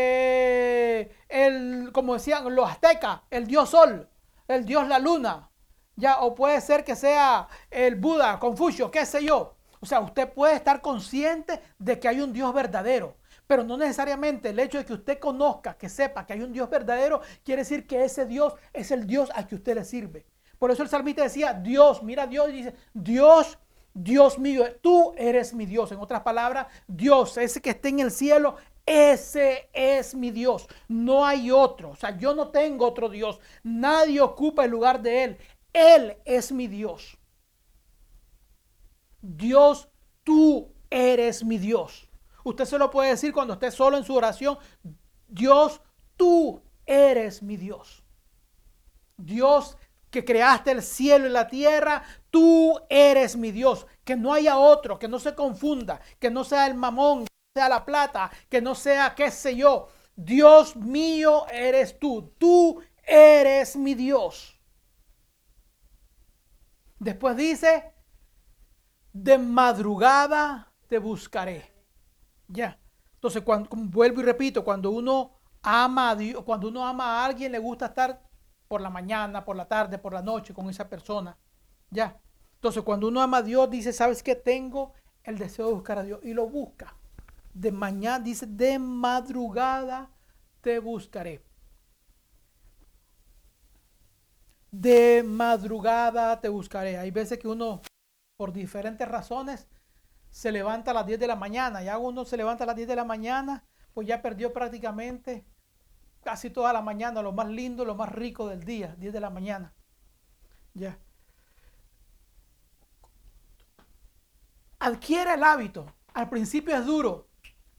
el, 1.28 1.90
como 1.92 2.14
decían 2.14 2.54
los 2.54 2.68
aztecas, 2.68 3.22
el 3.30 3.46
Dios 3.46 3.70
Sol, 3.70 4.10
el 4.48 4.64
Dios 4.66 4.86
la 4.88 4.98
Luna, 4.98 5.50
ya, 5.96 6.20
o 6.20 6.34
puede 6.34 6.60
ser 6.60 6.84
que 6.84 6.94
sea 6.94 7.48
el 7.70 7.96
Buda, 7.96 8.38
Confucio, 8.38 8.90
qué 8.90 9.04
sé 9.06 9.24
yo. 9.24 9.54
O 9.80 9.86
sea, 9.86 10.00
usted 10.00 10.32
puede 10.32 10.54
estar 10.54 10.80
consciente 10.80 11.60
de 11.78 11.98
que 11.98 12.08
hay 12.08 12.20
un 12.20 12.32
Dios 12.32 12.52
verdadero, 12.52 13.16
pero 13.46 13.64
no 13.64 13.76
necesariamente 13.76 14.50
el 14.50 14.58
hecho 14.58 14.78
de 14.78 14.84
que 14.84 14.92
usted 14.92 15.18
conozca, 15.18 15.74
que 15.74 15.88
sepa 15.88 16.26
que 16.26 16.34
hay 16.34 16.42
un 16.42 16.52
Dios 16.52 16.68
verdadero, 16.68 17.20
quiere 17.44 17.62
decir 17.62 17.86
que 17.86 18.04
ese 18.04 18.26
Dios 18.26 18.54
es 18.72 18.90
el 18.90 19.06
Dios 19.06 19.30
a 19.34 19.46
que 19.46 19.54
usted 19.54 19.74
le 19.74 19.84
sirve. 19.84 20.26
Por 20.58 20.70
eso 20.70 20.82
el 20.82 20.88
salmista 20.88 21.22
decía, 21.22 21.52
Dios, 21.52 22.02
mira 22.02 22.26
Dios, 22.26 22.48
y 22.48 22.52
dice, 22.52 22.74
Dios, 22.94 23.58
Dios 23.92 24.38
mío, 24.38 24.64
tú 24.80 25.14
eres 25.16 25.54
mi 25.54 25.66
Dios. 25.66 25.92
En 25.92 25.98
otras 25.98 26.22
palabras, 26.22 26.66
Dios, 26.86 27.36
ese 27.36 27.60
que 27.60 27.70
está 27.70 27.88
en 27.88 28.00
el 28.00 28.10
cielo, 28.10 28.56
ese 28.86 29.68
es 29.72 30.14
mi 30.14 30.30
Dios. 30.30 30.68
No 30.88 31.26
hay 31.26 31.50
otro. 31.50 31.90
O 31.90 31.96
sea, 31.96 32.16
yo 32.16 32.34
no 32.34 32.48
tengo 32.48 32.86
otro 32.86 33.08
Dios. 33.08 33.40
Nadie 33.62 34.20
ocupa 34.20 34.64
el 34.64 34.70
lugar 34.70 35.02
de 35.02 35.24
Él. 35.24 35.38
Él 35.76 36.16
es 36.24 36.52
mi 36.52 36.68
Dios. 36.68 37.18
Dios, 39.20 39.90
tú 40.24 40.72
eres 40.88 41.44
mi 41.44 41.58
Dios. 41.58 42.08
Usted 42.44 42.64
se 42.64 42.78
lo 42.78 42.90
puede 42.90 43.10
decir 43.10 43.30
cuando 43.30 43.52
esté 43.52 43.70
solo 43.70 43.98
en 43.98 44.04
su 44.04 44.14
oración. 44.14 44.56
Dios, 45.28 45.82
tú 46.16 46.62
eres 46.86 47.42
mi 47.42 47.58
Dios. 47.58 48.02
Dios 49.18 49.76
que 50.10 50.24
creaste 50.24 50.70
el 50.70 50.82
cielo 50.82 51.26
y 51.26 51.30
la 51.30 51.46
tierra, 51.46 52.02
tú 52.30 52.80
eres 52.88 53.36
mi 53.36 53.50
Dios. 53.50 53.86
Que 54.02 54.16
no 54.16 54.32
haya 54.32 54.56
otro, 54.56 54.98
que 54.98 55.08
no 55.08 55.18
se 55.18 55.34
confunda, 55.34 56.00
que 56.18 56.30
no 56.30 56.44
sea 56.44 56.68
el 56.68 56.74
mamón, 56.74 57.26
que 57.26 57.28
no 57.54 57.60
sea 57.60 57.68
la 57.68 57.84
plata, 57.84 58.30
que 58.48 58.62
no 58.62 58.74
sea 58.74 59.14
qué 59.14 59.30
sé 59.30 59.54
yo. 59.56 59.88
Dios 60.14 60.74
mío 60.74 61.46
eres 61.52 61.98
tú. 61.98 62.32
Tú 62.38 62.80
eres 63.04 63.76
mi 63.76 63.94
Dios. 63.94 64.55
Después 66.98 67.36
dice, 67.36 67.92
de 69.12 69.38
madrugada 69.38 70.72
te 70.88 70.98
buscaré. 70.98 71.70
Ya. 72.48 72.78
Entonces, 73.14 73.42
cuando, 73.42 73.68
vuelvo 73.70 74.20
y 74.20 74.24
repito, 74.24 74.64
cuando 74.64 74.90
uno 74.90 75.38
ama 75.62 76.10
a 76.10 76.16
Dios, 76.16 76.42
cuando 76.44 76.68
uno 76.68 76.86
ama 76.86 77.04
a 77.04 77.24
alguien, 77.24 77.52
le 77.52 77.58
gusta 77.58 77.86
estar 77.86 78.22
por 78.68 78.80
la 78.80 78.90
mañana, 78.90 79.44
por 79.44 79.56
la 79.56 79.66
tarde, 79.66 79.98
por 79.98 80.12
la 80.12 80.22
noche 80.22 80.54
con 80.54 80.68
esa 80.68 80.88
persona. 80.88 81.36
Ya. 81.90 82.20
Entonces, 82.54 82.82
cuando 82.82 83.08
uno 83.08 83.20
ama 83.20 83.38
a 83.38 83.42
Dios, 83.42 83.70
dice, 83.70 83.92
¿sabes 83.92 84.22
qué? 84.22 84.34
Tengo 84.34 84.92
el 85.22 85.38
deseo 85.38 85.68
de 85.68 85.74
buscar 85.74 85.98
a 85.98 86.02
Dios 86.02 86.20
y 86.22 86.32
lo 86.32 86.48
busca. 86.48 86.96
De 87.52 87.72
mañana, 87.72 88.20
dice, 88.20 88.46
de 88.46 88.78
madrugada 88.78 90.10
te 90.60 90.78
buscaré. 90.78 91.45
De 94.78 95.22
madrugada 95.24 96.38
te 96.38 96.50
buscaré. 96.50 96.98
Hay 96.98 97.10
veces 97.10 97.38
que 97.38 97.48
uno 97.48 97.80
por 98.36 98.52
diferentes 98.52 99.08
razones, 99.08 99.66
se 100.30 100.52
levanta 100.52 100.90
a 100.90 100.94
las 100.94 101.06
10 101.06 101.18
de 101.18 101.26
la 101.26 101.36
mañana. 101.36 101.82
Ya 101.82 101.96
uno 101.96 102.26
se 102.26 102.36
levanta 102.36 102.64
a 102.64 102.66
las 102.66 102.76
10 102.76 102.86
de 102.86 102.96
la 102.96 103.04
mañana, 103.04 103.64
pues 103.94 104.06
ya 104.06 104.20
perdió 104.20 104.52
prácticamente 104.52 105.46
casi 106.22 106.50
toda 106.50 106.74
la 106.74 106.82
mañana, 106.82 107.22
lo 107.22 107.32
más 107.32 107.48
lindo, 107.48 107.86
lo 107.86 107.94
más 107.94 108.12
rico 108.12 108.48
del 108.48 108.64
día, 108.64 108.94
10 108.98 109.14
de 109.14 109.20
la 109.20 109.30
mañana. 109.30 109.72
Ya. 110.74 110.98
Adquiere 114.78 115.34
el 115.34 115.42
hábito. 115.42 115.86
Al 116.12 116.28
principio 116.28 116.76
es 116.76 116.84
duro, 116.84 117.28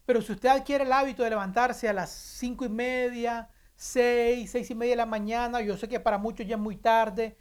pero 0.04 0.20
si 0.20 0.32
usted 0.32 0.48
adquiere 0.48 0.82
el 0.82 0.92
hábito 0.92 1.22
de 1.22 1.30
levantarse 1.30 1.88
a 1.88 1.92
las 1.92 2.10
5 2.10 2.64
y 2.64 2.68
media, 2.68 3.50
6, 3.78 4.50
6 4.50 4.70
y 4.70 4.74
media 4.74 4.92
de 4.92 4.96
la 4.96 5.06
mañana, 5.06 5.60
yo 5.60 5.76
sé 5.76 5.88
que 5.88 6.00
para 6.00 6.18
muchos 6.18 6.44
ya 6.44 6.56
es 6.56 6.60
muy 6.60 6.76
tarde. 6.76 7.36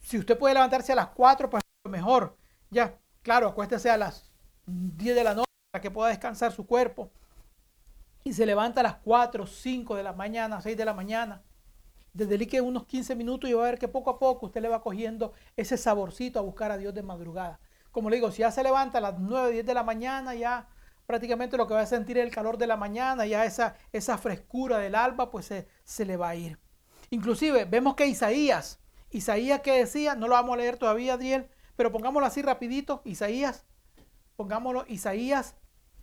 Si 0.00 0.18
usted 0.18 0.36
puede 0.36 0.54
levantarse 0.54 0.92
a 0.92 0.96
las 0.96 1.08
4, 1.10 1.48
pues 1.48 1.62
mejor. 1.88 2.36
Ya, 2.70 2.98
claro, 3.22 3.46
acuéstese 3.46 3.88
a 3.88 3.96
las 3.96 4.32
10 4.66 5.14
de 5.14 5.22
la 5.22 5.34
noche 5.34 5.46
para 5.70 5.80
que 5.80 5.92
pueda 5.92 6.08
descansar 6.08 6.50
su 6.50 6.66
cuerpo. 6.66 7.12
Y 8.24 8.32
se 8.32 8.44
levanta 8.44 8.80
a 8.80 8.82
las 8.82 8.96
4, 8.96 9.46
5 9.46 9.94
de 9.94 10.02
la 10.02 10.12
mañana, 10.12 10.60
6 10.60 10.76
de 10.76 10.84
la 10.84 10.92
mañana. 10.92 11.42
Dedique 12.12 12.60
unos 12.60 12.86
15 12.86 13.14
minutos 13.14 13.48
y 13.48 13.52
va 13.52 13.62
a 13.62 13.70
ver 13.70 13.78
que 13.78 13.86
poco 13.86 14.10
a 14.10 14.18
poco 14.18 14.46
usted 14.46 14.60
le 14.60 14.68
va 14.68 14.82
cogiendo 14.82 15.34
ese 15.56 15.76
saborcito 15.76 16.40
a 16.40 16.42
buscar 16.42 16.72
a 16.72 16.78
Dios 16.78 16.94
de 16.94 17.02
madrugada. 17.04 17.60
Como 17.92 18.10
le 18.10 18.16
digo, 18.16 18.32
si 18.32 18.40
ya 18.40 18.50
se 18.50 18.64
levanta 18.64 18.98
a 18.98 19.00
las 19.00 19.20
9, 19.20 19.52
10 19.52 19.66
de 19.66 19.74
la 19.74 19.84
mañana, 19.84 20.34
ya 20.34 20.66
prácticamente 21.12 21.58
lo 21.58 21.66
que 21.66 21.74
va 21.74 21.82
a 21.82 21.86
sentir 21.86 22.16
es 22.16 22.24
el 22.24 22.30
calor 22.30 22.56
de 22.56 22.66
la 22.66 22.78
mañana, 22.78 23.26
ya 23.26 23.44
esa, 23.44 23.76
esa 23.92 24.16
frescura 24.16 24.78
del 24.78 24.94
alba, 24.94 25.30
pues 25.30 25.44
se, 25.44 25.68
se 25.84 26.06
le 26.06 26.16
va 26.16 26.30
a 26.30 26.36
ir. 26.36 26.58
Inclusive 27.10 27.66
vemos 27.66 27.96
que 27.96 28.06
Isaías, 28.06 28.80
Isaías 29.10 29.60
que 29.60 29.72
decía, 29.72 30.14
no 30.14 30.26
lo 30.26 30.32
vamos 30.36 30.54
a 30.54 30.56
leer 30.56 30.78
todavía, 30.78 31.12
Adriel, 31.12 31.50
pero 31.76 31.92
pongámoslo 31.92 32.26
así 32.26 32.40
rapidito, 32.40 33.02
Isaías, 33.04 33.66
pongámoslo, 34.36 34.86
Isaías 34.88 35.54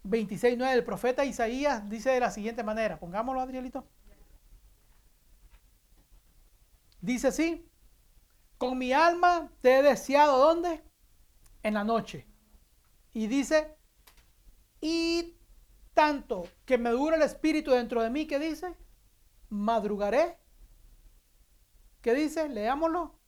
26.9, 0.04 0.74
el 0.74 0.84
profeta 0.84 1.26
Isaías 1.26 1.90
dice 1.90 2.12
de 2.12 2.20
la 2.20 2.30
siguiente 2.30 2.64
manera, 2.64 3.00
pongámoslo 3.00 3.42
Adrielito. 3.42 3.88
Dice 7.02 7.30
así, 7.30 7.68
con 8.60 8.78
mi 8.78 8.94
alma 8.94 9.52
te 9.62 9.80
he 9.80 9.82
deseado, 9.82 10.38
¿dónde? 10.38 10.84
En 11.64 11.74
la 11.74 11.84
noche. 11.84 12.28
Y 13.12 13.26
dice, 13.26 13.79
y 14.82 15.36
tanto 15.94 16.48
que 16.66 16.78
me 16.78 16.92
dure 16.92 17.16
el 17.16 17.22
espíritu 17.22 17.72
dentro 17.72 18.02
de 18.02 18.10
mí, 18.10 18.26
¿qué 18.26 18.40
dice? 18.40 18.76
Madrugaré. 19.50 20.38
¿Qué 22.02 22.14
dice? 22.14 22.48
Leámoslo 22.48 23.20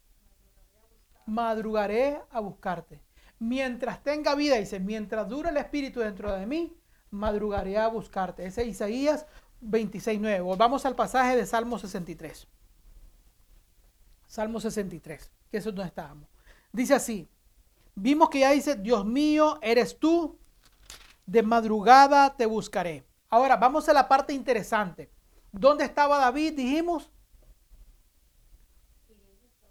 madrugaré 1.32 2.22
a 2.30 2.40
buscarte. 2.40 3.02
Mientras 3.40 4.04
tenga 4.04 4.36
vida, 4.36 4.58
dice, 4.58 4.80
mientras 4.80 5.28
dure 5.28 5.50
el 5.50 5.58
Espíritu 5.58 6.00
dentro 6.02 6.34
de 6.34 6.46
mí, 6.46 6.78
madrugaré 7.10 7.78
a 7.78 7.88
buscarte. 7.88 8.46
Ese 8.46 8.62
es 8.62 8.68
Isaías 8.68 9.26
26.9. 9.62 10.44
Volvamos 10.44 10.86
al 10.86 10.96
pasaje 10.96 11.36
de 11.36 11.46
Salmo 11.46 11.80
63. 11.80 12.48
Salmo 14.28 14.60
63, 14.60 15.32
que 15.50 15.58
eso 15.58 15.72
no 15.72 15.84
estábamos. 15.84 16.30
Dice 16.72 16.94
así, 16.94 17.28
vimos 17.96 18.30
que 18.30 18.40
ya 18.40 18.52
dice, 18.52 18.76
Dios 18.76 19.06
mío, 19.06 19.60
eres 19.62 19.98
tú, 20.00 20.40
de 21.26 21.44
madrugada 21.44 22.36
te 22.36 22.46
buscaré. 22.46 23.06
Ahora, 23.30 23.58
vamos 23.58 23.88
a 23.90 23.94
la 23.94 24.08
parte 24.08 24.34
interesante. 24.34 25.12
¿Dónde 25.52 25.86
estaba 25.86 26.18
David? 26.18 26.54
Dijimos. 26.56 27.10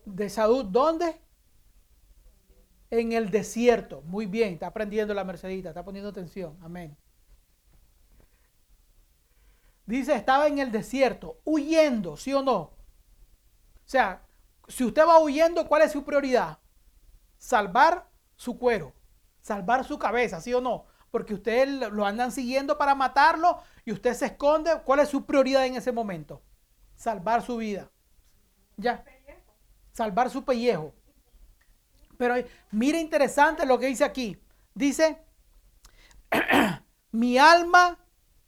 De 0.04 0.28
salud, 0.28 0.64
¿dónde? 0.64 1.20
en 2.90 3.12
el 3.12 3.30
desierto. 3.30 4.02
Muy 4.02 4.26
bien, 4.26 4.54
está 4.54 4.66
aprendiendo 4.66 5.14
la 5.14 5.24
Mercedita, 5.24 5.70
está 5.70 5.84
poniendo 5.84 6.10
atención. 6.10 6.58
Amén. 6.62 6.96
Dice, 9.86 10.14
estaba 10.14 10.46
en 10.46 10.58
el 10.58 10.70
desierto, 10.70 11.40
huyendo, 11.44 12.16
¿sí 12.16 12.32
o 12.32 12.42
no? 12.42 12.58
O 12.60 12.76
sea, 13.86 14.24
si 14.68 14.84
usted 14.84 15.02
va 15.02 15.18
huyendo, 15.18 15.66
¿cuál 15.66 15.82
es 15.82 15.92
su 15.92 16.04
prioridad? 16.04 16.58
Salvar 17.38 18.08
su 18.36 18.56
cuero, 18.58 18.92
salvar 19.40 19.84
su 19.84 19.98
cabeza, 19.98 20.40
¿sí 20.40 20.54
o 20.54 20.60
no? 20.60 20.86
Porque 21.10 21.34
usted 21.34 21.68
lo 21.90 22.06
andan 22.06 22.30
siguiendo 22.30 22.78
para 22.78 22.94
matarlo 22.94 23.60
y 23.84 23.92
usted 23.92 24.14
se 24.14 24.26
esconde. 24.26 24.70
¿Cuál 24.84 25.00
es 25.00 25.08
su 25.08 25.26
prioridad 25.26 25.66
en 25.66 25.76
ese 25.76 25.92
momento? 25.92 26.42
Salvar 26.94 27.42
su 27.42 27.56
vida. 27.56 27.90
Ya. 28.76 29.04
Salvar 29.92 30.30
su 30.30 30.44
pellejo. 30.44 30.94
Pero 32.16 32.34
mira 32.70 32.98
interesante 32.98 33.66
lo 33.66 33.78
que 33.78 33.86
dice 33.86 34.04
aquí. 34.04 34.38
Dice, 34.74 35.24
mi 37.10 37.38
alma 37.38 37.98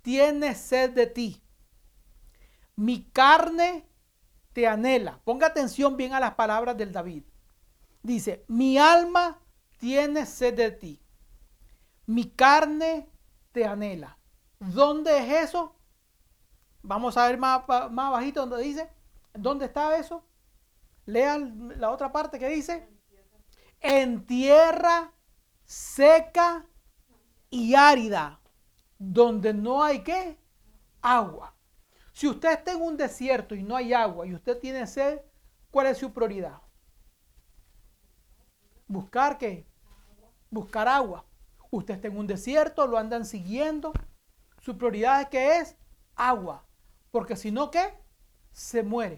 tiene 0.02 0.54
sed 0.54 0.90
de 0.90 1.06
ti. 1.06 1.42
Mi 2.76 3.04
carne 3.10 3.88
te 4.52 4.66
anhela. 4.68 5.20
Ponga 5.24 5.48
atención 5.48 5.96
bien 5.96 6.12
a 6.12 6.20
las 6.20 6.34
palabras 6.34 6.76
del 6.76 6.92
David. 6.92 7.24
Dice, 8.02 8.44
mi 8.48 8.78
alma 8.78 9.40
tiene 9.78 10.26
sed 10.26 10.54
de 10.54 10.70
ti. 10.70 11.01
Mi 12.06 12.30
carne 12.30 13.08
te 13.52 13.64
anhela. 13.64 14.18
¿Dónde 14.58 15.18
es 15.18 15.48
eso? 15.48 15.76
Vamos 16.82 17.16
a 17.16 17.26
ver 17.26 17.38
más, 17.38 17.62
más 17.68 18.10
bajito 18.10 18.46
donde 18.46 18.64
dice. 18.64 18.90
¿Dónde 19.34 19.66
está 19.66 19.96
eso? 19.96 20.24
Lean 21.06 21.80
la 21.80 21.90
otra 21.90 22.12
parte 22.12 22.38
que 22.38 22.48
dice 22.48 22.88
en 23.82 24.24
tierra 24.26 25.12
seca 25.64 26.66
y 27.50 27.74
árida, 27.74 28.40
donde 28.98 29.52
no 29.52 29.82
hay 29.82 30.02
qué? 30.02 30.38
Agua. 31.02 31.54
Si 32.12 32.28
usted 32.28 32.52
está 32.52 32.72
en 32.72 32.82
un 32.82 32.96
desierto 32.96 33.54
y 33.54 33.62
no 33.62 33.76
hay 33.76 33.92
agua 33.92 34.26
y 34.26 34.34
usted 34.34 34.58
tiene 34.58 34.86
sed, 34.86 35.20
¿cuál 35.70 35.88
es 35.88 35.98
su 35.98 36.12
prioridad? 36.12 36.62
Buscar 38.86 39.36
qué? 39.38 39.66
Buscar 40.50 40.86
agua. 40.86 41.24
Usted 41.72 41.94
está 41.94 42.08
en 42.08 42.18
un 42.18 42.26
desierto, 42.26 42.86
lo 42.86 42.98
andan 42.98 43.24
siguiendo. 43.24 43.94
Su 44.60 44.76
prioridad 44.76 45.22
es 45.22 45.28
que 45.28 45.58
es 45.58 45.76
agua. 46.14 46.66
Porque 47.10 47.34
si 47.34 47.50
no, 47.50 47.70
¿qué? 47.70 47.94
Se 48.50 48.82
muere. 48.82 49.16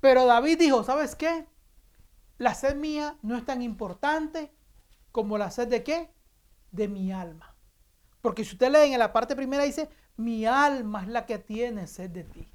Pero 0.00 0.26
David 0.26 0.58
dijo, 0.58 0.82
¿sabes 0.82 1.14
qué? 1.14 1.46
La 2.36 2.54
sed 2.54 2.74
mía 2.74 3.16
no 3.22 3.36
es 3.36 3.44
tan 3.44 3.62
importante 3.62 4.52
como 5.12 5.38
la 5.38 5.52
sed 5.52 5.68
de 5.68 5.84
qué? 5.84 6.12
De 6.72 6.88
mi 6.88 7.12
alma. 7.12 7.54
Porque 8.22 8.44
si 8.44 8.54
usted 8.54 8.72
lee 8.72 8.92
en 8.92 8.98
la 8.98 9.12
parte 9.12 9.36
primera 9.36 9.62
dice, 9.62 9.88
mi 10.16 10.46
alma 10.46 11.02
es 11.02 11.08
la 11.08 11.26
que 11.26 11.38
tiene 11.38 11.86
sed 11.86 12.10
de 12.10 12.24
ti. 12.24 12.48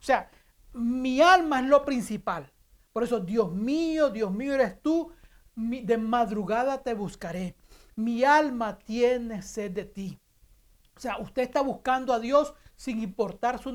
O 0.00 0.02
sea, 0.02 0.30
mi 0.72 1.20
alma 1.20 1.60
es 1.60 1.66
lo 1.66 1.84
principal. 1.84 2.50
Por 2.94 3.04
eso, 3.04 3.20
Dios 3.20 3.52
mío, 3.52 4.08
Dios 4.08 4.32
mío 4.32 4.54
eres 4.54 4.80
tú, 4.80 5.12
de 5.54 5.98
madrugada 5.98 6.82
te 6.82 6.94
buscaré. 6.94 7.56
Mi 7.98 8.22
alma 8.22 8.78
tiene 8.78 9.42
sed 9.42 9.72
de 9.72 9.84
ti. 9.84 10.20
O 10.96 11.00
sea, 11.00 11.18
usted 11.18 11.42
está 11.42 11.62
buscando 11.62 12.12
a 12.12 12.20
Dios 12.20 12.54
sin 12.76 13.02
importar 13.02 13.58
su 13.58 13.74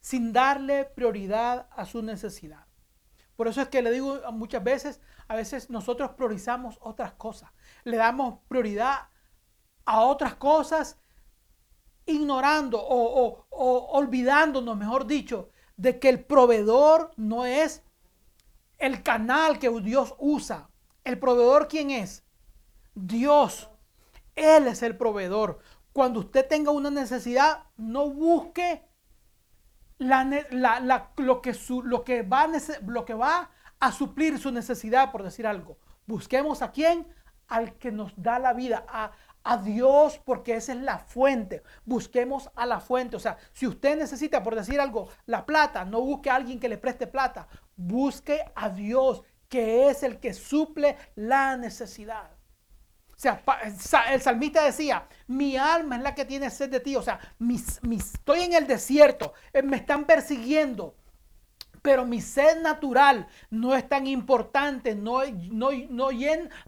sin 0.00 0.32
darle 0.32 0.84
prioridad 0.84 1.68
a 1.72 1.84
su 1.84 2.00
necesidad. 2.00 2.64
Por 3.34 3.48
eso 3.48 3.60
es 3.60 3.66
que 3.66 3.82
le 3.82 3.90
digo 3.90 4.20
muchas 4.30 4.62
veces, 4.62 5.00
a 5.26 5.34
veces 5.34 5.68
nosotros 5.68 6.12
priorizamos 6.12 6.78
otras 6.80 7.14
cosas. 7.14 7.50
Le 7.82 7.96
damos 7.96 8.38
prioridad 8.46 9.08
a 9.84 10.02
otras 10.02 10.36
cosas 10.36 11.00
ignorando 12.04 12.80
o, 12.80 13.46
olvidándonos, 13.50 14.76
mejor 14.76 15.08
dicho, 15.08 15.48
de 15.76 15.98
que 15.98 16.08
el 16.08 16.24
proveedor 16.24 17.10
no 17.16 17.44
es 17.44 17.82
el 18.78 19.02
canal 19.02 19.58
que 19.58 19.70
Dios 19.80 20.14
usa. 20.20 20.70
¿El 21.02 21.18
proveedor 21.18 21.66
quién 21.66 21.90
es? 21.90 22.25
Dios. 22.96 23.70
Él 24.34 24.66
es 24.66 24.82
el 24.82 24.96
proveedor. 24.96 25.60
Cuando 25.92 26.20
usted 26.20 26.46
tenga 26.48 26.70
una 26.72 26.90
necesidad, 26.90 27.64
no 27.76 28.10
busque 28.10 28.82
lo, 29.98 31.42
que 31.42 31.54
lo, 31.84 32.04
que 32.04 32.22
va, 32.22 32.48
lo 32.86 33.04
que 33.04 33.14
va 33.14 33.50
a 33.78 33.92
suplir 33.92 34.38
su 34.38 34.50
necesidad, 34.50 35.12
por 35.12 35.22
decir 35.22 35.46
algo. 35.46 35.78
Busquemos 36.06 36.62
a 36.62 36.72
quién? 36.72 37.06
Al 37.48 37.74
que 37.78 37.92
nos 37.92 38.12
da 38.16 38.38
la 38.38 38.52
vida, 38.52 38.84
a, 38.88 39.12
a 39.44 39.58
Dios 39.58 40.20
porque 40.24 40.56
esa 40.56 40.72
es 40.72 40.80
la 40.80 40.98
fuente. 40.98 41.62
Busquemos 41.84 42.50
a 42.56 42.66
la 42.66 42.80
fuente. 42.80 43.16
O 43.16 43.20
sea, 43.20 43.36
si 43.52 43.66
usted 43.66 43.96
necesita, 43.96 44.42
por 44.42 44.54
decir 44.54 44.80
algo, 44.80 45.08
la 45.26 45.46
plata, 45.46 45.84
no 45.84 46.00
busque 46.00 46.30
a 46.30 46.34
alguien 46.34 46.58
que 46.58 46.68
le 46.68 46.78
preste 46.78 47.06
plata. 47.06 47.46
Busque 47.76 48.40
a 48.54 48.70
Dios 48.70 49.22
que 49.48 49.88
es 49.88 50.02
el 50.02 50.18
que 50.18 50.34
suple 50.34 50.96
la 51.14 51.56
necesidad. 51.56 52.35
O 53.16 53.18
sea, 53.18 54.12
el 54.12 54.20
salmista 54.20 54.62
decía, 54.62 55.08
mi 55.26 55.56
alma 55.56 55.96
es 55.96 56.02
la 56.02 56.14
que 56.14 56.26
tiene 56.26 56.50
sed 56.50 56.70
de 56.70 56.80
ti. 56.80 56.96
O 56.96 57.02
sea, 57.02 57.18
mis, 57.38 57.80
estoy 57.82 58.40
en 58.42 58.52
el 58.52 58.66
desierto, 58.66 59.32
eh, 59.52 59.62
me 59.62 59.76
están 59.78 60.04
persiguiendo 60.04 60.94
pero 61.82 62.04
mi 62.04 62.20
sed 62.20 62.62
natural 62.62 63.28
no 63.48 63.76
es 63.76 63.88
tan 63.88 64.08
importante, 64.08 64.96
no, 64.96 65.20
no, 65.52 65.70
no, 65.88 66.08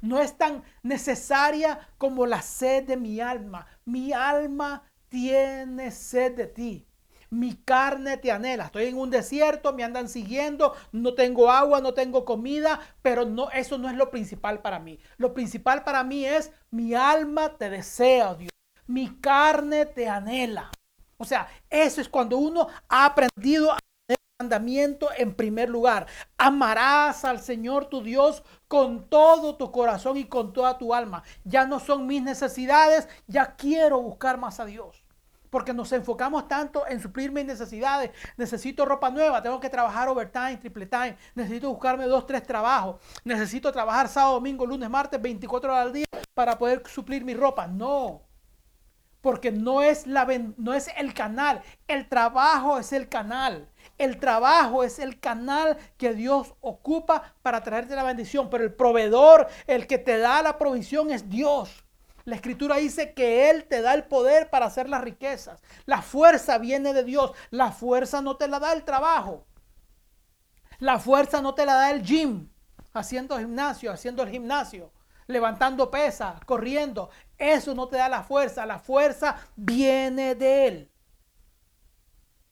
no 0.01 0.21
es 0.21 0.39
tan 0.39 0.63
necesaria 0.85 1.89
como 1.99 2.25
la 2.25 2.41
sed 2.41 2.85
de 2.85 2.97
mi 2.97 3.19
alma. 3.19 3.67
Mi 3.85 4.13
alma 4.13 4.85
tiene 5.09 5.91
sed 5.91 6.37
de 6.37 6.47
ti. 6.47 6.88
Mi 7.31 7.55
carne 7.55 8.17
te 8.17 8.33
anhela. 8.33 8.67
Estoy 8.67 8.87
en 8.87 8.99
un 8.99 9.11
desierto, 9.11 9.73
me 9.73 9.85
andan 9.85 10.09
siguiendo, 10.09 10.75
no 10.93 11.15
tengo 11.15 11.51
agua, 11.51 11.81
no 11.81 11.95
tengo 11.95 12.25
comida, 12.25 12.81
pero 13.03 13.25
no, 13.25 13.51
eso 13.51 13.79
no 13.79 13.89
es 13.89 13.97
lo 13.97 14.11
principal 14.11 14.61
para 14.61 14.79
mí. 14.79 14.99
Lo 15.17 15.35
principal 15.35 15.85
para 15.85 16.05
mí 16.05 16.25
es 16.25 16.53
mi 16.71 16.95
alma 16.95 17.57
te 17.57 17.71
desea, 17.71 18.35
Dios. 18.35 18.51
Mi 18.87 19.21
carne 19.21 19.87
te 19.87 20.09
anhela. 20.09 20.71
O 21.19 21.25
sea, 21.25 21.49
eso 21.69 22.01
es 22.01 22.09
cuando 22.09 22.39
uno 22.39 22.69
ha 22.89 23.05
aprendido 23.05 23.73
a 23.73 23.79
mandamiento 24.41 25.09
en 25.17 25.35
primer 25.35 25.69
lugar. 25.69 26.07
Amarás 26.37 27.25
al 27.25 27.41
Señor 27.41 27.87
tu 27.87 28.03
Dios 28.03 28.45
con 28.69 29.09
todo 29.09 29.57
tu 29.57 29.73
corazón 29.73 30.17
y 30.17 30.27
con 30.27 30.53
toda 30.53 30.79
tu 30.79 30.95
alma. 30.95 31.25
Ya 31.43 31.67
no 31.67 31.81
son 31.81 32.07
mis 32.07 32.23
necesidades, 32.23 33.09
ya 33.27 33.57
quiero 33.57 34.01
buscar 34.01 34.39
más 34.39 34.61
a 34.61 34.65
Dios. 34.65 35.03
Porque 35.51 35.73
nos 35.73 35.93
enfocamos 35.93 36.49
tanto 36.49 36.87
en 36.87 37.01
suplir 37.01 37.33
mis 37.33 37.45
necesidades. 37.45 38.11
Necesito 38.37 38.85
ropa 38.85 39.11
nueva, 39.11 39.43
tengo 39.43 39.61
que 39.61 39.71
trabajar 39.71 40.09
overtime, 40.09 40.57
triple 40.59 40.87
time. 40.87 41.17
Necesito 41.35 41.71
buscarme 41.71 42.05
dos, 42.05 42.27
tres 42.27 42.43
trabajos. 42.43 43.01
Necesito 43.25 43.73
trabajar 43.73 44.09
sábado, 44.09 44.35
domingo, 44.35 44.67
lunes, 44.67 44.89
martes, 44.91 45.21
24 45.21 45.73
horas 45.73 45.87
al 45.87 45.93
día 45.93 46.07
para 46.35 46.59
poder 46.59 46.83
suplir 46.89 47.25
mi 47.25 47.35
ropa. 47.35 47.67
No. 47.67 48.23
Porque 49.21 49.51
no 49.51 49.83
es, 49.83 50.07
la, 50.07 50.27
no 50.57 50.75
es 50.75 50.89
el 50.97 51.13
canal. 51.13 51.63
El 51.89 52.09
trabajo 52.09 52.79
es 52.79 52.93
el 52.93 53.09
canal. 53.09 53.69
El 53.99 54.19
trabajo 54.19 54.85
es 54.85 55.01
el 55.01 55.19
canal 55.19 55.77
que 55.97 56.15
Dios 56.15 56.55
ocupa 56.61 57.35
para 57.43 57.63
traerte 57.63 57.97
la 57.97 58.05
bendición, 58.05 58.49
pero 58.49 58.63
el 58.63 58.73
proveedor, 58.73 59.49
el 59.67 59.89
que 59.89 59.99
te 59.99 60.19
da 60.19 60.43
la 60.43 60.57
provisión 60.57 61.11
es 61.11 61.29
Dios. 61.29 61.85
La 62.29 62.37
escritura 62.37 62.77
dice 62.77 63.15
que 63.15 63.49
Él 63.49 63.65
te 63.65 63.81
da 63.81 63.95
el 63.95 64.05
poder 64.05 64.51
para 64.51 64.67
hacer 64.67 64.87
las 64.87 65.01
riquezas. 65.01 65.63
La 65.87 66.03
fuerza 66.03 66.59
viene 66.59 66.93
de 66.93 67.03
Dios. 67.03 67.33
La 67.49 67.73
fuerza 67.73 68.21
no 68.21 68.37
te 68.37 68.49
la 68.49 68.61
da 68.61 68.75
el 68.75 68.85
trabajo. 68.85 69.47
La 70.79 70.99
fuerza 70.99 71.41
no 71.41 71.55
te 71.55 71.65
la 71.65 71.73
da 71.73 71.91
el 71.91 72.03
gym, 72.03 72.51
haciendo 72.93 73.39
gimnasio, 73.39 73.91
haciendo 73.91 74.23
el 74.23 74.29
gimnasio, 74.29 74.93
levantando 75.27 75.91
pesas, 75.91 76.39
corriendo. 76.45 77.09
Eso 77.39 77.75
no 77.75 77.89
te 77.89 77.97
da 77.97 78.11
la 78.11 78.23
fuerza. 78.23 78.67
La 78.67 78.79
fuerza 78.79 79.37
viene 79.57 80.35
de 80.35 80.67
Él. 80.67 80.93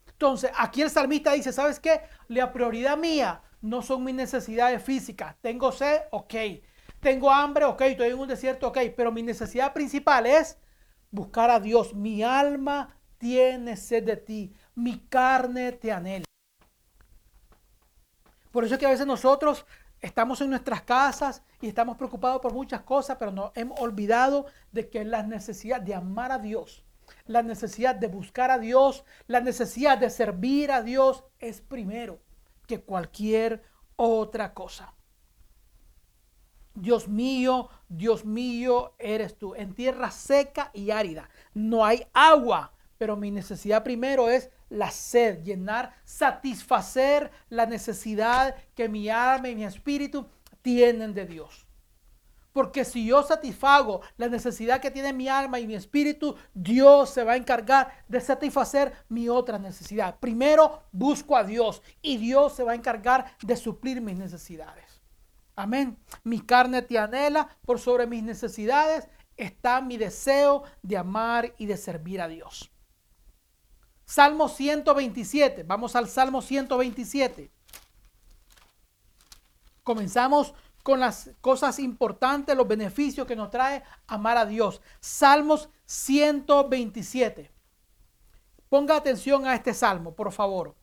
Entonces, 0.09 0.53
aquí 0.57 0.81
el 0.81 0.89
salmista 0.89 1.33
dice, 1.33 1.53
¿sabes 1.53 1.81
qué? 1.81 2.01
La 2.29 2.51
prioridad 2.51 2.97
mía 2.97 3.43
no 3.61 3.83
son 3.83 4.05
mis 4.05 4.15
necesidades 4.15 4.83
físicas. 4.83 5.37
Tengo 5.43 5.71
sed, 5.71 6.01
ok. 6.13 6.35
Tengo 7.01 7.31
hambre, 7.31 7.65
ok. 7.65 7.81
Estoy 7.83 8.09
en 8.09 8.19
un 8.19 8.29
desierto, 8.29 8.69
ok. 8.69 8.79
Pero 8.97 9.13
mi 9.13 9.23
necesidad 9.23 9.73
principal 9.73 10.27
es 10.27 10.59
buscar 11.11 11.51
a 11.51 11.61
Dios. 11.61 11.95
Mi 11.95 12.23
alma 12.23 12.97
tiene 13.19 13.77
sed 13.77 14.05
de 14.05 14.17
ti. 14.17 14.53
Mi 14.75 14.99
carne 14.99 15.73
te 15.73 15.93
anhela. 15.93 16.25
Por 18.51 18.65
eso 18.65 18.75
es 18.75 18.81
que 18.81 18.87
a 18.87 18.91
veces 18.91 19.07
nosotros 19.07 19.67
estamos 20.01 20.41
en 20.41 20.51
nuestras 20.51 20.83
casas 20.83 21.43
y 21.61 21.69
estamos 21.69 21.97
preocupados 21.97 22.41
por 22.41 22.53
muchas 22.53 22.83
cosas, 22.83 23.17
pero 23.19 23.31
nos 23.31 23.53
hemos 23.55 23.79
olvidado 23.81 24.47
de 24.73 24.89
que 24.89 25.05
la 25.05 25.23
necesidad 25.23 25.81
de 25.81 25.95
amar 25.95 26.33
a 26.33 26.39
Dios 26.39 26.87
la 27.27 27.43
necesidad 27.43 27.95
de 27.95 28.09
buscar 28.09 28.51
a 28.51 28.59
Dios, 28.59 29.05
la 29.27 29.41
necesidad 29.41 29.99
de 29.99 30.11
servir 30.11 30.71
a 30.71 30.83
Dios 30.83 31.25
es 31.39 31.61
primero 31.61 32.21
que 32.67 32.81
cualquier 32.81 33.63
otra 33.97 34.55
cosa. 34.55 34.95
Dios 36.77 37.09
mío, 37.09 37.69
Dios 37.89 38.25
mío, 38.25 38.95
eres 38.99 39.37
tú. 39.37 39.55
En 39.55 39.75
tierra 39.75 40.11
seca 40.11 40.71
y 40.73 40.91
árida 40.91 41.29
no 41.55 41.85
hay 41.85 42.07
agua, 42.13 42.73
pero 42.99 43.17
mi 43.17 43.31
necesidad 43.31 43.83
primero 43.83 44.29
es 44.29 44.51
la 44.69 44.91
sed, 44.91 45.43
llenar, 45.43 45.95
satisfacer 46.05 47.31
la 47.49 47.67
necesidad 47.67 48.55
que 48.75 48.89
mi 48.89 49.09
alma 49.09 49.49
y 49.49 49.55
mi 49.55 49.65
espíritu 49.65 50.27
tienen 50.63 51.15
de 51.15 51.27
Dios. 51.27 51.67
Porque 52.53 52.87
si 52.87 53.07
yo 53.07 53.23
satisfago 53.23 54.01
la 54.17 54.29
necesidad 54.29 54.81
que 54.81 54.91
tiene 54.91 55.13
mi 55.13 55.29
alma 55.29 55.61
y 55.61 55.67
mi 55.67 55.75
espíritu, 55.75 56.37
Dios 56.55 57.11
se 57.11 57.23
va 57.23 57.33
a 57.33 57.37
encargar 57.37 57.93
de 58.09 58.19
satisfacer 58.19 58.95
mi 59.11 59.29
otra 59.29 59.59
necesidad. 59.59 60.19
Primero 60.19 60.83
busco 60.91 61.37
a 61.37 61.45
Dios 61.45 61.83
y 62.01 62.17
Dios 62.17 62.55
se 62.55 62.65
va 62.65 62.73
a 62.73 62.77
encargar 62.77 63.37
de 63.43 63.57
suplir 63.57 64.01
mis 64.01 64.17
necesidades. 64.17 64.86
Amén. 65.57 65.99
Mi 66.23 66.41
carne 66.41 66.83
te 66.83 66.99
anhela 66.99 67.49
por 67.65 67.81
sobre 67.81 68.07
mis 68.07 68.23
necesidades. 68.23 69.09
Está 69.37 69.81
mi 69.81 69.97
deseo 69.97 70.63
de 70.83 70.99
amar 70.99 71.55
y 71.59 71.67
de 71.67 71.77
servir 71.79 72.21
a 72.21 72.29
Dios. 72.29 72.71
Salmo 74.05 74.49
127. 74.49 75.63
Vamos 75.65 75.97
al 75.97 76.09
Salmo 76.09 76.43
127. 76.43 77.51
Comenzamos 79.83 80.55
con 80.83 81.01
las 81.01 81.31
cosas 81.41 81.79
importantes, 81.79 82.57
los 82.57 82.69
beneficios 82.69 83.27
que 83.27 83.35
nos 83.35 83.51
trae 83.51 83.83
amar 84.07 84.37
a 84.37 84.47
Dios. 84.47 84.81
Salmos 85.01 85.69
127. 85.87 87.51
Ponga 88.69 88.97
atención 88.97 89.47
a 89.47 89.55
este 89.55 89.73
salmo, 89.73 90.15
por 90.15 90.33
favor. 90.33 90.77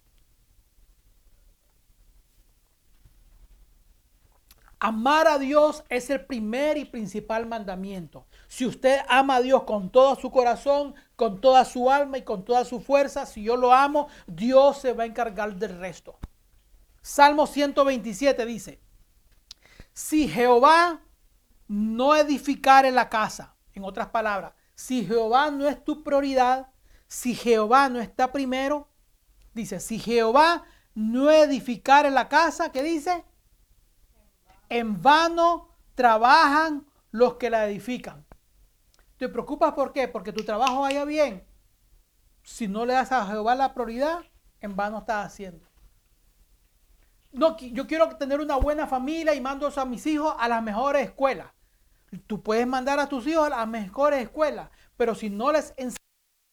Amar 4.86 5.30
a 5.30 5.40
Dios 5.40 5.86
es 5.88 6.10
el 6.10 6.26
primer 6.26 6.76
y 6.76 6.84
principal 6.84 7.46
mandamiento. 7.46 8.28
Si 8.50 8.66
usted 8.66 9.00
ama 9.08 9.38
a 9.38 9.42
Dios 9.42 9.64
con 9.64 9.90
todo 9.90 10.18
su 10.18 10.30
corazón, 10.30 10.94
con 11.16 11.40
toda 11.40 11.64
su 11.64 11.90
alma 11.90 12.18
y 12.18 12.24
con 12.24 12.44
toda 12.44 12.66
su 12.66 12.82
fuerza, 12.82 13.26
si 13.26 13.44
yo 13.44 13.56
lo 13.56 13.72
amo, 13.72 14.10
Dios 14.28 14.80
se 14.80 14.92
va 14.92 15.04
a 15.04 15.06
encargar 15.06 15.56
del 15.56 15.80
resto. 15.80 16.20
Salmo 17.02 17.48
127 17.48 18.46
dice, 18.46 18.82
si 19.94 20.28
Jehová 20.28 21.00
no 21.70 22.14
edificare 22.14 22.92
la 22.92 23.08
casa, 23.08 23.56
en 23.72 23.86
otras 23.86 24.10
palabras, 24.10 24.52
si 24.76 25.06
Jehová 25.06 25.50
no 25.50 25.66
es 25.66 25.82
tu 25.82 26.04
prioridad, 26.04 26.74
si 27.08 27.36
Jehová 27.36 27.88
no 27.88 28.02
está 28.02 28.34
primero, 28.34 28.90
dice, 29.54 29.80
si 29.80 29.98
Jehová 29.98 30.66
no 30.94 31.32
edificare 31.32 32.12
la 32.12 32.28
casa, 32.28 32.74
¿qué 32.74 32.84
dice? 32.84 33.24
En 34.70 35.02
vano 35.02 35.70
trabajan 35.96 36.86
los 37.12 37.36
que 37.36 37.50
la 37.50 37.68
edifican. 37.68 38.26
¿Te 39.18 39.30
preocupas 39.30 39.74
por 39.74 39.94
qué? 39.94 40.08
Porque 40.08 40.34
tu 40.34 40.44
trabajo 40.44 40.82
vaya 40.82 41.06
bien. 41.06 41.46
Si 42.42 42.68
no 42.68 42.86
le 42.86 42.94
das 42.94 43.12
a 43.12 43.26
Jehová 43.26 43.56
la 43.56 43.74
prioridad, 43.74 44.20
en 44.60 44.76
vano 44.76 45.00
estás 45.00 45.28
haciendo. 45.28 45.68
No, 47.32 47.58
yo 47.58 47.88
quiero 47.88 48.16
tener 48.18 48.42
una 48.42 48.58
buena 48.58 48.86
familia 48.86 49.34
y 49.34 49.42
mando 49.42 49.72
a 49.76 49.86
mis 49.86 50.06
hijos 50.06 50.36
a 50.38 50.48
las 50.48 50.62
mejores 50.62 51.06
escuelas. 51.06 51.52
Tú 52.28 52.44
puedes 52.44 52.68
mandar 52.68 53.00
a 53.00 53.10
tus 53.10 53.26
hijos 53.26 53.48
a 53.48 53.50
las 53.50 53.68
mejores 53.68 54.22
escuelas, 54.22 54.70
pero 54.98 55.16
si 55.16 55.30
no 55.30 55.52
les 55.52 55.74
enseñas 55.78 55.98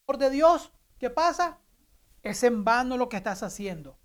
el 0.07 0.17
de 0.17 0.29
Dios, 0.31 0.71
¿qué 0.97 1.09
pasa? 1.09 1.59
Es 2.23 2.43
en 2.43 2.63
vano 2.63 2.97
lo 2.97 3.09
que 3.09 3.17
estás 3.17 3.43
haciendo. 3.43 3.97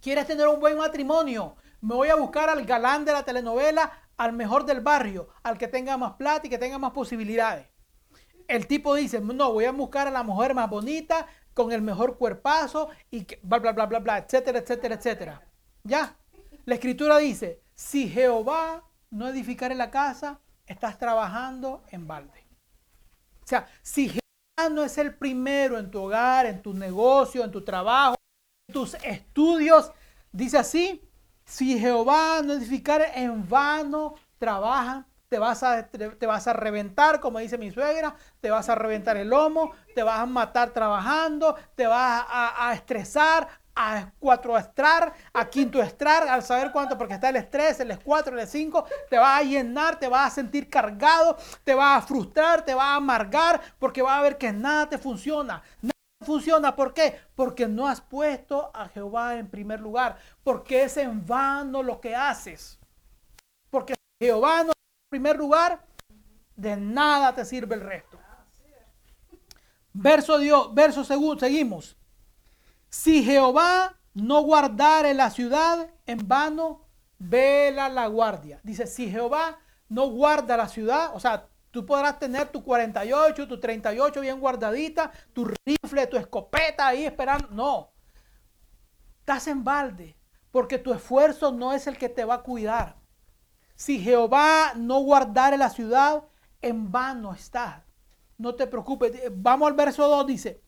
¿Quieres 0.00 0.26
tener 0.26 0.46
un 0.48 0.60
buen 0.60 0.76
matrimonio? 0.76 1.56
Me 1.80 1.94
voy 1.94 2.08
a 2.08 2.16
buscar 2.16 2.48
al 2.50 2.64
galán 2.64 3.04
de 3.04 3.12
la 3.12 3.24
telenovela, 3.24 3.92
al 4.16 4.32
mejor 4.32 4.64
del 4.64 4.80
barrio, 4.80 5.28
al 5.42 5.58
que 5.58 5.68
tenga 5.68 5.96
más 5.96 6.14
plata 6.14 6.46
y 6.46 6.50
que 6.50 6.58
tenga 6.58 6.78
más 6.78 6.92
posibilidades. 6.92 7.66
El 8.48 8.66
tipo 8.66 8.94
dice, 8.94 9.20
no, 9.20 9.52
voy 9.52 9.66
a 9.66 9.72
buscar 9.72 10.08
a 10.08 10.10
la 10.10 10.22
mujer 10.22 10.54
más 10.54 10.68
bonita, 10.68 11.26
con 11.58 11.72
el 11.72 11.82
mejor 11.82 12.18
cuerpazo 12.18 12.88
y 13.10 13.24
que, 13.24 13.40
bla, 13.42 13.58
bla, 13.58 13.72
bla, 13.72 13.86
bla, 13.86 13.98
bla, 13.98 14.18
etcétera, 14.18 14.60
etcétera, 14.60 14.94
etcétera. 14.94 15.42
Ya. 15.82 16.16
La 16.64 16.74
escritura 16.74 17.18
dice, 17.18 17.62
si 17.74 18.08
Jehová 18.08 18.84
no 19.10 19.28
edificare 19.28 19.74
la 19.74 19.90
casa, 19.90 20.40
estás 20.66 20.98
trabajando 20.98 21.82
en 21.90 22.06
balde. 22.06 22.46
O 23.42 23.46
sea, 23.46 23.66
si 23.82 24.08
Jehová 24.08 24.70
no 24.70 24.84
es 24.84 24.98
el 24.98 25.14
primero 25.14 25.78
en 25.78 25.90
tu 25.90 26.02
hogar, 26.02 26.46
en 26.46 26.62
tu 26.62 26.74
negocio, 26.74 27.42
en 27.42 27.50
tu 27.50 27.64
trabajo, 27.64 28.14
en 28.68 28.74
tus 28.74 28.94
estudios, 29.02 29.90
dice 30.30 30.58
así, 30.58 31.07
si 31.48 31.78
Jehová 31.78 32.42
no 32.44 32.52
edificare, 32.52 33.10
en 33.14 33.48
vano 33.48 34.14
trabajan, 34.38 35.06
te 35.30 35.38
vas, 35.38 35.62
a, 35.62 35.86
te 35.86 36.26
vas 36.26 36.46
a 36.46 36.52
reventar, 36.52 37.20
como 37.20 37.38
dice 37.38 37.56
mi 37.56 37.70
suegra, 37.70 38.14
te 38.40 38.50
vas 38.50 38.68
a 38.68 38.74
reventar 38.74 39.16
el 39.16 39.28
lomo, 39.28 39.72
te 39.94 40.02
vas 40.02 40.20
a 40.20 40.26
matar 40.26 40.70
trabajando, 40.70 41.56
te 41.74 41.86
vas 41.86 42.24
a, 42.28 42.72
estresar, 42.74 43.48
a 43.74 44.10
cuatro 44.18 44.58
estrar, 44.58 45.14
a 45.32 45.48
quinto 45.48 45.82
estrar, 45.82 46.28
al 46.28 46.42
saber 46.42 46.70
cuánto, 46.70 46.98
porque 46.98 47.14
está 47.14 47.30
el 47.30 47.36
estrés, 47.36 47.80
el 47.80 47.92
S4, 47.92 48.28
el 48.28 48.40
S5, 48.40 48.84
te 49.08 49.18
vas 49.18 49.40
a 49.40 49.42
llenar, 49.42 49.98
te 49.98 50.08
vas 50.08 50.32
a 50.32 50.34
sentir 50.34 50.68
cargado, 50.68 51.38
te 51.64 51.74
vas 51.74 52.02
a 52.02 52.06
frustrar, 52.06 52.62
te 52.62 52.74
vas 52.74 52.88
a 52.88 52.96
amargar, 52.96 53.60
porque 53.78 54.02
va 54.02 54.18
a 54.18 54.22
ver 54.22 54.36
que 54.36 54.52
nada 54.52 54.88
te 54.90 54.98
funciona 54.98 55.62
funciona. 56.24 56.74
¿Por 56.74 56.94
qué? 56.94 57.20
Porque 57.34 57.66
no 57.66 57.86
has 57.86 58.00
puesto 58.00 58.70
a 58.74 58.88
Jehová 58.88 59.36
en 59.36 59.48
primer 59.48 59.80
lugar. 59.80 60.18
Porque 60.42 60.82
es 60.84 60.96
en 60.96 61.26
vano 61.26 61.82
lo 61.82 62.00
que 62.00 62.14
haces. 62.14 62.78
Porque 63.70 63.94
Jehová 64.20 64.64
no 64.64 64.70
es 64.70 64.76
en 64.76 65.10
primer 65.10 65.36
lugar, 65.36 65.84
de 66.56 66.76
nada 66.76 67.34
te 67.34 67.44
sirve 67.44 67.74
el 67.74 67.82
resto. 67.82 68.18
Verso 69.92 70.38
Dios, 70.38 70.74
verso 70.74 71.04
segundo, 71.04 71.40
seguimos. 71.40 71.96
Si 72.88 73.22
Jehová 73.24 73.96
no 74.14 74.42
guardare 74.42 75.14
la 75.14 75.30
ciudad, 75.30 75.90
en 76.06 76.26
vano 76.26 76.86
vela 77.18 77.88
la 77.88 78.06
guardia. 78.06 78.60
Dice, 78.62 78.86
si 78.86 79.10
Jehová 79.10 79.58
no 79.88 80.08
guarda 80.08 80.56
la 80.56 80.68
ciudad, 80.68 81.10
o 81.14 81.20
sea, 81.20 81.47
Tú 81.70 81.84
podrás 81.84 82.18
tener 82.18 82.48
tu 82.48 82.62
48, 82.62 83.46
tu 83.46 83.60
38 83.60 84.20
bien 84.20 84.40
guardadita, 84.40 85.12
tu 85.32 85.50
rifle, 85.66 86.06
tu 86.06 86.16
escopeta 86.16 86.86
ahí 86.88 87.04
esperando. 87.04 87.48
No. 87.50 87.92
Estás 89.20 89.46
en 89.48 89.62
balde 89.62 90.16
porque 90.50 90.78
tu 90.78 90.92
esfuerzo 90.92 91.52
no 91.52 91.72
es 91.72 91.86
el 91.86 91.98
que 91.98 92.08
te 92.08 92.24
va 92.24 92.34
a 92.34 92.42
cuidar. 92.42 92.96
Si 93.74 94.00
Jehová 94.00 94.72
no 94.74 95.00
guardare 95.00 95.56
la 95.56 95.70
ciudad, 95.70 96.24
en 96.62 96.90
vano 96.90 97.32
está. 97.32 97.84
No 98.36 98.54
te 98.54 98.66
preocupes. 98.66 99.12
Vamos 99.30 99.68
al 99.68 99.74
verso 99.74 100.08
2, 100.08 100.26
dice, 100.26 100.62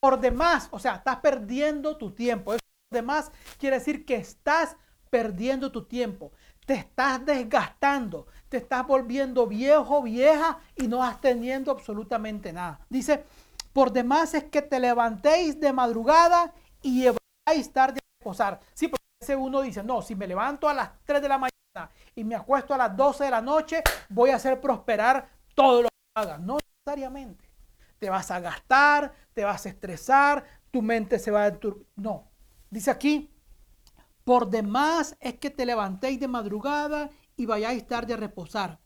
por 0.00 0.20
demás, 0.20 0.68
o 0.70 0.78
sea, 0.78 0.96
estás 0.96 1.16
perdiendo 1.18 1.96
tu 1.96 2.10
tiempo. 2.10 2.52
Por 2.52 2.60
demás 2.90 3.30
quiere 3.58 3.78
decir 3.78 4.04
que 4.04 4.16
estás 4.16 4.76
perdiendo 5.10 5.70
tu 5.70 5.84
tiempo. 5.84 6.32
Te 6.66 6.74
estás 6.74 7.24
desgastando, 7.24 8.26
te 8.48 8.58
estás 8.58 8.86
volviendo 8.86 9.46
viejo, 9.46 10.02
vieja 10.02 10.58
y 10.76 10.86
no 10.86 11.02
has 11.02 11.20
teniendo 11.20 11.72
absolutamente 11.72 12.52
nada. 12.52 12.80
Dice, 12.88 13.24
por 13.72 13.90
demás 13.90 14.34
es 14.34 14.44
que 14.44 14.62
te 14.62 14.78
levantéis 14.78 15.58
de 15.58 15.72
madrugada 15.72 16.52
y 16.82 17.02
lleváis 17.02 17.72
tarde 17.72 17.98
a 17.98 18.18
reposar. 18.20 18.60
Sí, 18.74 18.88
porque 18.88 19.04
ese 19.20 19.34
uno 19.34 19.62
dice, 19.62 19.82
no, 19.82 20.02
si 20.02 20.14
me 20.14 20.26
levanto 20.26 20.68
a 20.68 20.74
las 20.74 20.90
3 21.04 21.22
de 21.22 21.28
la 21.28 21.38
mañana 21.38 21.90
y 22.14 22.22
me 22.22 22.36
acuesto 22.36 22.74
a 22.74 22.78
las 22.78 22.96
12 22.96 23.24
de 23.24 23.30
la 23.30 23.40
noche, 23.40 23.82
voy 24.08 24.30
a 24.30 24.36
hacer 24.36 24.60
prosperar 24.60 25.28
todo 25.54 25.82
lo 25.82 25.88
que 25.88 26.20
haga. 26.20 26.38
No 26.38 26.58
necesariamente. 26.58 27.48
Te 27.98 28.10
vas 28.10 28.30
a 28.30 28.40
gastar, 28.40 29.14
te 29.32 29.44
vas 29.44 29.64
a 29.64 29.68
estresar, 29.68 30.44
tu 30.70 30.82
mente 30.82 31.18
se 31.18 31.30
va 31.30 31.46
a... 31.46 31.52
No. 31.96 32.30
Dice 32.68 32.90
aquí, 32.90 33.31
por 34.24 34.50
demás 34.50 35.16
es 35.20 35.34
que 35.34 35.50
te 35.50 35.66
levantéis 35.66 36.20
de 36.20 36.28
madrugada 36.28 37.10
y 37.36 37.46
vayáis 37.46 37.86
tarde 37.86 38.14
a 38.14 38.16
reposar. 38.16 38.78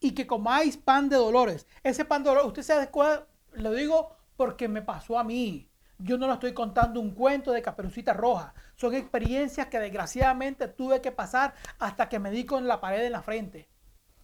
Y 0.00 0.12
que 0.12 0.26
comáis 0.26 0.76
pan 0.76 1.08
de 1.08 1.16
dolores. 1.16 1.66
Ese 1.82 2.04
pan 2.04 2.22
de 2.22 2.30
dolores, 2.30 2.48
usted 2.48 2.62
sabe 2.62 2.90
cuál, 2.90 3.26
lo 3.52 3.72
digo 3.72 4.16
porque 4.36 4.68
me 4.68 4.82
pasó 4.82 5.18
a 5.18 5.24
mí. 5.24 5.70
Yo 5.98 6.18
no 6.18 6.26
lo 6.26 6.34
estoy 6.34 6.52
contando 6.52 7.00
un 7.00 7.12
cuento 7.12 7.52
de 7.52 7.62
caperucita 7.62 8.12
roja. 8.12 8.54
Son 8.74 8.92
experiencias 8.94 9.68
que 9.68 9.78
desgraciadamente 9.78 10.66
tuve 10.66 11.00
que 11.00 11.12
pasar 11.12 11.54
hasta 11.78 12.08
que 12.08 12.18
me 12.18 12.30
di 12.30 12.44
con 12.44 12.66
la 12.66 12.80
pared 12.80 13.04
en 13.04 13.12
la 13.12 13.22
frente. 13.22 13.68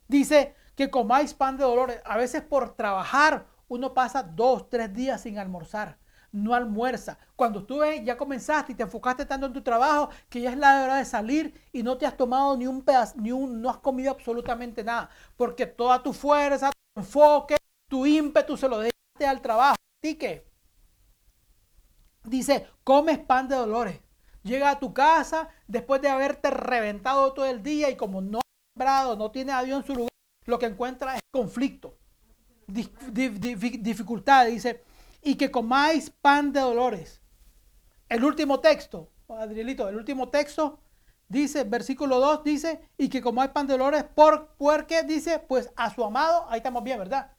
Dice 0.08 0.56
que 0.74 0.90
comáis 0.90 1.34
pan 1.34 1.56
de 1.56 1.64
dolores. 1.64 2.02
A 2.04 2.16
veces 2.16 2.42
por 2.42 2.74
trabajar 2.74 3.46
uno 3.68 3.94
pasa 3.94 4.24
dos, 4.24 4.68
tres 4.68 4.92
días 4.92 5.20
sin 5.20 5.38
almorzar 5.38 5.98
no 6.32 6.54
almuerza. 6.54 7.18
Cuando 7.36 7.64
tú 7.64 7.80
ya 8.04 8.16
comenzaste 8.16 8.72
y 8.72 8.74
te 8.74 8.82
enfocaste 8.82 9.26
tanto 9.26 9.46
en 9.46 9.52
tu 9.52 9.62
trabajo 9.62 10.10
que 10.28 10.40
ya 10.40 10.50
es 10.50 10.58
la 10.58 10.84
hora 10.84 10.96
de 10.96 11.04
salir 11.04 11.54
y 11.72 11.82
no 11.82 11.96
te 11.96 12.06
has 12.06 12.16
tomado 12.16 12.56
ni 12.56 12.66
un 12.66 12.82
pedazo, 12.82 13.14
ni 13.18 13.32
un, 13.32 13.60
no 13.60 13.70
has 13.70 13.78
comido 13.78 14.10
absolutamente 14.10 14.84
nada, 14.84 15.08
porque 15.36 15.66
toda 15.66 16.02
tu 16.02 16.12
fuerza, 16.12 16.70
tu 16.70 17.00
enfoque, 17.00 17.56
tu 17.88 18.06
ímpetu 18.06 18.56
se 18.56 18.68
lo 18.68 18.78
dejaste 18.78 19.26
al 19.26 19.40
trabajo. 19.40 19.76
Así 20.02 20.16
que 20.16 20.46
dice, 22.24 22.66
comes 22.84 23.18
pan 23.18 23.48
de 23.48 23.56
dolores. 23.56 24.00
Llega 24.42 24.70
a 24.70 24.78
tu 24.78 24.94
casa 24.94 25.48
después 25.66 26.00
de 26.00 26.08
haberte 26.08 26.50
reventado 26.50 27.32
todo 27.32 27.46
el 27.46 27.62
día 27.62 27.90
y 27.90 27.96
como 27.96 28.20
no 28.20 28.38
ha 28.38 28.42
no 29.16 29.30
tiene 29.30 29.52
a 29.52 29.62
Dios 29.62 29.80
en 29.80 29.86
su 29.86 29.94
lugar, 29.94 30.10
lo 30.46 30.58
que 30.58 30.66
encuentra 30.66 31.16
es 31.16 31.20
conflicto, 31.30 31.96
dificultad. 32.66 34.46
Dice, 34.46 34.84
y 35.28 35.34
que 35.34 35.50
comáis 35.50 36.08
pan 36.08 36.54
de 36.54 36.60
dolores. 36.60 37.20
El 38.08 38.24
último 38.24 38.60
texto, 38.60 39.12
Adrielito, 39.28 39.86
el 39.86 39.96
último 39.96 40.30
texto 40.30 40.80
dice, 41.28 41.64
versículo 41.64 42.18
2 42.18 42.44
dice, 42.44 42.88
y 42.96 43.10
que 43.10 43.20
comáis 43.20 43.50
pan 43.50 43.66
de 43.66 43.74
dolores, 43.74 44.04
por, 44.04 44.54
porque 44.56 45.02
dice, 45.02 45.38
pues 45.38 45.70
a 45.76 45.92
su 45.94 46.02
amado, 46.02 46.46
ahí 46.48 46.56
estamos 46.56 46.82
bien, 46.82 46.98
¿verdad? 46.98 47.30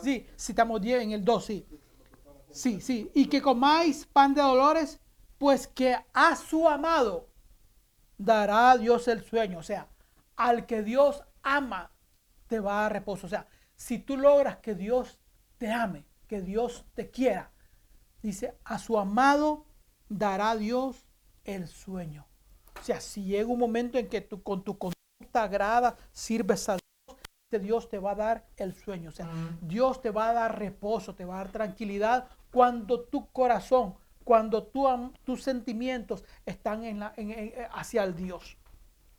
Sí, 0.00 0.24
sí 0.36 0.52
estamos 0.52 0.80
bien 0.80 1.00
en 1.00 1.10
el 1.10 1.24
2, 1.24 1.44
sí. 1.44 1.66
Sí, 2.52 2.80
sí, 2.80 3.10
y 3.12 3.26
que 3.26 3.42
comáis 3.42 4.06
pan 4.06 4.34
de 4.34 4.42
dolores, 4.42 5.00
pues 5.36 5.66
que 5.66 5.96
a 6.12 6.36
su 6.36 6.68
amado 6.68 7.28
dará 8.18 8.76
Dios 8.76 9.08
el 9.08 9.24
sueño. 9.24 9.58
O 9.58 9.64
sea, 9.64 9.88
al 10.36 10.64
que 10.64 10.84
Dios 10.84 11.24
ama, 11.42 11.90
te 12.46 12.60
va 12.60 12.86
a 12.86 12.88
reposo. 12.88 13.26
O 13.26 13.30
sea, 13.30 13.48
si 13.74 13.98
tú 13.98 14.16
logras 14.16 14.58
que 14.58 14.76
Dios 14.76 15.18
te 15.58 15.72
ame, 15.72 16.06
que 16.32 16.40
Dios 16.40 16.86
te 16.94 17.10
quiera. 17.10 17.52
Dice, 18.22 18.56
a 18.64 18.78
su 18.78 18.98
amado 18.98 19.66
dará 20.08 20.56
Dios 20.56 21.04
el 21.44 21.68
sueño. 21.68 22.26
O 22.80 22.82
sea, 22.82 23.02
si 23.02 23.24
llega 23.24 23.52
un 23.52 23.58
momento 23.58 23.98
en 23.98 24.08
que 24.08 24.22
tú 24.22 24.42
con 24.42 24.64
tu 24.64 24.78
conducta 24.78 25.42
agrada 25.42 25.94
sirves 26.10 26.70
a 26.70 26.78
Dios, 26.78 27.62
Dios 27.62 27.90
te 27.90 27.98
va 27.98 28.12
a 28.12 28.14
dar 28.14 28.46
el 28.56 28.74
sueño. 28.74 29.10
O 29.10 29.12
sea, 29.12 29.28
Dios 29.60 30.00
te 30.00 30.10
va 30.10 30.30
a 30.30 30.32
dar 30.32 30.58
reposo, 30.58 31.14
te 31.14 31.26
va 31.26 31.34
a 31.34 31.44
dar 31.44 31.52
tranquilidad 31.52 32.30
cuando 32.50 33.02
tu 33.02 33.30
corazón, 33.30 33.96
cuando 34.24 34.62
tu, 34.62 34.86
tus 35.24 35.42
sentimientos 35.42 36.24
están 36.46 36.84
en 36.84 37.00
la, 37.00 37.14
hacia 37.72 38.04
el 38.04 38.16
Dios. 38.16 38.56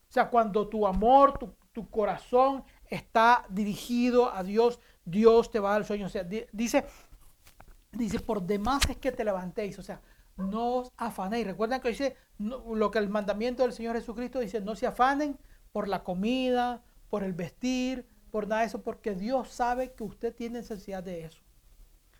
O 0.09 0.11
sea, 0.11 0.31
cuando 0.31 0.67
tu 0.67 0.87
amor, 0.87 1.37
tu, 1.37 1.53
tu 1.73 1.87
corazón 1.91 2.63
está 2.89 3.45
dirigido 3.49 4.33
a 4.33 4.41
Dios, 4.41 4.79
Dios 5.05 5.51
te 5.51 5.59
va 5.59 5.69
a 5.69 5.71
dar 5.73 5.81
el 5.81 5.87
sueño. 5.87 6.05
O 6.05 6.09
sea, 6.09 6.23
dice, 6.23 6.85
dice, 7.91 8.19
por 8.19 8.41
demás 8.41 8.83
es 8.89 8.97
que 8.97 9.11
te 9.11 9.23
levantéis. 9.23 9.77
O 9.79 9.83
sea, 9.83 10.01
no 10.37 10.77
os 10.77 10.91
afanéis. 10.97 11.47
Recuerden 11.47 11.81
que 11.81 11.89
dice 11.89 12.15
lo 12.39 12.91
que 12.91 12.99
el 12.99 13.09
mandamiento 13.09 13.63
del 13.63 13.73
Señor 13.73 13.95
Jesucristo 13.95 14.39
dice, 14.39 14.61
no 14.61 14.75
se 14.75 14.87
afanen 14.87 15.37
por 15.71 15.87
la 15.87 16.03
comida, 16.03 16.83
por 17.09 17.23
el 17.23 17.33
vestir, 17.33 18.07
por 18.31 18.47
nada 18.47 18.61
de 18.61 18.67
eso, 18.67 18.81
porque 18.81 19.13
Dios 19.13 19.49
sabe 19.49 19.93
que 19.93 20.03
usted 20.03 20.33
tiene 20.33 20.59
necesidad 20.59 21.03
de 21.03 21.25
eso. 21.25 21.43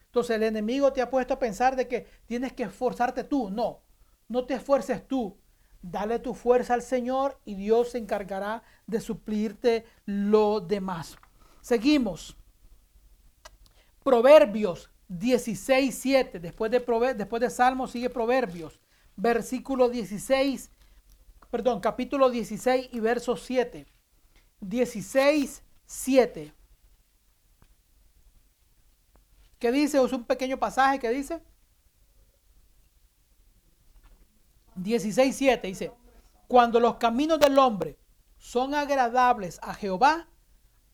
Entonces 0.06 0.36
el 0.36 0.44
enemigo 0.44 0.94
te 0.94 1.02
ha 1.02 1.10
puesto 1.10 1.34
a 1.34 1.40
pensar 1.40 1.76
de 1.76 1.88
que 1.88 2.08
tienes 2.28 2.54
que 2.54 2.64
esforzarte 2.64 3.24
tú. 3.24 3.50
No, 3.50 3.82
no 4.28 4.46
te 4.46 4.54
esfuerces 4.54 5.08
tú. 5.08 5.40
Dale 5.82 6.20
tu 6.20 6.36
fuerza 6.36 6.76
al 6.76 6.84
Señor 6.84 7.40
y 7.46 7.56
Dios 7.56 7.90
se 7.90 7.98
encargará 7.98 8.62
de 8.86 9.02
suplirte 9.02 9.86
lo 10.06 10.62
demás. 10.62 11.18
Seguimos. 11.62 12.38
Proverbios 14.04 14.92
16, 15.08 15.96
7. 15.96 16.40
Después 16.40 16.72
de, 16.72 16.80
después 17.16 17.42
de 17.42 17.50
Salmos 17.50 17.92
sigue 17.92 18.10
Proverbios. 18.10 18.80
Versículo 19.16 19.90
16, 19.90 20.72
perdón, 21.52 21.80
capítulo 21.80 22.30
16 22.30 22.90
y 22.92 23.00
verso 23.00 23.38
7. 23.38 23.86
16, 24.60 25.64
7. 25.86 26.54
¿Qué 29.60 29.72
dice? 29.72 30.04
Es 30.04 30.12
un 30.12 30.26
pequeño 30.26 30.58
pasaje 30.58 31.00
que 31.00 31.10
dice. 31.10 31.42
16, 34.76 35.36
7 35.36 35.68
dice, 35.68 35.92
cuando 36.48 36.80
los 36.80 36.96
caminos 36.96 37.40
del 37.40 37.58
hombre 37.60 37.98
son 38.38 38.74
agradables 38.74 39.60
a 39.62 39.74
Jehová, 39.74 40.28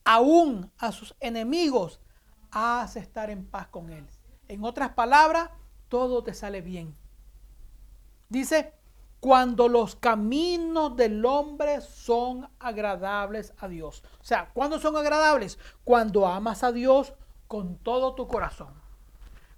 aún 0.03 0.71
a 0.77 0.91
sus 0.91 1.15
enemigos 1.19 2.01
hace 2.51 2.99
estar 2.99 3.29
en 3.29 3.45
paz 3.45 3.67
con 3.67 3.89
él. 3.89 4.05
En 4.47 4.63
otras 4.63 4.91
palabras, 4.91 5.49
todo 5.87 6.23
te 6.23 6.33
sale 6.33 6.61
bien. 6.61 6.95
Dice, 8.29 8.73
cuando 9.19 9.67
los 9.67 9.95
caminos 9.95 10.95
del 10.95 11.25
hombre 11.25 11.81
son 11.81 12.49
agradables 12.59 13.53
a 13.57 13.67
Dios. 13.67 14.03
O 14.21 14.23
sea, 14.23 14.49
¿cuándo 14.53 14.79
son 14.79 14.95
agradables? 14.95 15.59
Cuando 15.83 16.25
amas 16.25 16.63
a 16.63 16.71
Dios 16.71 17.13
con 17.47 17.77
todo 17.77 18.15
tu 18.15 18.27
corazón, 18.27 18.73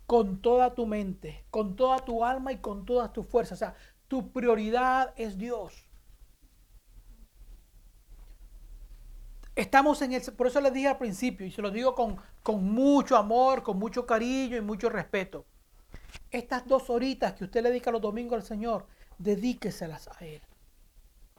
con 0.08 0.42
toda 0.42 0.74
tu 0.74 0.88
mente, 0.88 1.46
con 1.52 1.76
toda 1.76 2.00
tu 2.00 2.26
alma 2.26 2.52
y 2.52 2.58
con 2.58 2.86
todas 2.86 3.14
tus 3.14 3.28
fuerzas. 3.28 3.58
O 3.58 3.60
sea, 3.60 3.76
tu 4.08 4.32
prioridad 4.32 5.14
es 5.16 5.38
Dios. 5.38 5.91
Estamos 9.62 10.02
en 10.02 10.14
el, 10.14 10.24
por 10.36 10.48
eso 10.48 10.60
les 10.60 10.74
dije 10.74 10.88
al 10.88 10.98
principio, 10.98 11.46
y 11.46 11.52
se 11.52 11.62
lo 11.62 11.70
digo 11.70 11.94
con, 11.94 12.18
con 12.42 12.64
mucho 12.64 13.16
amor, 13.16 13.62
con 13.62 13.78
mucho 13.78 14.08
cariño 14.08 14.58
y 14.58 14.62
mucho 14.62 14.90
respeto. 14.90 15.46
Estas 16.32 16.66
dos 16.66 16.90
horitas 16.90 17.34
que 17.34 17.44
usted 17.44 17.62
le 17.62 17.70
dedica 17.70 17.92
los 17.92 18.02
domingos 18.02 18.38
al 18.38 18.44
Señor, 18.44 18.88
dedíqueselas 19.20 20.08
a 20.08 20.26
Él. 20.26 20.42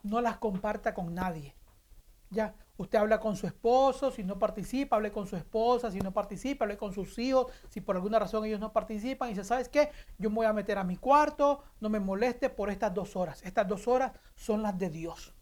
No 0.04 0.20
las 0.20 0.36
comparta 0.36 0.94
con 0.94 1.12
nadie. 1.12 1.56
Ya, 2.30 2.54
usted 2.76 3.00
habla 3.00 3.18
con 3.18 3.34
su 3.34 3.48
esposo, 3.48 4.12
si 4.12 4.22
no 4.22 4.38
participa, 4.38 4.94
hable 4.94 5.10
con 5.10 5.26
su 5.26 5.34
esposa, 5.34 5.90
si 5.90 5.98
no 5.98 6.12
participa, 6.12 6.64
hable 6.64 6.76
con 6.76 6.92
sus 6.92 7.18
hijos, 7.18 7.48
si 7.70 7.80
por 7.80 7.96
alguna 7.96 8.20
razón 8.20 8.44
ellos 8.44 8.60
no 8.60 8.72
participan, 8.72 9.30
y 9.30 9.32
dice, 9.32 9.42
¿sabes 9.42 9.68
qué? 9.68 9.90
Yo 10.18 10.30
me 10.30 10.36
voy 10.36 10.46
a 10.46 10.52
meter 10.52 10.78
a 10.78 10.84
mi 10.84 10.96
cuarto, 10.96 11.64
no 11.80 11.88
me 11.88 11.98
moleste 11.98 12.50
por 12.50 12.70
estas 12.70 12.94
dos 12.94 13.16
horas. 13.16 13.42
Estas 13.42 13.66
dos 13.66 13.88
horas 13.88 14.12
son 14.36 14.62
las 14.62 14.78
de 14.78 14.90
Dios. 14.90 15.34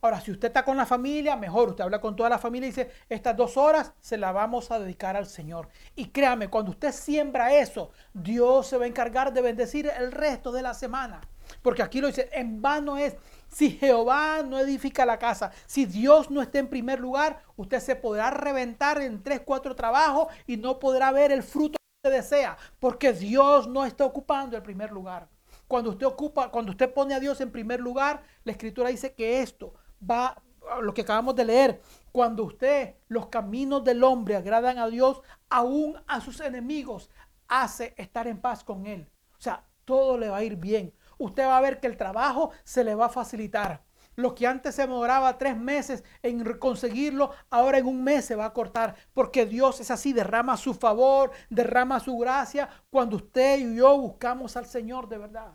Ahora, 0.00 0.20
si 0.20 0.30
usted 0.30 0.48
está 0.48 0.64
con 0.64 0.76
la 0.76 0.86
familia, 0.86 1.36
mejor, 1.36 1.70
usted 1.70 1.84
habla 1.84 2.00
con 2.00 2.16
toda 2.16 2.28
la 2.28 2.38
familia 2.38 2.68
y 2.68 2.70
dice, 2.70 2.90
estas 3.08 3.36
dos 3.36 3.56
horas 3.56 3.92
se 4.00 4.18
las 4.18 4.34
vamos 4.34 4.70
a 4.70 4.78
dedicar 4.78 5.16
al 5.16 5.26
Señor. 5.26 5.68
Y 5.94 6.06
créame, 6.06 6.48
cuando 6.48 6.72
usted 6.72 6.92
siembra 6.92 7.54
eso, 7.54 7.90
Dios 8.12 8.66
se 8.66 8.78
va 8.78 8.84
a 8.84 8.88
encargar 8.88 9.32
de 9.32 9.42
bendecir 9.42 9.90
el 9.96 10.12
resto 10.12 10.52
de 10.52 10.62
la 10.62 10.74
semana. 10.74 11.20
Porque 11.62 11.82
aquí 11.82 12.00
lo 12.00 12.08
dice, 12.08 12.28
en 12.32 12.60
vano 12.60 12.96
es, 12.98 13.16
si 13.48 13.70
Jehová 13.70 14.42
no 14.42 14.58
edifica 14.58 15.06
la 15.06 15.18
casa, 15.18 15.52
si 15.66 15.86
Dios 15.86 16.30
no 16.30 16.42
está 16.42 16.58
en 16.58 16.68
primer 16.68 17.00
lugar, 17.00 17.42
usted 17.56 17.80
se 17.80 17.96
podrá 17.96 18.30
reventar 18.30 19.00
en 19.00 19.22
tres, 19.22 19.40
cuatro 19.44 19.74
trabajos 19.74 20.28
y 20.46 20.56
no 20.56 20.78
podrá 20.78 21.12
ver 21.12 21.32
el 21.32 21.42
fruto 21.42 21.78
que 22.02 22.10
desea, 22.10 22.56
porque 22.78 23.12
Dios 23.12 23.68
no 23.68 23.84
está 23.84 24.04
ocupando 24.04 24.56
el 24.56 24.62
primer 24.62 24.90
lugar. 24.90 25.28
Cuando 25.68 25.90
usted 25.90 26.06
ocupa, 26.06 26.50
cuando 26.50 26.72
usted 26.72 26.92
pone 26.92 27.14
a 27.14 27.20
Dios 27.20 27.40
en 27.40 27.50
primer 27.50 27.80
lugar, 27.80 28.22
la 28.44 28.52
escritura 28.52 28.90
dice 28.90 29.14
que 29.14 29.40
esto 29.40 29.74
va 30.02 30.42
lo 30.82 30.94
que 30.94 31.02
acabamos 31.02 31.34
de 31.36 31.44
leer, 31.44 31.82
cuando 32.12 32.44
usted 32.44 32.96
los 33.08 33.28
caminos 33.28 33.84
del 33.84 34.02
hombre 34.02 34.36
agradan 34.36 34.78
a 34.78 34.88
Dios, 34.88 35.20
aún 35.48 35.96
a 36.06 36.20
sus 36.20 36.40
enemigos 36.40 37.10
hace 37.48 37.94
estar 37.96 38.26
en 38.26 38.40
paz 38.40 38.64
con 38.64 38.86
él. 38.86 39.08
O 39.38 39.40
sea, 39.40 39.64
todo 39.84 40.18
le 40.18 40.28
va 40.28 40.38
a 40.38 40.44
ir 40.44 40.56
bien. 40.56 40.94
Usted 41.18 41.46
va 41.46 41.58
a 41.58 41.60
ver 41.60 41.80
que 41.80 41.86
el 41.86 41.96
trabajo 41.96 42.50
se 42.64 42.84
le 42.84 42.94
va 42.94 43.06
a 43.06 43.10
facilitar. 43.10 43.84
Lo 44.16 44.34
que 44.34 44.46
antes 44.46 44.74
se 44.74 44.82
demoraba 44.82 45.36
tres 45.36 45.56
meses 45.56 46.02
en 46.22 46.42
conseguirlo, 46.58 47.32
ahora 47.50 47.78
en 47.78 47.86
un 47.86 48.02
mes 48.02 48.24
se 48.24 48.34
va 48.34 48.46
a 48.46 48.52
cortar. 48.52 48.96
Porque 49.12 49.44
Dios 49.44 49.80
es 49.80 49.90
así, 49.90 50.12
derrama 50.12 50.56
su 50.56 50.72
favor, 50.72 51.30
derrama 51.50 52.00
su 52.00 52.16
gracia 52.16 52.68
cuando 52.90 53.16
usted 53.16 53.58
y 53.58 53.76
yo 53.76 53.96
buscamos 53.98 54.56
al 54.56 54.66
Señor 54.66 55.08
de 55.08 55.18
verdad. 55.18 55.52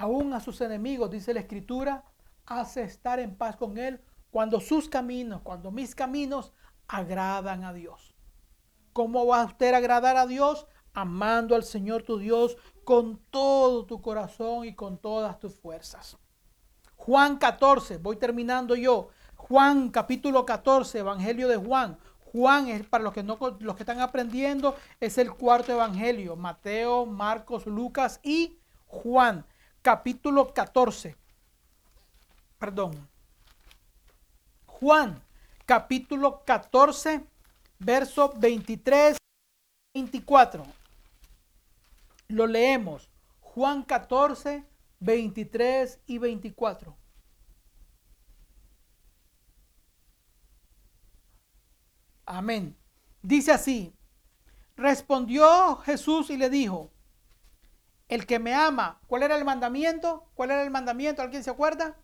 Aún 0.00 0.32
a 0.32 0.40
sus 0.40 0.62
enemigos, 0.62 1.10
dice 1.10 1.34
la 1.34 1.40
escritura, 1.40 2.04
hace 2.46 2.82
estar 2.82 3.20
en 3.20 3.36
paz 3.36 3.56
con 3.56 3.76
él 3.76 4.00
cuando 4.30 4.58
sus 4.58 4.88
caminos, 4.88 5.42
cuando 5.42 5.70
mis 5.70 5.94
caminos 5.94 6.54
agradan 6.88 7.64
a 7.64 7.74
Dios. 7.74 8.14
¿Cómo 8.94 9.26
va 9.26 9.42
a 9.42 9.44
usted 9.44 9.74
a 9.74 9.76
agradar 9.76 10.16
a 10.16 10.26
Dios? 10.26 10.66
Amando 10.94 11.54
al 11.54 11.64
Señor 11.64 12.02
tu 12.02 12.18
Dios 12.18 12.56
con 12.84 13.18
todo 13.30 13.84
tu 13.84 14.00
corazón 14.00 14.64
y 14.64 14.74
con 14.74 14.96
todas 14.96 15.38
tus 15.38 15.54
fuerzas. 15.54 16.16
Juan 16.96 17.36
14, 17.36 17.98
voy 17.98 18.16
terminando 18.16 18.74
yo. 18.74 19.08
Juan 19.36 19.90
capítulo 19.90 20.46
14, 20.46 21.00
Evangelio 21.00 21.46
de 21.46 21.56
Juan. 21.56 21.98
Juan 22.32 22.68
es 22.68 22.86
para 22.86 23.04
los 23.04 23.12
que 23.12 23.22
no 23.22 23.38
los 23.60 23.76
que 23.76 23.82
están 23.82 24.00
aprendiendo 24.00 24.76
es 24.98 25.18
el 25.18 25.32
cuarto 25.34 25.72
evangelio, 25.72 26.36
Mateo, 26.36 27.04
Marcos, 27.04 27.66
Lucas 27.66 28.20
y 28.22 28.56
Juan 28.86 29.44
capítulo 29.82 30.52
14. 30.52 31.16
Perdón. 32.58 33.08
Juan, 34.66 35.22
capítulo 35.66 36.42
14, 36.44 37.24
verso 37.78 38.32
23 38.36 39.16
24. 39.94 40.64
Lo 42.28 42.46
leemos. 42.46 43.10
Juan 43.40 43.82
14, 43.82 44.64
23 45.00 45.98
y 46.06 46.18
24. 46.18 46.96
Amén. 52.26 52.76
Dice 53.22 53.50
así, 53.50 53.92
respondió 54.76 55.76
Jesús 55.78 56.30
y 56.30 56.36
le 56.36 56.48
dijo, 56.48 56.92
el 58.10 58.26
que 58.26 58.40
me 58.40 58.52
ama, 58.52 59.00
¿cuál 59.06 59.22
era 59.22 59.36
el 59.36 59.44
mandamiento? 59.44 60.28
¿Cuál 60.34 60.50
era 60.50 60.64
el 60.64 60.70
mandamiento? 60.70 61.22
¿Alguien 61.22 61.44
se 61.44 61.50
acuerda? 61.50 61.96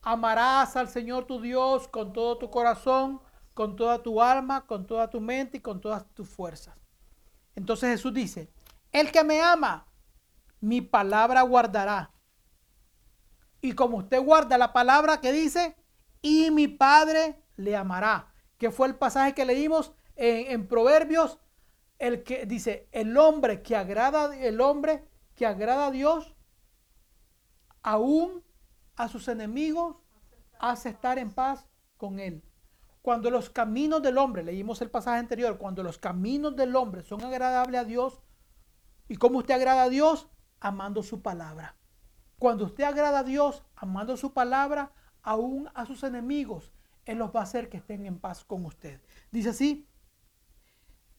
Amarás 0.00 0.76
al 0.76 0.88
Señor 0.88 1.26
tu 1.26 1.40
Dios 1.40 1.88
con 1.88 2.12
todo 2.12 2.38
tu 2.38 2.50
corazón, 2.50 3.20
con 3.52 3.74
toda 3.74 4.00
tu 4.00 4.22
alma, 4.22 4.64
con 4.64 4.86
toda 4.86 5.10
tu 5.10 5.20
mente 5.20 5.56
y 5.56 5.60
con 5.60 5.80
todas 5.80 6.06
tus 6.14 6.28
fuerzas. 6.28 6.76
Entonces 7.56 7.90
Jesús 7.90 8.14
dice, 8.14 8.48
el 8.92 9.10
que 9.10 9.24
me 9.24 9.42
ama, 9.42 9.88
mi 10.60 10.82
palabra 10.82 11.42
guardará. 11.42 12.12
Y 13.60 13.72
como 13.72 13.96
usted 13.96 14.22
guarda 14.22 14.56
la 14.56 14.72
palabra 14.72 15.20
que 15.20 15.32
dice, 15.32 15.74
y 16.22 16.52
mi 16.52 16.68
Padre 16.68 17.42
le 17.56 17.74
amará, 17.74 18.32
que 18.56 18.70
fue 18.70 18.86
el 18.86 18.94
pasaje 18.94 19.34
que 19.34 19.44
leímos 19.44 19.92
en, 20.14 20.52
en 20.52 20.68
Proverbios 20.68 21.40
el 21.98 22.22
que 22.22 22.46
dice, 22.46 22.88
el 22.92 23.16
hombre 23.16 23.62
que 23.62 23.76
agrada, 23.76 24.36
el 24.36 24.60
hombre 24.60 25.08
que 25.34 25.46
agrada 25.46 25.86
a 25.86 25.90
Dios, 25.90 26.36
aún 27.82 28.42
a 28.96 29.08
sus 29.08 29.28
enemigos, 29.28 29.96
hace 30.58 30.90
estar 30.90 31.18
en 31.18 31.32
paz 31.32 31.66
con 31.96 32.18
él. 32.18 32.42
Cuando 33.02 33.30
los 33.30 33.50
caminos 33.50 34.02
del 34.02 34.18
hombre, 34.18 34.42
leímos 34.42 34.82
el 34.82 34.90
pasaje 34.90 35.18
anterior, 35.18 35.58
cuando 35.58 35.82
los 35.82 35.98
caminos 35.98 36.56
del 36.56 36.74
hombre 36.74 37.02
son 37.02 37.22
agradables 37.22 37.80
a 37.80 37.84
Dios, 37.84 38.20
¿y 39.08 39.16
cómo 39.16 39.38
usted 39.38 39.54
agrada 39.54 39.84
a 39.84 39.88
Dios? 39.88 40.28
Amando 40.58 41.02
su 41.02 41.22
palabra. 41.22 41.76
Cuando 42.38 42.64
usted 42.64 42.84
agrada 42.84 43.20
a 43.20 43.24
Dios, 43.24 43.64
amando 43.76 44.16
su 44.16 44.32
palabra, 44.32 44.92
aún 45.22 45.70
a 45.74 45.86
sus 45.86 46.02
enemigos, 46.02 46.72
Él 47.04 47.18
los 47.18 47.34
va 47.34 47.40
a 47.40 47.44
hacer 47.44 47.68
que 47.68 47.76
estén 47.76 48.06
en 48.06 48.18
paz 48.18 48.44
con 48.44 48.64
usted. 48.64 49.00
Dice 49.30 49.50
así, 49.50 49.88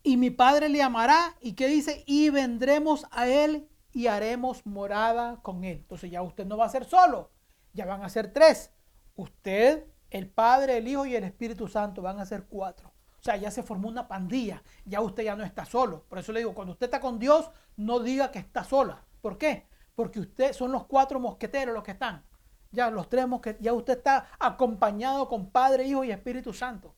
y 0.07 0.15
mi 0.15 0.29
Padre 0.29 0.69
le 0.69 0.81
amará. 0.81 1.35
¿Y 1.41 1.53
qué 1.53 1.67
dice? 1.67 2.03
Y 2.07 2.29
vendremos 2.29 3.05
a 3.11 3.27
Él 3.27 3.67
y 3.91 4.07
haremos 4.07 4.65
morada 4.65 5.41
con 5.41 5.65
él. 5.65 5.79
Entonces 5.79 6.09
ya 6.09 6.21
usted 6.21 6.45
no 6.45 6.55
va 6.55 6.65
a 6.65 6.69
ser 6.69 6.85
solo, 6.85 7.31
ya 7.73 7.85
van 7.85 8.03
a 8.03 8.09
ser 8.09 8.31
tres. 8.31 8.71
Usted, 9.15 9.85
el 10.09 10.29
Padre, 10.29 10.77
el 10.77 10.87
Hijo 10.87 11.05
y 11.05 11.15
el 11.15 11.25
Espíritu 11.25 11.67
Santo 11.67 12.01
van 12.01 12.19
a 12.19 12.25
ser 12.25 12.45
cuatro. 12.45 12.93
O 13.19 13.23
sea, 13.23 13.35
ya 13.35 13.51
se 13.51 13.63
formó 13.63 13.89
una 13.89 14.07
pandilla, 14.07 14.63
ya 14.85 15.01
usted 15.01 15.23
ya 15.23 15.35
no 15.35 15.43
está 15.43 15.65
solo. 15.65 16.05
Por 16.07 16.19
eso 16.19 16.31
le 16.31 16.39
digo, 16.39 16.53
cuando 16.53 16.73
usted 16.73 16.85
está 16.85 17.01
con 17.01 17.19
Dios, 17.19 17.49
no 17.75 17.99
diga 17.99 18.31
que 18.31 18.39
está 18.39 18.63
sola. 18.63 19.03
¿Por 19.19 19.37
qué? 19.37 19.67
Porque 19.93 20.21
usted 20.21 20.53
son 20.53 20.71
los 20.71 20.85
cuatro 20.85 21.19
mosqueteros 21.19 21.73
los 21.73 21.83
que 21.83 21.91
están. 21.91 22.23
Ya 22.71 22.89
los 22.91 23.09
tres 23.09 23.27
mosqueteros, 23.27 23.63
ya 23.63 23.73
usted 23.73 23.97
está 23.97 24.27
acompañado 24.39 25.27
con 25.27 25.49
Padre, 25.49 25.85
Hijo 25.85 26.05
y 26.05 26.11
Espíritu 26.11 26.53
Santo. 26.53 26.95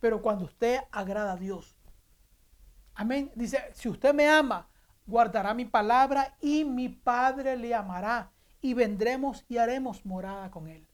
Pero 0.00 0.22
cuando 0.22 0.46
usted 0.46 0.80
agrada 0.90 1.34
a 1.34 1.36
Dios. 1.36 1.76
Amén. 2.94 3.30
Dice, 3.34 3.58
si 3.74 3.88
usted 3.88 4.14
me 4.14 4.28
ama, 4.28 4.68
guardará 5.06 5.54
mi 5.54 5.64
palabra 5.64 6.36
y 6.40 6.64
mi 6.64 6.88
Padre 6.88 7.56
le 7.56 7.74
amará 7.74 8.30
y 8.60 8.74
vendremos 8.74 9.44
y 9.48 9.58
haremos 9.58 10.06
morada 10.06 10.50
con 10.50 10.68
él. 10.68 10.86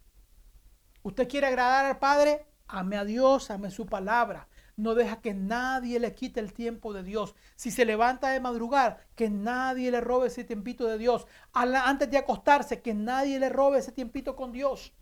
¿Usted 1.03 1.28
quiere 1.28 1.46
agradar 1.46 1.84
al 1.84 1.99
Padre? 1.99 2.46
Ame 2.66 2.96
a 2.96 3.05
Dios, 3.05 3.51
ame 3.51 3.70
su 3.70 3.86
palabra. 3.86 4.49
No 4.76 4.94
deja 4.94 5.20
que 5.20 5.34
nadie 5.34 5.99
le 5.99 6.14
quite 6.14 6.38
el 6.38 6.53
tiempo 6.53 6.92
de 6.92 7.03
Dios. 7.03 7.34
Si 7.57 7.70
se 7.70 7.84
levanta 7.84 8.30
de 8.30 8.40
madrugar, 8.40 9.07
que 9.16 9.28
nadie 9.28 9.90
le 9.90 10.01
robe 10.01 10.28
ese 10.28 10.44
tiempito 10.44 10.86
de 10.86 10.99
Dios. 10.99 11.26
Antes 11.53 12.11
de 12.11 12.18
acostarse, 12.18 12.80
que 12.80 12.94
nadie 12.94 13.40
le 13.40 13.49
robe 13.49 13.78
ese 13.78 13.90
tiempito 13.90 14.36
con 14.36 14.53
Dios. 14.53 14.92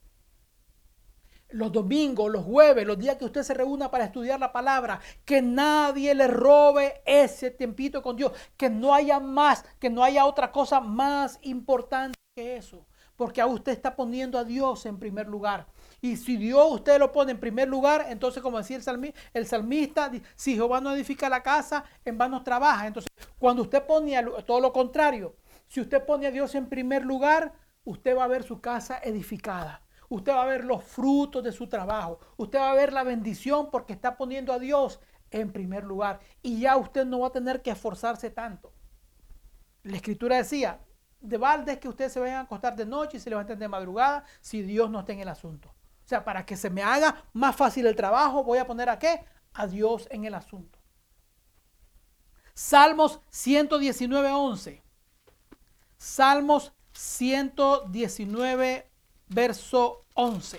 Los 1.51 1.71
domingos, 1.71 2.31
los 2.31 2.45
jueves, 2.45 2.87
los 2.87 2.99
días 2.99 3.17
que 3.17 3.25
usted 3.25 3.43
se 3.43 3.55
reúna 3.55 3.91
para 3.91 4.05
estudiar 4.05 4.41
la 4.41 4.53
palabra, 4.53 5.01
que 5.25 5.41
nadie 5.43 6.15
le 6.15 6.27
robe 6.27 7.03
ese 7.07 7.51
tiempito 7.51 8.03
con 8.03 8.17
Dios. 8.17 8.33
Que 8.57 8.69
no 8.69 8.93
haya 8.93 9.21
más, 9.21 9.65
que 9.79 9.89
no 9.89 10.03
haya 10.03 10.27
otra 10.27 10.51
cosa 10.51 10.81
más 10.81 11.39
importante 11.43 12.17
que 12.35 12.57
eso. 12.57 12.87
Porque 13.17 13.41
a 13.41 13.47
usted 13.47 13.73
está 13.73 13.97
poniendo 13.97 14.39
a 14.39 14.45
Dios 14.45 14.85
en 14.87 14.99
primer 14.99 15.29
lugar. 15.29 15.67
Y 16.03 16.17
si 16.17 16.37
Dios 16.37 16.67
usted 16.71 16.99
lo 16.99 17.13
pone 17.13 17.33
en 17.33 17.41
primer 17.41 17.69
lugar, 17.69 18.07
entonces 18.11 18.43
como 18.43 18.59
decía 18.59 18.77
el 18.77 18.83
salmista, 18.83 19.19
el 19.33 19.47
salmista, 19.47 20.11
si 20.35 20.55
Jehová 20.55 20.81
no 20.81 20.93
edifica 20.93 21.29
la 21.29 21.43
casa, 21.43 21.85
en 22.05 22.19
vano 22.19 22.43
trabaja. 22.43 22.87
Entonces, 22.87 23.11
cuando 23.39 23.63
usted 23.63 23.85
pone 23.85 24.23
todo 24.47 24.61
lo 24.61 24.73
contrario, 24.73 25.37
si 25.67 25.81
usted 25.81 26.05
pone 26.05 26.27
a 26.27 26.31
Dios 26.31 26.55
en 26.55 26.69
primer 26.69 27.05
lugar, 27.05 27.55
usted 27.85 28.17
va 28.17 28.25
a 28.25 28.29
ver 28.29 28.43
su 28.43 28.61
casa 28.61 29.01
edificada. 29.03 29.86
Usted 30.09 30.33
va 30.33 30.43
a 30.43 30.47
ver 30.47 30.65
los 30.65 30.85
frutos 30.85 31.43
de 31.43 31.53
su 31.53 31.69
trabajo. 31.69 32.21
Usted 32.37 32.59
va 32.59 32.71
a 32.71 32.75
ver 32.75 32.93
la 32.93 33.03
bendición 33.03 33.71
porque 33.71 33.93
está 33.93 34.17
poniendo 34.17 34.53
a 34.53 34.59
Dios 34.59 35.01
en 35.31 35.53
primer 35.53 35.85
lugar. 35.85 36.21
Y 36.43 36.61
ya 36.61 36.77
usted 36.77 37.05
no 37.05 37.21
va 37.21 37.29
a 37.29 37.33
tener 37.33 37.63
que 37.63 37.71
esforzarse 37.71 38.31
tanto. 38.31 38.73
La 39.83 39.97
escritura 39.97 40.37
decía, 40.37 40.81
de 41.21 41.39
balde 41.39 41.73
es 41.73 41.79
que 41.79 41.89
usted 41.89 42.09
se 42.09 42.21
vaya 42.21 42.41
a 42.41 42.43
acostar 42.43 42.77
de 42.77 42.87
noche 42.87 43.17
y 43.17 43.21
se 43.21 43.31
levanten 43.31 43.59
de 43.59 43.69
madrugada 43.69 44.25
si 44.41 44.63
Dios 44.63 44.91
no 44.91 45.01
está 45.01 45.13
en 45.13 45.21
el 45.21 45.29
asunto. 45.29 45.69
O 45.69 46.09
sea, 46.09 46.25
para 46.25 46.47
que 46.47 46.57
se 46.57 46.71
me 46.71 46.83
haga 46.83 47.25
más 47.33 47.57
fácil 47.57 47.87
el 47.87 47.97
trabajo, 47.97 48.45
voy 48.45 48.59
a 48.59 48.67
poner 48.67 48.89
a 48.89 48.99
qué? 48.99 49.25
A 49.55 49.67
Dios 49.67 50.07
en 50.11 50.25
el 50.25 50.35
asunto. 50.35 50.79
Salmos 52.55 53.21
119, 53.31 54.31
11. 54.31 54.83
Salmos 55.99 56.73
119, 56.93 58.91
verso 59.29 60.05
11. 60.15 60.59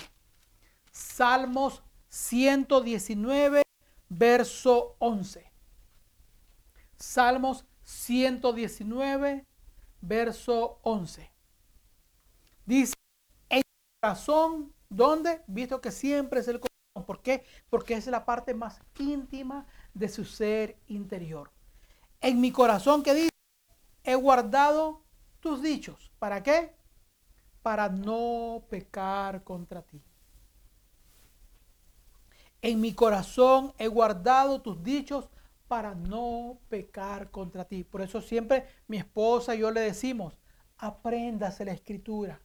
Salmos 0.91 1.83
119, 2.09 3.63
verso 4.09 4.95
11. 4.99 5.51
Salmos 6.97 7.65
119, 7.83 9.45
verso 10.01 10.79
11. 10.83 11.31
Dice, 12.65 12.93
en 13.49 13.61
corazón 14.01 14.73
¿Dónde? 14.89 15.43
Visto 15.47 15.81
que 15.81 15.91
siempre 15.91 16.39
es 16.39 16.47
el 16.47 16.59
corazón. 16.59 17.05
¿Por 17.05 17.21
qué? 17.21 17.45
Porque 17.69 17.95
es 17.95 18.07
la 18.07 18.25
parte 18.25 18.53
más 18.53 18.79
íntima 18.99 19.65
de 19.93 20.09
su 20.09 20.25
ser 20.25 20.79
interior. 20.87 21.51
En 22.21 22.41
mi 22.41 22.51
corazón, 22.51 23.03
que 23.03 23.13
dice? 23.13 23.29
He 24.03 24.15
guardado 24.15 25.03
tus 25.39 25.61
dichos. 25.61 26.11
¿Para 26.19 26.41
qué? 26.41 26.75
Para 27.67 27.89
no 27.89 28.63
pecar 28.69 29.43
contra 29.43 29.81
ti. 29.81 30.01
En 32.61 32.79
mi 32.79 32.93
corazón 32.93 33.73
he 33.77 33.89
guardado 33.89 34.61
tus 34.61 34.81
dichos 34.81 35.27
para 35.67 35.93
no 35.93 36.59
pecar 36.69 37.29
contra 37.29 37.65
ti. 37.65 37.83
Por 37.83 38.01
eso 38.01 38.21
siempre 38.21 38.67
mi 38.87 38.95
esposa 38.95 39.53
y 39.53 39.59
yo 39.59 39.71
le 39.71 39.81
decimos, 39.81 40.37
apréndase 40.77 41.65
la 41.65 41.73
escritura, 41.73 42.39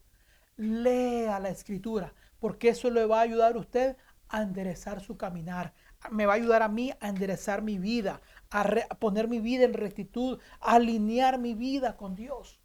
lea 0.57 1.39
la 1.39 1.51
escritura 1.51 2.13
porque 2.41 2.71
eso 2.71 2.91
le 2.91 3.07
va 3.07 3.21
a 3.21 3.23
ayudar 3.23 3.55
a 3.55 3.61
usted 3.61 3.97
a 4.29 4.43
enderezar 4.43 5.01
su 5.01 5.17
caminar. 5.17 5.73
Me 6.11 6.27
va 6.27 6.33
a 6.33 6.37
ayudar 6.37 6.63
a 6.63 6.69
mí 6.69 6.91
a 6.99 7.09
enderezar 7.09 7.63
mi 7.63 7.79
vida, 7.79 8.21
a, 8.51 8.65
poner 8.99 9.29
mi 9.29 9.39
vida 9.39 9.67
en 9.67 9.75
rectitud, 9.75 10.41
a 10.59 10.73
alinear 10.73 11.39
mi 11.39 11.55
vida 11.55 11.97
con 11.97 12.17
Dios. 12.17 12.59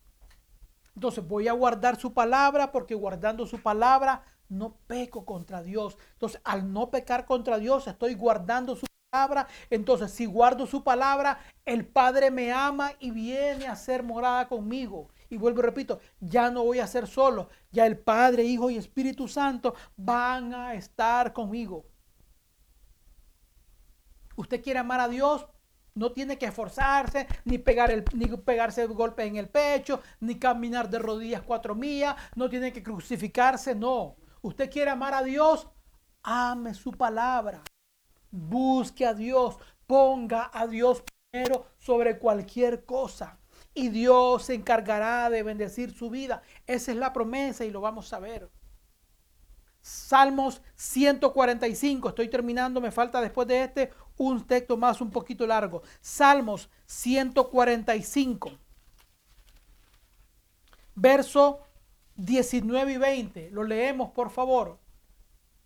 Entonces 0.97 1.27
voy 1.27 1.47
a 1.47 1.53
guardar 1.53 1.99
su 1.99 2.11
palabra 2.11 2.71
porque 2.71 2.95
guardando 2.95 3.45
su 3.45 3.61
palabra 3.61 4.23
no 4.49 4.77
peco 4.87 5.25
contra 5.25 5.61
Dios. 5.61 5.95
Entonces 6.13 6.41
al 6.43 6.73
no 6.73 6.89
pecar 6.89 7.27
contra 7.27 7.59
Dios 7.59 7.85
estoy 7.85 8.15
guardando 8.15 8.75
su 8.75 8.87
palabra. 9.11 9.47
Entonces 9.69 10.09
si 10.09 10.25
guardo 10.25 10.65
su 10.65 10.83
palabra, 10.83 11.37
el 11.65 11.85
Padre 11.85 12.31
me 12.31 12.51
ama 12.51 12.93
y 12.99 13.11
viene 13.11 13.67
a 13.67 13.75
ser 13.75 14.01
morada 14.01 14.47
conmigo. 14.47 15.09
Y 15.29 15.37
vuelvo 15.37 15.59
y 15.59 15.65
repito, 15.65 15.99
ya 16.19 16.49
no 16.49 16.63
voy 16.63 16.79
a 16.79 16.87
ser 16.87 17.05
solo, 17.05 17.49
ya 17.69 17.85
el 17.85 17.99
Padre, 17.99 18.45
Hijo 18.45 18.71
y 18.71 18.77
Espíritu 18.77 19.27
Santo 19.27 19.75
van 19.97 20.51
a 20.55 20.73
estar 20.73 21.31
conmigo. 21.31 21.85
Usted 24.35 24.63
quiere 24.63 24.79
amar 24.79 24.99
a 24.99 25.09
Dios, 25.09 25.45
no 25.97 26.11
tiene 26.11 26.37
que 26.37 26.45
esforzarse, 26.45 27.27
ni, 27.43 27.57
pegar 27.57 27.91
el, 27.91 28.05
ni 28.13 28.27
pegarse 28.27 28.83
el 28.83 28.93
golpe 28.93 29.25
en 29.25 29.35
el 29.35 29.49
pecho, 29.49 30.01
ni 30.19 30.37
caminar 30.39 30.89
de 30.89 30.99
rodillas 30.99 31.41
cuatro 31.41 31.75
millas, 31.75 32.15
no 32.35 32.49
tiene 32.49 32.71
que 32.71 32.83
crucificarse, 32.83 33.75
no. 33.75 34.15
Usted 34.41 34.69
quiere 34.69 34.91
amar 34.91 35.13
a 35.13 35.23
Dios, 35.23 35.67
ame 36.23 36.73
su 36.73 36.91
palabra. 36.91 37.63
Busque 38.29 39.05
a 39.05 39.13
Dios, 39.13 39.57
ponga 39.87 40.51
a 40.53 40.67
Dios 40.67 41.03
primero 41.31 41.65
sobre 41.79 42.19
cualquier 42.19 42.85
cosa 42.85 43.39
y 43.73 43.89
Dios 43.89 44.45
se 44.45 44.53
encargará 44.53 45.29
de 45.29 45.43
bendecir 45.43 45.91
su 45.91 46.09
vida. 46.09 46.41
Esa 46.65 46.91
es 46.91 46.97
la 46.97 47.13
promesa 47.13 47.65
y 47.65 47.71
lo 47.71 47.81
vamos 47.81 48.11
a 48.13 48.19
ver. 48.19 48.49
Salmos 49.81 50.61
145, 50.75 52.09
estoy 52.09 52.27
terminando, 52.27 52.81
me 52.81 52.91
falta 52.91 53.21
después 53.21 53.47
de 53.47 53.63
este 53.63 53.91
un 54.17 54.45
texto 54.45 54.77
más 54.77 55.01
un 55.01 55.11
poquito 55.11 55.45
largo. 55.47 55.83
Salmos 56.01 56.69
145, 56.85 58.51
verso 60.95 61.61
19 62.15 62.93
y 62.93 62.97
20. 62.97 63.51
Lo 63.51 63.63
leemos, 63.63 64.11
por 64.11 64.29
favor. 64.29 64.79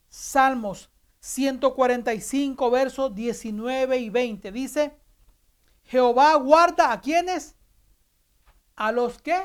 Salmos 0.09 0.89
145, 1.21 2.71
versos 2.71 3.15
19 3.15 3.97
y 3.97 4.09
20. 4.09 4.51
Dice, 4.51 4.97
Jehová 5.83 6.35
guarda 6.35 6.91
a 6.91 7.01
quienes 7.01 7.55
a 8.75 8.91
los 8.91 9.21
que 9.21 9.39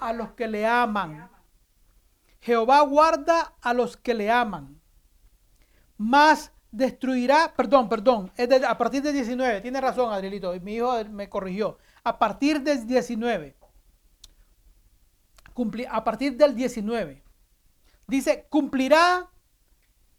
a 0.00 0.12
los 0.12 0.32
que 0.32 0.48
le 0.48 0.66
aman. 0.66 1.30
Jehová 2.40 2.80
guarda 2.80 3.54
a 3.60 3.74
los 3.74 3.96
que 3.96 4.14
le 4.14 4.30
aman. 4.30 4.80
Más 5.98 6.52
destruirá, 6.70 7.52
perdón, 7.56 7.88
perdón, 7.88 8.32
es 8.36 8.48
a 8.62 8.78
partir 8.78 9.02
del 9.02 9.14
19, 9.14 9.60
tiene 9.60 9.80
razón 9.80 10.12
Adrielito, 10.12 10.58
mi 10.60 10.76
hijo 10.76 11.04
me 11.10 11.28
corrigió. 11.28 11.78
A 12.04 12.18
partir 12.18 12.60
del 12.62 12.86
19. 12.86 13.56
a 15.88 16.04
partir 16.04 16.36
del 16.36 16.54
19. 16.54 17.22
Dice, 18.06 18.46
cumplirá 18.48 19.30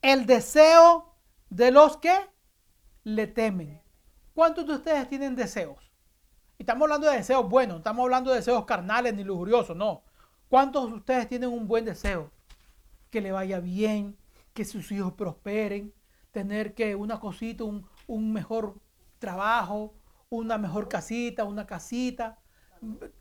el 0.02 0.26
deseo 0.26 1.16
de 1.49 1.72
los 1.72 1.97
que 1.97 2.14
le 3.04 3.28
temen. 3.28 3.82
¿Cuántos 4.34 4.68
de 4.68 4.74
ustedes 4.74 5.10
tienen 5.10 5.36
deseos? 5.36 5.91
Y 6.58 6.64
estamos 6.64 6.84
hablando 6.84 7.10
de 7.10 7.18
deseos 7.18 7.49
buenos, 7.49 7.76
no 7.76 7.78
estamos 7.80 8.04
hablando 8.04 8.30
de 8.30 8.38
deseos 8.38 8.66
carnales 8.66 9.14
ni 9.16 9.24
lujuriosos, 9.24 9.76
no. 9.76 10.04
¿Cuántos 10.47 10.89
de 10.89 10.97
ustedes 10.97 11.28
tienen 11.28 11.49
un 11.49 11.68
buen 11.68 11.86
deseo? 11.86 12.32
Que 13.10 13.20
le 13.20 13.32
vaya 13.32 13.60
bien, 13.60 14.18
que 14.54 14.64
sus 14.64 14.91
hijos 14.91 15.14
prosperen, 15.14 15.93
tener 16.32 16.74
que 16.74 16.96
una 16.96 17.20
cosita, 17.20 17.64
un, 17.64 18.34
mejor 18.34 18.76
trabajo, 19.20 19.94
una 20.30 20.58
mejor 20.58 20.88
casita, 20.88 21.44
una 21.44 21.66
casita, 21.66 22.40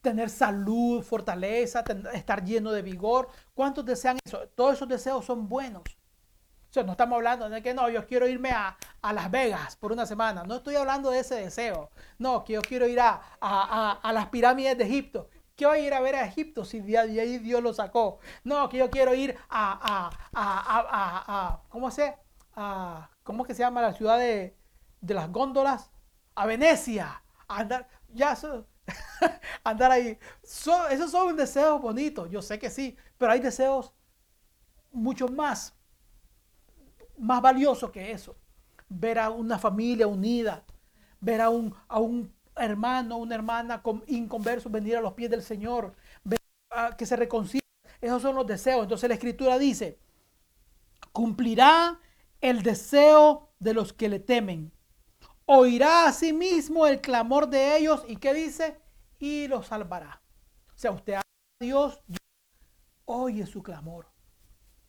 tener 0.01 0.31
salud, 0.31 1.03
fortaleza, 1.03 1.85
estar 2.15 2.45
lleno 2.45 2.73
de 2.73 2.83
vigor. 2.83 3.29
¿Cuántos 3.55 3.85
desean 3.85 4.19
eso? 4.25 4.49
Todos 4.55 4.75
esos 4.75 4.89
deseos 4.89 5.25
son 5.25 5.49
buenos. 5.49 5.83
O 5.83 6.73
sea, 6.73 6.85
no 6.85 6.93
estamos 6.93 7.17
hablando 7.17 7.49
de 7.51 7.63
que 7.63 7.75
no, 7.75 7.91
yo 7.91 8.07
quiero 8.07 8.29
irme 8.29 8.53
a, 8.53 8.77
Las 9.13 9.31
Vegas 9.31 9.75
por 9.77 9.91
una 9.91 10.07
semana. 10.07 10.45
No 10.45 10.57
estoy 10.57 10.77
hablando 10.77 11.11
de 11.11 11.19
ese 11.19 11.35
deseo. 11.35 11.91
No, 12.19 12.45
que 12.45 12.53
yo 12.55 12.63
quiero 12.63 12.87
ir 12.87 13.01
a, 13.01 13.21
a 13.41 14.13
las 14.13 14.29
pirámides 14.29 14.79
de 14.79 14.85
Egipto. 14.85 15.29
¿Qué 15.61 15.67
voy 15.67 15.81
a 15.81 15.87
ir 15.87 15.93
a 15.93 16.01
ver 16.01 16.15
a 16.15 16.25
Egipto 16.25 16.65
si 16.65 16.81
de 16.81 16.97
ahí 16.97 17.37
Dios 17.37 17.63
lo 17.63 17.75
sacó? 17.75 18.19
No, 18.45 18.71
que 18.71 18.79
yo 18.79 18.89
quiero 18.89 19.15
ir 19.15 19.37
a, 19.51 20.11
a, 20.33 21.61
¿cómo 21.69 21.91
se? 21.91 22.17
¿Cómo 23.23 23.45
que 23.45 23.55
se 23.55 23.61
llama 23.61 23.81
la 23.81 23.95
ciudad 23.95 24.19
de, 24.19 24.57
las 25.01 25.31
góndolas? 25.31 25.91
A 26.35 26.47
Venecia. 26.47 27.23
Andar, 27.49 27.89
ya, 28.09 28.37
andar 29.65 29.91
ahí. 29.91 30.19
esos 30.43 31.11
son 31.11 31.37
deseos 31.37 31.81
bonitos, 31.81 32.31
yo 32.31 32.43
sé 32.43 32.59
que 32.59 32.71
sí, 32.71 32.97
pero 33.19 33.33
hay 33.33 33.41
deseos 33.41 33.93
mucho 34.93 35.29
más, 35.29 35.75
más 37.19 37.43
valiosos 37.43 37.91
que 37.91 38.13
eso. 38.13 38.37
Ver 38.89 39.19
a 39.19 39.31
una 39.31 39.59
familia 39.59 40.07
unida, 40.07 40.65
ver 41.21 41.41
a 41.41 41.51
un, 41.51 41.75
a 41.89 41.99
un 41.99 42.33
hermano, 42.57 43.17
una 43.17 43.35
hermana 43.35 43.83
con 43.83 44.05
inconverso 44.07 44.69
venir 44.69 44.97
a 44.97 45.01
los 45.01 45.15
pies 45.15 45.31
del 45.31 45.43
Señor, 45.43 45.95
que 46.97 47.07
se 47.07 47.17
reconcilie. 47.17 47.61
Esos 48.01 48.23
son 48.23 48.37
los 48.37 48.47
deseos. 48.47 48.83
Entonces 48.83 49.09
la 49.09 49.15
escritura 49.15 49.59
dice, 49.59 49.99
cumplirá 51.13 51.99
el 52.41 52.63
deseo 52.63 53.53
de 53.59 53.75
los 53.75 53.93
que 53.93 54.09
le 54.09 54.19
temen. 54.19 54.73
Oirá 55.47 56.07
a 56.07 56.13
sí 56.13 56.33
mismo 56.33 56.87
el 56.87 57.01
clamor 57.01 57.49
de 57.49 57.77
ellos 57.77 58.05
y 58.07 58.17
qué 58.17 58.33
dice? 58.35 58.81
Y 59.19 59.49
los 59.49 59.67
salvará. 59.67 60.23
O 60.75 60.79
sea, 60.79 60.93
usted 60.93 61.15
a 61.15 61.23
Dios, 61.61 62.03
Dios 62.07 62.21
oye 63.05 63.47
su 63.47 63.63
clamor. 63.63 64.07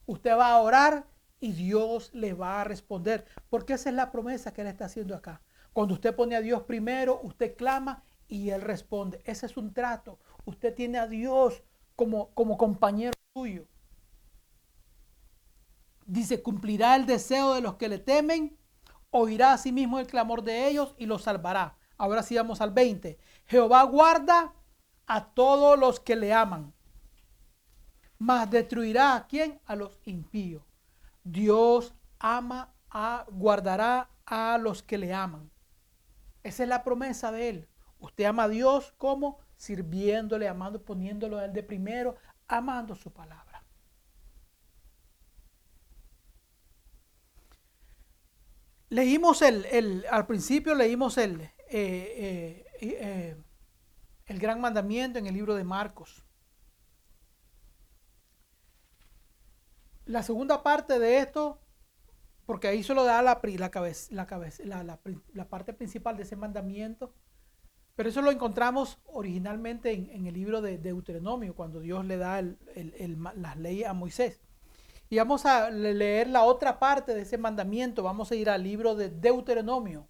Usted 0.05 0.37
va 0.37 0.51
a 0.51 0.61
orar 0.61 1.07
y 1.39 1.53
Dios 1.53 2.11
le 2.13 2.33
va 2.33 2.61
a 2.61 2.63
responder. 2.63 3.25
Porque 3.49 3.73
esa 3.73 3.89
es 3.89 3.95
la 3.95 4.11
promesa 4.11 4.53
que 4.53 4.61
Él 4.61 4.67
está 4.67 4.85
haciendo 4.85 5.15
acá. 5.15 5.41
Cuando 5.73 5.95
usted 5.95 6.15
pone 6.15 6.35
a 6.35 6.41
Dios 6.41 6.63
primero, 6.63 7.19
usted 7.23 7.55
clama 7.55 8.03
y 8.27 8.51
Él 8.51 8.61
responde. 8.61 9.21
Ese 9.25 9.45
es 9.47 9.57
un 9.57 9.73
trato. 9.73 10.19
Usted 10.45 10.73
tiene 10.73 10.99
a 10.99 11.07
Dios 11.07 11.63
como, 11.95 12.33
como 12.33 12.57
compañero 12.57 13.13
suyo. 13.33 13.67
Dice, 16.12 16.43
cumplirá 16.43 16.97
el 16.97 17.05
deseo 17.05 17.53
de 17.53 17.62
los 17.62 17.76
que 17.76 17.88
le 17.88 17.97
temen, 17.97 18.57
oirá 19.12 19.53
a 19.53 19.57
sí 19.57 19.72
mismo 19.72 19.97
el 19.97 20.07
clamor 20.07 20.43
de 20.43 20.68
ellos 20.68 20.93
y 20.97 21.05
los 21.05 21.22
salvará. 21.22 21.78
Ahora 21.97 22.22
sí 22.22 22.36
vamos 22.36 22.59
al 22.59 22.72
20. 22.72 23.18
Jehová 23.45 23.84
guarda 23.84 24.53
a 25.07 25.28
todos 25.34 25.80
los 25.80 26.01
que 26.01 26.18
le 26.18 26.34
aman, 26.34 26.74
mas 28.18 28.51
destruirá 28.51 29.16
a 29.16 29.26
quién? 29.26 29.62
A 29.66 29.78
los 29.78 30.01
impíos. 30.03 30.64
Dios 31.24 31.95
ama 32.20 32.74
a, 32.89 33.26
guardará 33.32 34.09
a 34.26 34.57
los 34.57 34.84
que 34.84 34.97
le 34.97 35.14
aman. 35.14 35.49
Esa 36.43 36.64
es 36.64 36.68
la 36.68 36.84
promesa 36.84 37.32
de 37.32 37.47
Él. 37.47 37.70
Usted 37.99 38.26
ama 38.26 38.43
a 38.43 38.49
Dios 38.49 38.93
como 38.97 39.39
sirviéndole, 39.55 40.49
amando, 40.49 40.84
poniéndolo 40.84 41.38
a 41.38 41.45
Él 41.45 41.53
de 41.53 41.64
primero, 41.64 42.18
amando 42.49 42.95
su 42.95 43.14
palabra. 43.14 43.40
Leímos 48.91 49.41
el, 49.41 50.05
al 50.11 50.27
principio 50.27 50.75
leímos 50.75 51.17
el, 51.17 51.39
eh, 51.39 51.49
eh, 51.69 52.65
eh, 52.81 53.37
el 54.25 54.37
gran 54.37 54.59
mandamiento 54.59 55.17
en 55.17 55.27
el 55.27 55.33
libro 55.33 55.55
de 55.55 55.63
Marcos. 55.63 56.25
La 60.03 60.23
segunda 60.23 60.61
parte 60.61 60.99
de 60.99 61.19
esto 61.19 61.61
porque 62.45 62.67
ahí 62.67 62.83
solo 62.83 63.05
da 63.05 63.21
la, 63.21 63.39
la, 63.41 63.71
la, 64.09 64.25
cabeza, 64.27 64.65
la, 64.65 65.47
parte 65.47 65.71
principal 65.71 66.17
de 66.17 66.23
ese 66.23 66.35
mandamiento. 66.35 67.13
Pero 67.95 68.09
eso 68.09 68.21
lo 68.21 68.29
encontramos 68.29 68.99
originalmente 69.05 69.93
en, 69.93 70.27
el 70.27 70.33
libro 70.33 70.61
de 70.61 70.77
Deuteronomio, 70.77 71.55
cuando 71.55 71.79
Dios 71.79 72.03
le 72.03 72.17
da 72.17 72.41
las 72.41 73.57
leyes 73.57 73.87
a 73.87 73.93
Moisés. 73.93 74.41
Y 75.12 75.18
vamos 75.18 75.45
a 75.45 75.70
leer 75.70 76.30
la 76.30 76.43
otra 76.43 76.80
parte 76.80 77.14
de 77.14 77.24
ese 77.24 77.38
mandamiento. 77.38 78.01
Vamos 78.01 78.32
a 78.32 78.36
ir 78.36 78.49
al 78.49 78.64
libro 78.64 78.95
de 78.95 79.09
Deuteronomio, 79.09 80.07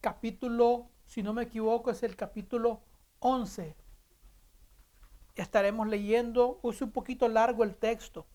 capítulo, 0.00 0.88
si 1.04 1.22
no 1.22 1.34
me 1.34 1.42
equivoco, 1.42 1.90
es 1.90 2.02
el 2.02 2.16
capítulo 2.16 2.80
11. 3.18 3.76
Estaremos 5.34 5.86
leyendo, 5.86 6.60
es 6.64 6.80
un 6.80 6.92
poquito 6.92 7.28
largo 7.28 7.62
el 7.62 7.74
texto 7.74 8.26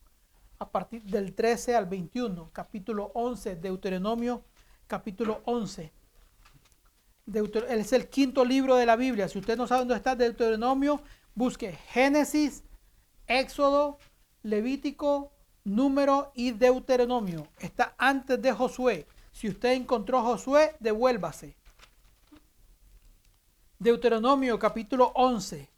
a 0.59 0.69
partir 0.69 1.01
del 1.01 1.33
13 1.33 1.75
al 1.75 1.87
21, 1.87 2.51
capítulo 2.53 3.11
11, 3.15 3.55
Deuteronomio, 3.55 4.43
capítulo 4.85 5.41
11. 5.45 5.91
es 7.69 7.93
el 7.93 8.07
quinto 8.07 8.45
libro 8.45 8.75
de 8.75 8.85
la 8.85 8.97
Biblia. 8.97 9.27
Si 9.27 9.39
usted 9.39 9.57
no 9.57 9.65
sabe 9.65 9.79
dónde 9.79 9.95
está 9.95 10.15
Deuteronomio, 10.15 11.01
busque 11.33 11.71
Génesis, 11.71 12.63
Éxodo, 13.25 13.97
Levítico, 14.43 15.31
Número 15.67 16.31
y 16.33 16.51
Deuteronomio. 16.51 17.45
Está 17.59 17.93
antes 17.97 18.41
de 18.41 18.53
Josué. 18.53 19.05
Si 19.33 19.49
usted 19.49 19.73
encontró 19.73 20.23
Josué, 20.23 20.77
devuélvase. 20.79 21.57
Deuteronomio 23.77 24.57
capítulo 24.57 25.11
11. 25.13 25.69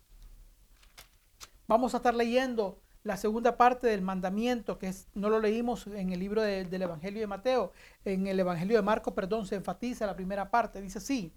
Vamos 1.67 1.95
a 1.95 1.97
estar 1.97 2.13
leyendo 2.13 2.79
la 3.01 3.17
segunda 3.17 3.57
parte 3.57 3.87
del 3.87 4.03
mandamiento, 4.03 4.77
que 4.77 4.93
no 5.15 5.27
lo 5.27 5.39
leímos 5.39 5.87
en 5.87 6.11
el 6.11 6.19
libro 6.19 6.43
del 6.43 6.81
Evangelio 6.81 7.21
de 7.21 7.27
Mateo, 7.27 7.71
en 8.05 8.27
el 8.27 8.39
Evangelio 8.39 8.77
de 8.77 8.83
Marcos, 8.83 9.15
perdón, 9.15 9.47
se 9.47 9.55
enfatiza 9.55 10.05
la 10.05 10.15
primera 10.15 10.51
parte, 10.51 10.81
dice 10.81 10.99
así, 10.99 11.33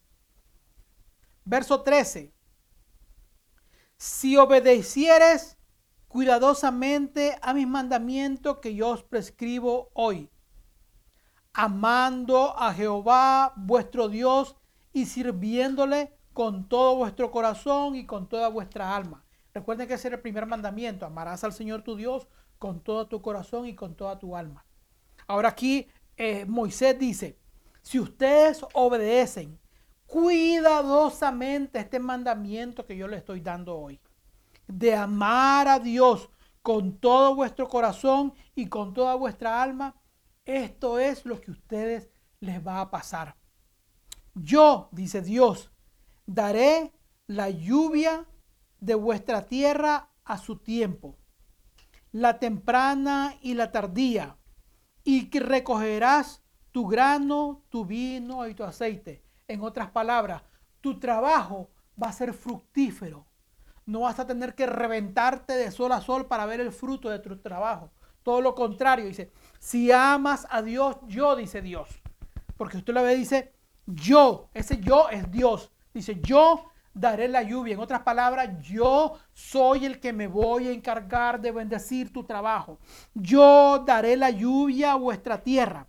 verso 1.46 1.80
13, 1.80 2.30
si 3.96 4.36
obedecieres 4.36 5.57
cuidadosamente 6.12 7.38
a 7.40 7.54
mis 7.54 7.66
mandamientos 7.66 8.58
que 8.58 8.74
yo 8.74 8.90
os 8.90 9.02
prescribo 9.02 9.90
hoy, 9.94 10.30
amando 11.52 12.54
a 12.58 12.74
Jehová 12.74 13.54
vuestro 13.56 14.08
Dios 14.08 14.54
y 14.92 15.06
sirviéndole 15.06 16.14
con 16.34 16.68
todo 16.68 16.96
vuestro 16.96 17.30
corazón 17.30 17.96
y 17.96 18.04
con 18.04 18.28
toda 18.28 18.48
vuestra 18.48 18.94
alma 18.94 19.24
Recuerden 19.54 19.86
que 19.86 19.94
ese 19.94 20.08
era 20.08 20.16
el 20.16 20.22
primer 20.22 20.46
mandamiento. 20.46 21.04
Amarás 21.04 21.44
al 21.44 21.52
Señor 21.52 21.82
tu 21.82 21.96
Dios 21.96 22.26
con 22.58 22.80
todo 22.80 23.06
tu 23.06 23.20
corazón 23.20 23.66
y 23.66 23.74
con 23.74 23.94
toda 23.94 24.18
tu 24.18 24.36
alma. 24.36 24.64
Ahora 25.26 25.50
aquí 25.50 25.88
eh, 26.16 26.44
Moisés 26.46 26.98
dice, 26.98 27.38
si 27.82 27.98
ustedes 27.98 28.64
obedecen 28.74 29.58
cuidadosamente 30.06 31.80
este 31.80 31.98
mandamiento 31.98 32.86
que 32.86 32.96
yo 32.96 33.08
les 33.08 33.20
estoy 33.20 33.40
dando 33.40 33.76
hoy, 33.76 34.00
de 34.78 34.94
amar 34.94 35.68
a 35.68 35.78
Dios 35.78 36.30
con 36.62 36.98
todo 36.98 37.34
vuestro 37.34 37.68
corazón 37.68 38.34
y 38.54 38.66
con 38.66 38.94
toda 38.94 39.14
vuestra 39.14 39.62
alma, 39.62 40.00
esto 40.44 40.98
es 40.98 41.26
lo 41.26 41.40
que 41.40 41.50
a 41.50 41.54
ustedes 41.54 42.08
les 42.40 42.64
va 42.66 42.80
a 42.80 42.90
pasar. 42.90 43.36
Yo, 44.34 44.88
dice 44.92 45.22
Dios, 45.22 45.72
daré 46.26 46.92
la 47.26 47.50
lluvia 47.50 48.26
de 48.80 48.94
vuestra 48.94 49.46
tierra 49.46 50.10
a 50.24 50.38
su 50.38 50.56
tiempo, 50.56 51.18
la 52.12 52.38
temprana 52.38 53.36
y 53.42 53.54
la 53.54 53.70
tardía, 53.70 54.38
y 55.04 55.30
que 55.30 55.40
recogerás 55.40 56.42
tu 56.70 56.86
grano, 56.86 57.64
tu 57.68 57.84
vino 57.84 58.46
y 58.48 58.54
tu 58.54 58.64
aceite. 58.64 59.24
En 59.48 59.60
otras 59.62 59.90
palabras, 59.90 60.42
tu 60.80 60.98
trabajo 60.98 61.70
va 62.00 62.08
a 62.08 62.12
ser 62.12 62.32
fructífero. 62.32 63.26
No 63.87 64.01
vas 64.01 64.18
a 64.18 64.26
tener 64.26 64.55
que 64.55 64.66
reventarte 64.66 65.55
de 65.55 65.70
sol 65.70 65.93
a 65.93 66.01
sol 66.01 66.26
para 66.26 66.47
ver 66.47 66.61
el 66.61 66.72
fruto 66.72 67.09
de 67.09 67.18
tu 67.18 67.37
trabajo. 67.39 67.91
Todo 68.22 68.41
lo 68.41 68.55
contrario, 68.55 69.07
dice, 69.07 69.33
si 69.59 69.91
amas 69.91 70.47
a 70.51 70.62
Dios, 70.62 70.97
yo, 71.07 71.35
dice 71.35 71.61
Dios. 71.62 71.89
Porque 72.57 72.76
usted 72.76 72.95
lo 72.95 73.03
ve, 73.03 73.16
dice, 73.16 73.53
yo, 73.87 74.49
ese 74.55 74.80
yo 74.80 75.09
es 75.09 75.30
Dios. 75.30 75.72
Dice, 75.93 76.20
yo 76.22 76.66
daré 76.95 77.26
la 77.28 77.43
lluvia. 77.43 77.74
En 77.74 77.80
otras 77.80 78.03
palabras, 78.03 78.62
yo 78.62 79.18
soy 79.33 79.85
el 79.85 79.99
que 79.99 80.12
me 80.12 80.28
voy 80.28 80.68
a 80.68 80.72
encargar 80.72 81.41
de 81.41 81.51
bendecir 81.51 82.12
tu 82.12 82.24
trabajo. 82.24 82.78
Yo 83.14 83.83
daré 83.85 84.16
la 84.16 84.30
lluvia 84.30 84.93
a 84.93 84.97
vuestra 84.97 85.43
tierra 85.43 85.89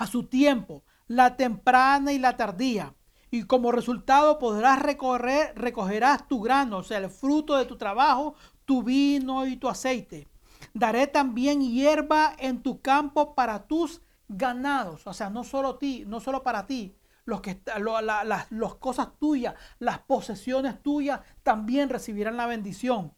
a 0.00 0.06
su 0.06 0.24
tiempo, 0.24 0.82
la 1.08 1.36
temprana 1.36 2.10
y 2.12 2.18
la 2.18 2.34
tardía. 2.34 2.94
Y 3.30 3.44
como 3.44 3.70
resultado 3.70 4.38
podrás 4.38 4.80
recorrer, 4.80 5.52
recogerás 5.54 6.26
tu 6.26 6.40
grano, 6.40 6.78
o 6.78 6.82
sea, 6.82 6.98
el 6.98 7.10
fruto 7.10 7.56
de 7.56 7.64
tu 7.64 7.76
trabajo, 7.76 8.34
tu 8.64 8.82
vino 8.82 9.46
y 9.46 9.56
tu 9.56 9.68
aceite. 9.68 10.28
Daré 10.74 11.06
también 11.06 11.60
hierba 11.60 12.34
en 12.38 12.62
tu 12.62 12.80
campo 12.80 13.34
para 13.34 13.66
tus 13.66 14.02
ganados, 14.28 15.06
o 15.06 15.12
sea, 15.12 15.30
no 15.30 15.44
solo 15.44 15.76
ti, 15.76 16.04
no 16.06 16.20
solo 16.20 16.42
para 16.42 16.66
ti, 16.66 16.96
los 17.24 17.40
que, 17.40 17.60
las, 17.78 18.46
cosas 18.78 19.08
tuyas, 19.18 19.54
las 19.78 20.00
posesiones 20.00 20.82
tuyas 20.82 21.20
también 21.42 21.88
recibirán 21.88 22.36
la 22.36 22.46
bendición. 22.46 23.14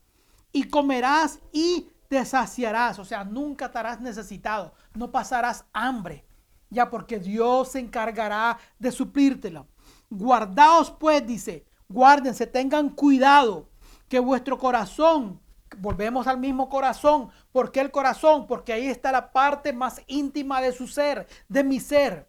Y 0.53 0.65
comerás 0.65 1.41
y 1.53 1.89
te 2.09 2.25
saciarás, 2.27 2.99
o 2.99 3.05
sea, 3.05 3.25
nunca 3.25 3.67
estarás 3.67 4.01
necesitado, 4.01 4.75
no 4.95 5.11
pasarás 5.11 5.65
hambre, 5.73 6.27
ya 6.69 6.91
porque 6.91 7.19
Dios 7.19 7.73
se 7.73 7.81
encargará 7.81 8.59
de 8.79 8.93
suplírtelo. 8.93 9.67
Guardaos 10.15 10.91
pues, 10.91 11.27
dice, 11.27 11.65
guárdense, 11.89 12.47
tengan 12.47 12.91
cuidado, 12.91 13.71
que 14.11 14.21
vuestro 14.21 14.59
corazón, 14.59 15.41
volvemos 15.79 16.27
al 16.27 16.37
mismo 16.37 16.69
corazón, 16.69 17.31
¿por 17.51 17.73
qué 17.73 17.81
el 17.81 17.91
corazón? 17.91 18.47
Porque 18.47 18.75
ahí 18.75 18.89
está 18.89 19.11
la 19.11 19.33
parte 19.33 19.73
más 19.73 20.03
íntima 20.09 20.61
de 20.61 20.73
su 20.73 20.87
ser, 20.87 21.27
de 21.49 21.65
mi 21.65 21.81
ser. 21.81 22.29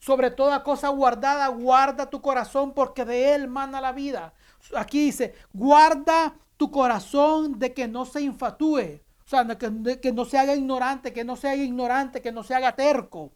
Sobre 0.00 0.30
toda 0.30 0.62
cosa 0.62 0.88
guardada, 0.90 1.48
guarda 1.48 2.10
tu 2.10 2.20
corazón 2.20 2.74
porque 2.74 3.06
de 3.06 3.34
él 3.34 3.48
mana 3.48 3.80
la 3.80 3.92
vida. 3.92 4.34
Aquí 4.76 5.06
dice, 5.06 5.34
guarda 5.54 6.34
tu 6.58 6.70
corazón 6.70 7.58
de 7.58 7.72
que 7.72 7.88
no 7.88 8.04
se 8.04 8.20
infatúe. 8.20 9.00
O 9.24 9.28
sea, 9.28 9.44
de 9.44 9.56
que, 9.56 9.98
que 9.98 10.12
no 10.12 10.26
se 10.26 10.36
haga 10.36 10.54
ignorante, 10.54 11.14
que 11.14 11.24
no 11.24 11.36
se 11.36 11.48
haga 11.48 11.62
ignorante, 11.62 12.20
que 12.20 12.32
no 12.32 12.42
se 12.42 12.54
haga 12.54 12.76
terco 12.76 13.32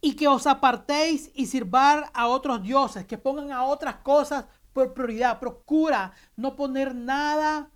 y 0.00 0.14
que 0.14 0.28
os 0.28 0.46
apartéis 0.46 1.30
y 1.34 1.46
sirvar 1.46 2.10
a 2.14 2.26
otros 2.28 2.62
dioses, 2.62 3.06
que 3.06 3.18
pongan 3.18 3.52
a 3.52 3.64
otras 3.64 3.96
cosas 3.96 4.46
por 4.72 4.94
prioridad. 4.94 5.40
Procura 5.40 6.12
no 6.36 6.54
poner 6.56 6.94
nada 6.94 7.70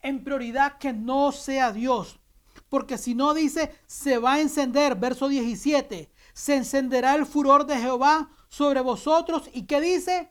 en 0.00 0.24
prioridad 0.24 0.78
que 0.78 0.92
no 0.92 1.32
sea 1.32 1.72
Dios. 1.72 2.20
Porque 2.68 2.98
si 2.98 3.14
no 3.14 3.34
dice, 3.34 3.74
se 3.86 4.18
va 4.18 4.34
a 4.34 4.40
encender, 4.40 4.96
verso 4.96 5.28
17, 5.28 6.10
se 6.32 6.56
encenderá 6.56 7.14
el 7.14 7.26
furor 7.26 7.66
de 7.66 7.76
Jehová 7.76 8.30
sobre 8.48 8.80
vosotros. 8.80 9.50
¿Y 9.52 9.66
qué 9.66 9.80
dice? 9.80 10.30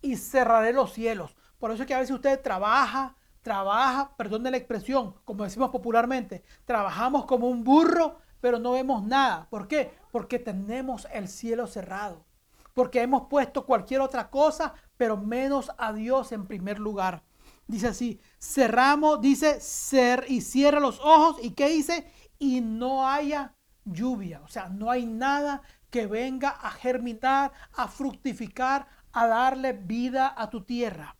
Y 0.00 0.16
cerraré 0.16 0.72
los 0.72 0.92
cielos. 0.92 1.36
Por 1.58 1.70
eso 1.70 1.82
es 1.82 1.86
que 1.86 1.94
a 1.94 1.98
veces 1.98 2.14
usted 2.14 2.40
trabaja, 2.40 3.16
trabaja, 3.42 4.16
perdón 4.16 4.42
de 4.42 4.50
la 4.50 4.56
expresión, 4.56 5.14
como 5.24 5.44
decimos 5.44 5.70
popularmente, 5.70 6.42
trabajamos 6.64 7.26
como 7.26 7.48
un 7.48 7.64
burro, 7.64 8.18
pero 8.44 8.58
no 8.58 8.72
vemos 8.72 9.02
nada. 9.02 9.48
¿Por 9.48 9.66
qué? 9.68 9.96
Porque 10.12 10.38
tenemos 10.38 11.08
el 11.14 11.28
cielo 11.28 11.66
cerrado. 11.66 12.26
Porque 12.74 13.00
hemos 13.00 13.22
puesto 13.22 13.64
cualquier 13.64 14.02
otra 14.02 14.28
cosa, 14.28 14.74
pero 14.98 15.16
menos 15.16 15.72
a 15.78 15.94
Dios 15.94 16.30
en 16.30 16.46
primer 16.46 16.78
lugar. 16.78 17.24
Dice 17.66 17.86
así, 17.86 18.20
cerramos, 18.38 19.22
dice, 19.22 19.62
ser 19.62 20.26
y 20.28 20.42
cierra 20.42 20.78
los 20.78 21.00
ojos. 21.00 21.38
¿Y 21.42 21.52
qué 21.52 21.70
dice? 21.70 22.12
Y 22.38 22.60
no 22.60 23.08
haya 23.08 23.54
lluvia. 23.86 24.42
O 24.44 24.48
sea, 24.48 24.68
no 24.68 24.90
hay 24.90 25.06
nada 25.06 25.62
que 25.88 26.06
venga 26.06 26.50
a 26.50 26.70
germinar, 26.70 27.50
a 27.72 27.88
fructificar, 27.88 28.86
a 29.12 29.26
darle 29.26 29.72
vida 29.72 30.34
a 30.36 30.50
tu 30.50 30.64
tierra. 30.64 31.16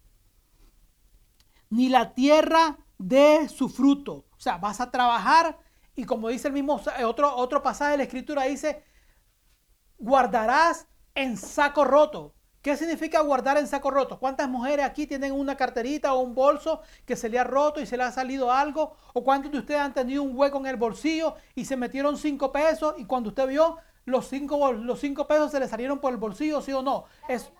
Ni 1.70 1.88
la 1.88 2.12
tierra 2.12 2.76
de 2.98 3.48
su 3.48 3.70
fruto. 3.70 4.26
O 4.36 4.40
sea, 4.40 4.58
vas 4.58 4.82
a 4.82 4.90
trabajar 4.90 5.63
y 5.96 6.04
como 6.04 6.28
dice 6.28 6.48
el 6.48 6.54
mismo 6.54 6.80
otro, 7.04 7.36
otro 7.36 7.62
pasaje 7.62 7.92
de 7.92 7.96
la 7.98 8.02
escritura, 8.04 8.44
dice, 8.44 8.82
guardarás 9.98 10.86
en 11.14 11.36
saco 11.36 11.84
roto. 11.84 12.34
¿Qué 12.62 12.78
significa 12.78 13.20
guardar 13.20 13.58
en 13.58 13.66
saco 13.66 13.90
roto? 13.90 14.18
¿Cuántas 14.18 14.48
mujeres 14.48 14.86
aquí 14.86 15.06
tienen 15.06 15.32
una 15.32 15.54
carterita 15.54 16.14
o 16.14 16.20
un 16.20 16.34
bolso 16.34 16.80
que 17.04 17.14
se 17.14 17.28
le 17.28 17.38
ha 17.38 17.44
roto 17.44 17.78
y 17.78 17.84
se 17.84 17.98
le 17.98 18.04
ha 18.04 18.10
salido 18.10 18.50
algo? 18.50 18.96
¿O 19.12 19.22
cuántos 19.22 19.52
de 19.52 19.58
ustedes 19.58 19.80
han 19.80 19.92
tenido 19.92 20.22
un 20.22 20.34
hueco 20.34 20.58
en 20.58 20.66
el 20.66 20.76
bolsillo 20.76 21.36
y 21.54 21.66
se 21.66 21.76
metieron 21.76 22.16
cinco 22.16 22.52
pesos 22.52 22.94
y 22.96 23.04
cuando 23.04 23.28
usted 23.28 23.46
vio 23.48 23.76
los 24.06 24.28
cinco, 24.28 24.72
los 24.72 24.98
cinco 24.98 25.26
pesos 25.26 25.50
se 25.50 25.60
le 25.60 25.68
salieron 25.68 25.98
por 25.98 26.12
el 26.12 26.18
bolsillo, 26.18 26.62
sí 26.62 26.72
o 26.72 26.80
no? 26.80 27.04
Es, 27.28 27.52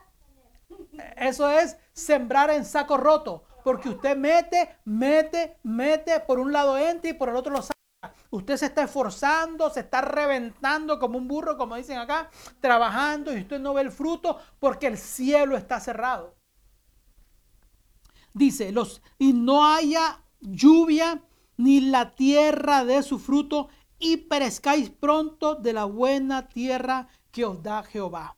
eso 1.18 1.50
es 1.50 1.76
sembrar 1.92 2.48
en 2.48 2.64
saco 2.64 2.96
roto. 2.96 3.44
Porque 3.62 3.90
usted 3.90 4.16
mete, 4.16 4.70
mete, 4.86 5.58
mete, 5.62 6.18
por 6.20 6.38
un 6.38 6.50
lado 6.50 6.78
entra 6.78 7.10
y 7.10 7.14
por 7.14 7.28
el 7.28 7.36
otro 7.36 7.52
lo 7.52 7.60
saca. 7.60 7.74
Usted 8.30 8.56
se 8.56 8.66
está 8.66 8.84
esforzando, 8.84 9.70
se 9.70 9.80
está 9.80 10.00
reventando 10.00 10.98
como 10.98 11.18
un 11.18 11.28
burro, 11.28 11.56
como 11.56 11.76
dicen 11.76 11.98
acá, 11.98 12.30
trabajando 12.60 13.36
y 13.36 13.40
usted 13.40 13.60
no 13.60 13.74
ve 13.74 13.82
el 13.82 13.90
fruto 13.90 14.38
porque 14.58 14.86
el 14.86 14.98
cielo 14.98 15.56
está 15.56 15.80
cerrado. 15.80 16.34
Dice, 18.32 18.72
los, 18.72 19.02
y 19.18 19.32
no 19.32 19.66
haya 19.66 20.22
lluvia 20.40 21.22
ni 21.56 21.80
la 21.80 22.14
tierra 22.14 22.84
de 22.84 23.02
su 23.02 23.18
fruto 23.18 23.68
y 23.98 24.16
perezcáis 24.16 24.90
pronto 24.90 25.54
de 25.54 25.72
la 25.72 25.84
buena 25.84 26.48
tierra 26.48 27.08
que 27.30 27.44
os 27.44 27.62
da 27.62 27.82
Jehová. 27.84 28.36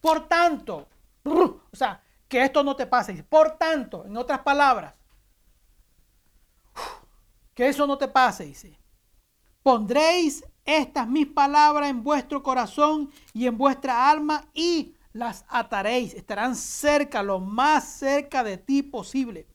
Por 0.00 0.28
tanto, 0.28 0.88
o 1.24 1.60
sea, 1.72 2.02
que 2.28 2.44
esto 2.44 2.62
no 2.62 2.76
te 2.76 2.86
pase. 2.86 3.24
Por 3.24 3.58
tanto, 3.58 4.06
en 4.06 4.16
otras 4.16 4.40
palabras, 4.40 4.94
que 7.54 7.68
eso 7.68 7.86
no 7.86 7.98
te 7.98 8.06
pase, 8.06 8.44
dice. 8.44 8.77
Pondréis 9.68 10.46
estas 10.64 11.06
mis 11.06 11.26
palabras 11.26 11.90
en 11.90 12.02
vuestro 12.02 12.42
corazón 12.42 13.10
y 13.34 13.46
en 13.46 13.58
vuestra 13.58 14.08
alma 14.08 14.48
y 14.54 14.94
las 15.12 15.44
ataréis. 15.46 16.14
Estarán 16.14 16.56
cerca, 16.56 17.22
lo 17.22 17.38
más 17.38 17.84
cerca 17.84 18.42
de 18.42 18.56
ti 18.56 18.82
posible. 18.82 19.46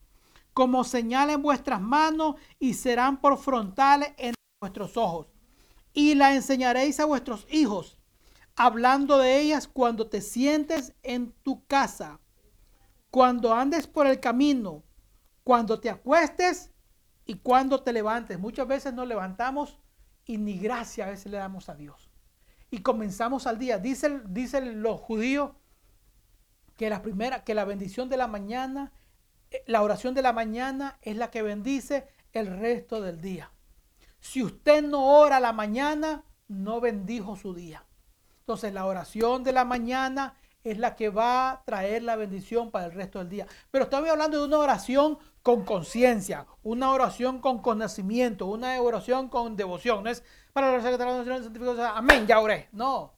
Como 0.54 0.84
señal 0.84 1.32
en 1.32 1.42
vuestras 1.42 1.82
manos 1.82 2.36
y 2.60 2.76
serán 2.76 3.20
por 3.22 3.40
frontales 3.40 4.14
en 4.18 4.36
vuestros 4.62 4.98
ojos. 4.98 5.30
Y 5.94 6.14
la 6.14 6.36
enseñaréis 6.36 7.00
a 7.00 7.06
vuestros 7.06 7.48
hijos, 7.50 7.98
hablando 8.56 9.18
de 9.18 9.42
ellas 9.42 9.68
cuando 9.68 10.10
te 10.10 10.22
sientes 10.22 10.94
en 11.02 11.32
tu 11.42 11.66
casa, 11.66 12.20
cuando 13.10 13.52
andes 13.52 13.88
por 13.88 14.06
el 14.06 14.20
camino, 14.20 14.84
cuando 15.44 15.80
te 15.80 15.90
acuestes 15.90 16.70
y 17.26 17.34
cuando 17.34 17.82
te 17.82 17.92
levantes. 17.92 18.38
Muchas 18.38 18.68
veces 18.68 18.94
nos 18.94 19.08
levantamos 19.08 19.80
y 20.26 20.38
ni 20.38 20.58
gracia 20.58 21.06
a 21.06 21.10
veces 21.10 21.32
le 21.32 21.38
damos 21.38 21.70
a 21.70 21.76
Dios. 21.76 22.10
Y 22.72 22.80
comenzamos 22.80 23.46
al 23.46 23.60
día. 23.60 23.78
Dicen, 23.78 24.24
los 24.82 25.00
judíos 25.00 25.52
que 26.76 26.90
la 26.90 27.02
primera, 27.02 27.44
que 27.44 27.54
la 27.54 27.66
bendición 27.66 28.10
de 28.10 28.18
la 28.18 28.28
mañana, 28.28 28.92
eh, 29.52 29.64
la 29.68 29.84
oración 29.84 30.14
de 30.16 30.24
la 30.24 30.34
mañana 30.34 30.98
es 31.02 31.16
la 31.16 31.30
que 31.30 31.44
bendice 31.44 32.08
el 32.32 32.48
resto 32.48 33.00
del 33.00 33.22
día. 33.22 33.52
Si 34.20 34.42
usted 34.42 34.84
no 34.84 35.20
ora 35.20 35.40
la 35.40 35.54
mañana, 35.54 36.24
no 36.48 36.82
bendijo 36.82 37.36
su 37.36 37.54
día. 37.54 37.86
Entonces 38.40 38.74
la 38.74 38.86
oración 38.86 39.44
de 39.44 39.54
la 39.54 39.66
mañana 39.66 40.36
es 40.64 40.78
la 40.78 40.96
que 40.96 41.10
va 41.10 41.52
a 41.52 41.64
traer 41.64 42.04
la 42.04 42.16
bendición 42.16 42.72
para 42.72 42.86
el 42.86 42.94
resto 42.94 43.20
del 43.20 43.30
día. 43.30 43.48
Pero 43.70 43.84
estamos 43.86 44.10
hablando 44.10 44.40
de 44.40 44.48
una 44.48 44.58
oración 44.58 45.20
con 45.44 45.66
conciencia, 45.66 46.48
una 46.64 46.92
oración 46.92 47.40
con 47.40 47.62
conocimiento, 47.62 48.48
una 48.48 48.82
oración 48.82 49.28
con 49.28 49.58
devoción. 49.58 50.04
No 50.04 50.10
es 50.10 50.24
para 50.54 50.72
la 50.72 50.78
oración 50.78 51.84
amén, 51.94 52.26
ya 52.26 52.40
oré. 52.40 52.70
No, 52.72 53.14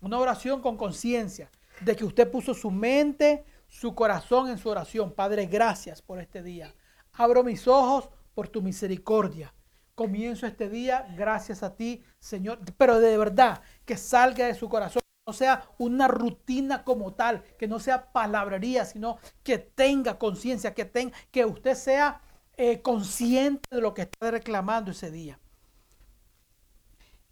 una 0.00 0.18
oración 0.18 0.62
con 0.62 0.78
conciencia 0.78 1.50
de 1.82 1.94
que 1.94 2.06
usted 2.06 2.30
puso 2.30 2.54
su 2.54 2.70
mente, 2.70 3.44
su 3.68 3.94
corazón 3.94 4.48
en 4.48 4.56
su 4.56 4.70
oración. 4.70 5.12
Padre, 5.12 5.46
gracias 5.46 6.00
por 6.00 6.18
este 6.18 6.42
día. 6.42 6.74
Abro 7.12 7.44
mis 7.44 7.68
ojos 7.68 8.08
por 8.34 8.48
tu 8.48 8.62
misericordia. 8.62 9.52
Comienzo 9.94 10.46
este 10.46 10.70
día 10.70 11.06
gracias 11.16 11.62
a 11.62 11.74
ti, 11.76 12.02
Señor, 12.18 12.60
pero 12.78 12.98
de 12.98 13.18
verdad 13.18 13.60
que 13.84 13.96
salga 13.96 14.46
de 14.46 14.54
su 14.54 14.68
corazón 14.68 15.02
no 15.28 15.34
sea 15.34 15.68
una 15.76 16.08
rutina 16.08 16.84
como 16.84 17.12
tal, 17.12 17.44
que 17.58 17.68
no 17.68 17.80
sea 17.80 18.12
palabrería, 18.12 18.86
sino 18.86 19.18
que 19.42 19.58
tenga 19.58 20.18
conciencia, 20.18 20.72
que, 20.72 20.86
tenga, 20.86 21.14
que 21.30 21.44
usted 21.44 21.74
sea 21.74 22.22
eh, 22.56 22.80
consciente 22.80 23.68
de 23.70 23.82
lo 23.82 23.92
que 23.92 24.02
está 24.02 24.30
reclamando 24.30 24.92
ese 24.92 25.10
día. 25.10 25.38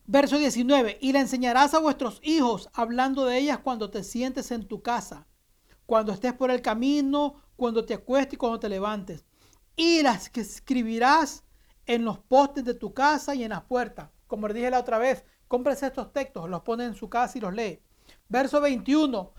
Verso 0.05 0.37
19, 0.37 0.99
y 1.01 1.13
le 1.13 1.21
enseñarás 1.21 1.73
a 1.73 1.79
vuestros 1.79 2.21
hijos 2.23 2.69
hablando 2.75 3.25
de 3.25 3.39
ellas 3.39 3.61
cuando 3.61 3.89
te 3.89 4.05
sientes 4.05 4.51
en 4.51 4.69
tu 4.69 4.83
casa, 4.83 5.27
cuando 5.87 6.13
estés 6.13 6.35
por 6.35 6.51
el 6.51 6.61
camino, 6.61 7.37
cuando 7.57 7.87
te 7.87 7.95
acuestes 7.95 8.35
y 8.35 8.37
cuando 8.37 8.61
te 8.61 8.69
levantes. 8.69 9.25
Y 9.75 10.03
las 10.03 10.29
que 10.29 10.43
escribirás 10.43 11.45
en 11.87 12.05
los 12.05 12.19
postes 12.19 12.63
de 12.63 12.75
tu 12.75 12.93
casa 12.93 13.35
y 13.35 13.43
en 13.43 13.51
las 13.51 13.63
puertas. 13.63 14.11
Como 14.27 14.49
le 14.49 14.53
dije 14.53 14.71
la 14.71 14.81
otra 14.81 14.99
vez, 14.99 15.25
cómprese 15.49 15.87
estos 15.87 16.13
textos, 16.13 16.51
los 16.51 16.61
pone 16.61 16.85
en 16.85 16.95
su 16.95 17.09
casa 17.09 17.39
y 17.39 17.41
los 17.41 17.55
lee. 17.55 17.81
Verso 18.29 18.61
21. 18.61 19.33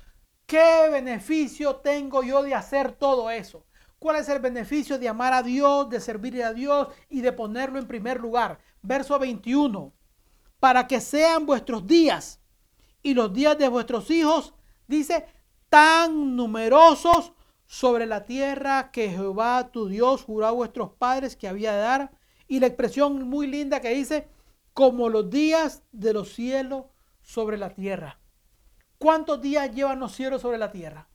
¿Qué 0.46 0.88
beneficio 0.90 1.76
tengo 1.78 2.24
yo 2.24 2.42
de 2.42 2.56
hacer 2.56 2.94
todo 2.94 3.30
eso? 3.30 3.66
¿Cuál 4.00 4.18
es 4.18 4.30
el 4.30 4.40
beneficio 4.40 4.98
de 5.00 5.10
amar 5.10 5.34
a 5.34 5.44
Dios, 5.44 5.90
de 5.90 6.00
servirle 6.00 6.44
a 6.44 6.54
Dios 6.54 6.88
y 7.10 7.22
de 7.22 7.32
ponerlo 7.34 7.80
en 7.80 7.88
primer 7.88 8.20
lugar? 8.20 8.60
Verso 8.82 9.18
21. 9.18 9.94
Para 10.60 10.88
que 10.88 11.02
sean 11.02 11.46
vuestros 11.46 11.86
días 11.86 12.40
y 13.02 13.14
los 13.14 13.34
días 13.34 13.58
de 13.58 13.68
vuestros 13.68 14.10
hijos, 14.12 14.54
dice, 14.88 15.26
tan 15.70 16.36
numerosos 16.36 17.34
sobre 17.66 18.06
la 18.06 18.26
tierra 18.26 18.92
que 18.92 19.10
Jehová 19.10 19.70
tu 19.72 19.88
Dios 19.88 20.24
juró 20.24 20.48
a 20.48 20.52
vuestros 20.52 20.92
padres 20.94 21.36
que 21.36 21.48
había 21.48 21.74
de 21.74 21.80
dar. 21.80 22.12
Y 22.48 22.60
la 22.60 22.68
expresión 22.68 23.28
muy 23.28 23.48
linda 23.48 23.82
que 23.82 23.90
dice, 23.90 24.30
como 24.74 25.10
los 25.10 25.30
días 25.30 25.84
de 25.92 26.14
los 26.14 26.34
cielos 26.34 26.86
sobre 27.22 27.58
la 27.58 27.72
tierra. 27.72 28.20
¿Cuántos 28.98 29.42
días 29.42 29.74
llevan 29.74 30.00
los 30.00 30.14
cielos 30.14 30.42
sobre 30.42 30.58
la 30.58 30.72
tierra? 30.72 31.08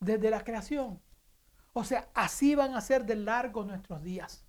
Desde 0.00 0.30
la 0.30 0.42
creación. 0.42 1.00
O 1.72 1.84
sea, 1.84 2.08
así 2.14 2.54
van 2.54 2.74
a 2.74 2.80
ser 2.80 3.04
de 3.04 3.16
largo 3.16 3.64
nuestros 3.64 4.02
días. 4.02 4.44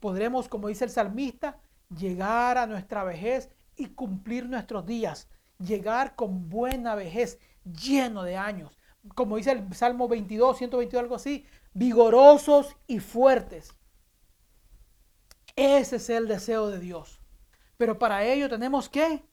Podremos, 0.00 0.48
como 0.48 0.68
dice 0.68 0.84
el 0.84 0.90
salmista, 0.90 1.60
llegar 1.96 2.58
a 2.58 2.66
nuestra 2.66 3.04
vejez 3.04 3.50
y 3.76 3.86
cumplir 3.86 4.48
nuestros 4.48 4.84
días. 4.84 5.28
Llegar 5.58 6.16
con 6.16 6.48
buena 6.48 6.94
vejez, 6.94 7.38
lleno 7.64 8.22
de 8.22 8.36
años. 8.36 8.76
Como 9.14 9.36
dice 9.36 9.52
el 9.52 9.74
Salmo 9.74 10.08
22, 10.08 10.58
122, 10.58 11.02
algo 11.02 11.14
así, 11.14 11.46
vigorosos 11.72 12.76
y 12.86 12.98
fuertes. 12.98 13.74
Ese 15.54 15.96
es 15.96 16.10
el 16.10 16.28
deseo 16.28 16.68
de 16.68 16.78
Dios. 16.78 17.20
Pero 17.76 17.98
para 17.98 18.24
ello 18.24 18.48
tenemos 18.48 18.88
que 18.88 19.27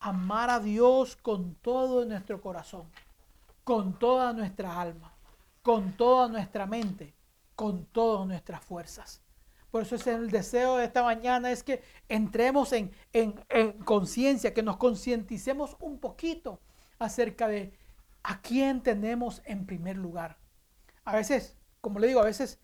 amar 0.00 0.50
a 0.50 0.60
Dios 0.60 1.16
con 1.16 1.54
todo 1.56 2.04
nuestro 2.04 2.40
corazón, 2.40 2.84
con 3.64 3.98
toda 3.98 4.32
nuestra 4.32 4.80
alma, 4.80 5.12
con 5.62 5.92
toda 5.92 6.28
nuestra 6.28 6.66
mente, 6.66 7.14
con 7.54 7.84
todas 7.86 8.26
nuestras 8.26 8.64
fuerzas. 8.64 9.22
Por 9.70 9.82
eso 9.82 9.94
es 9.94 10.06
el 10.08 10.30
deseo 10.30 10.78
de 10.78 10.86
esta 10.86 11.04
mañana, 11.04 11.52
es 11.52 11.62
que 11.62 11.82
entremos 12.08 12.72
en, 12.72 12.90
en 13.12 13.72
conciencia, 13.84 14.52
que 14.52 14.64
nos 14.64 14.78
concienticemos 14.78 15.76
un 15.78 16.00
poquito 16.00 16.60
acerca 16.98 17.46
de 17.46 17.78
a 18.22 18.40
quién 18.40 18.82
tenemos 18.82 19.42
en 19.44 19.66
primer 19.66 19.96
lugar. 19.96 20.38
A 21.04 21.14
veces, 21.14 21.56
como 21.80 22.00
le 22.00 22.08
digo, 22.08 22.20
a 22.20 22.24
veces 22.24 22.58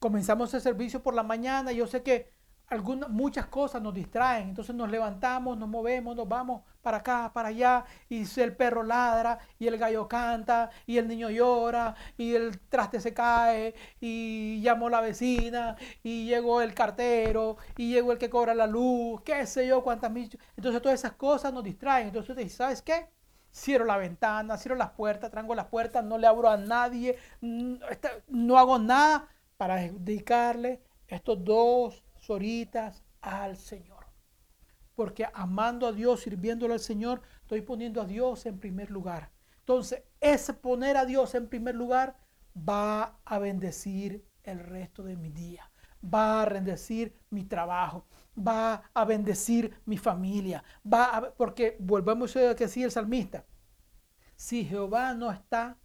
comenzamos 0.00 0.52
el 0.54 0.62
servicio 0.62 1.02
por 1.02 1.14
la 1.14 1.22
mañana 1.22 1.72
yo 1.72 1.86
sé 1.86 2.02
que 2.02 2.32
algunas, 2.70 3.10
muchas 3.10 3.46
cosas 3.46 3.82
nos 3.82 3.92
distraen, 3.92 4.50
entonces 4.50 4.74
nos 4.74 4.88
levantamos, 4.88 5.58
nos 5.58 5.68
movemos, 5.68 6.14
nos 6.14 6.28
vamos 6.28 6.62
para 6.80 6.98
acá, 6.98 7.30
para 7.34 7.48
allá, 7.48 7.84
y 8.08 8.24
el 8.40 8.56
perro 8.56 8.84
ladra, 8.84 9.40
y 9.58 9.66
el 9.66 9.76
gallo 9.76 10.08
canta, 10.08 10.70
y 10.86 10.96
el 10.98 11.08
niño 11.08 11.30
llora, 11.30 11.96
y 12.16 12.34
el 12.34 12.60
traste 12.60 13.00
se 13.00 13.12
cae, 13.12 13.74
y 14.00 14.60
llamó 14.62 14.88
la 14.88 15.00
vecina, 15.00 15.76
y 16.04 16.26
llegó 16.26 16.62
el 16.62 16.72
cartero, 16.72 17.56
y 17.76 17.90
llegó 17.92 18.12
el 18.12 18.18
que 18.18 18.30
cobra 18.30 18.54
la 18.54 18.68
luz, 18.68 19.20
qué 19.22 19.46
sé 19.46 19.66
yo, 19.66 19.82
cuántas 19.82 20.10
mil. 20.12 20.30
Entonces 20.56 20.80
todas 20.80 21.00
esas 21.00 21.12
cosas 21.12 21.52
nos 21.52 21.64
distraen. 21.64 22.06
Entonces, 22.08 22.54
¿sabes 22.54 22.82
qué? 22.82 23.08
Cierro 23.52 23.84
la 23.84 23.96
ventana, 23.96 24.56
cierro 24.56 24.76
las 24.76 24.90
puertas, 24.90 25.30
trango 25.30 25.56
las 25.56 25.66
puertas, 25.66 26.04
no 26.04 26.18
le 26.18 26.28
abro 26.28 26.48
a 26.48 26.56
nadie, 26.56 27.18
no 27.40 28.58
hago 28.58 28.78
nada 28.78 29.28
para 29.56 29.76
dedicarle 29.76 30.80
estos 31.08 31.44
dos 31.44 32.04
horitas 32.30 33.04
al 33.20 33.56
Señor. 33.56 34.06
Porque 34.94 35.26
amando 35.32 35.86
a 35.86 35.92
Dios, 35.92 36.20
sirviéndole 36.20 36.74
al 36.74 36.80
Señor, 36.80 37.22
estoy 37.42 37.62
poniendo 37.62 38.00
a 38.00 38.04
Dios 38.04 38.46
en 38.46 38.58
primer 38.58 38.90
lugar. 38.90 39.32
Entonces, 39.60 40.02
ese 40.20 40.54
poner 40.54 40.96
a 40.96 41.04
Dios 41.04 41.34
en 41.34 41.48
primer 41.48 41.74
lugar 41.74 42.16
va 42.56 43.20
a 43.24 43.38
bendecir 43.38 44.26
el 44.42 44.58
resto 44.58 45.02
de 45.02 45.16
mi 45.16 45.30
día. 45.30 45.70
Va 46.02 46.42
a 46.42 46.46
bendecir 46.46 47.16
mi 47.30 47.44
trabajo. 47.44 48.06
Va 48.36 48.90
a 48.94 49.04
bendecir 49.04 49.80
mi 49.84 49.98
familia. 49.98 50.64
Va 50.84 51.34
porque 51.36 51.76
volvemos 51.78 52.34
a 52.36 52.54
que 52.54 52.64
decía 52.64 52.86
el 52.86 52.90
salmista. 52.90 53.44
Si 54.36 54.64
Jehová 54.64 55.14
no 55.14 55.30
está, 55.30 55.78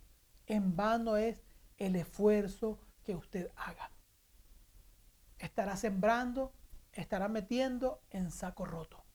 en 0.48 0.76
vano 0.76 1.18
es 1.18 1.44
el 1.78 1.96
esfuerzo 1.96 2.80
que 3.04 3.16
usted 3.16 3.52
haga. 3.56 3.92
Estará 5.46 5.78
sembrando, 5.78 6.54
estará 6.92 7.28
metiendo 7.28 8.02
en 8.10 8.32
saco 8.32 8.66
roto, 8.66 9.06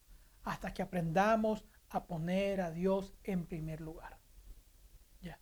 hasta 0.43 0.73
que 0.73 0.81
aprendamos 0.81 1.65
a 1.89 2.05
poner 2.05 2.61
a 2.61 2.71
Dios 2.71 3.13
en 3.23 3.45
primer 3.45 3.81
lugar. 3.81 4.17
Ya. 5.21 5.37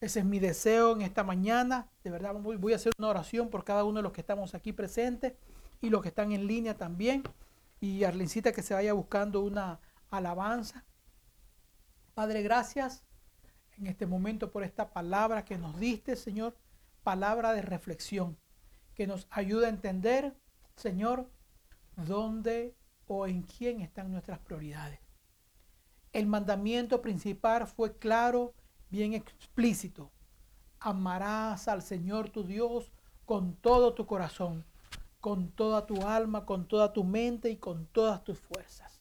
Ese 0.00 0.18
es 0.18 0.24
mi 0.24 0.40
deseo 0.40 0.94
en 0.94 1.02
esta 1.02 1.22
mañana. 1.22 1.92
De 2.02 2.10
verdad 2.10 2.34
voy 2.34 2.72
a 2.72 2.76
hacer 2.76 2.92
una 2.98 3.06
oración 3.06 3.50
por 3.50 3.62
cada 3.62 3.84
uno 3.84 3.98
de 3.98 4.02
los 4.02 4.10
que 4.10 4.20
estamos 4.20 4.56
aquí 4.56 4.72
presentes 4.72 5.34
y 5.80 5.90
los 5.90 6.02
que 6.02 6.08
están 6.08 6.32
en 6.32 6.48
línea 6.48 6.76
también. 6.76 7.22
Y 7.78 8.02
Arlencita 8.02 8.50
que 8.50 8.62
se 8.62 8.74
vaya 8.74 8.94
buscando 8.94 9.42
una 9.42 9.78
alabanza. 10.10 10.84
Padre, 12.14 12.42
gracias 12.42 13.04
en 13.76 13.86
este 13.86 14.06
momento 14.06 14.50
por 14.50 14.64
esta 14.64 14.92
palabra 14.92 15.44
que 15.44 15.56
nos 15.56 15.78
diste, 15.78 16.16
Señor 16.16 16.56
palabra 17.04 17.52
de 17.52 17.62
reflexión 17.62 18.36
que 18.94 19.06
nos 19.06 19.26
ayuda 19.30 19.66
a 19.66 19.70
entender, 19.70 20.36
Señor, 20.76 21.30
dónde 21.96 22.76
o 23.06 23.26
en 23.26 23.42
quién 23.42 23.80
están 23.80 24.10
nuestras 24.10 24.38
prioridades. 24.38 25.00
El 26.12 26.26
mandamiento 26.26 27.02
principal 27.02 27.66
fue 27.66 27.98
claro, 27.98 28.54
bien 28.88 29.14
explícito. 29.14 30.12
Amarás 30.78 31.66
al 31.66 31.82
Señor 31.82 32.30
tu 32.30 32.44
Dios 32.44 32.92
con 33.24 33.56
todo 33.56 33.94
tu 33.94 34.06
corazón, 34.06 34.64
con 35.20 35.50
toda 35.50 35.86
tu 35.86 36.06
alma, 36.06 36.46
con 36.46 36.68
toda 36.68 36.92
tu 36.92 37.04
mente 37.04 37.50
y 37.50 37.56
con 37.56 37.86
todas 37.86 38.22
tus 38.22 38.38
fuerzas. 38.38 39.00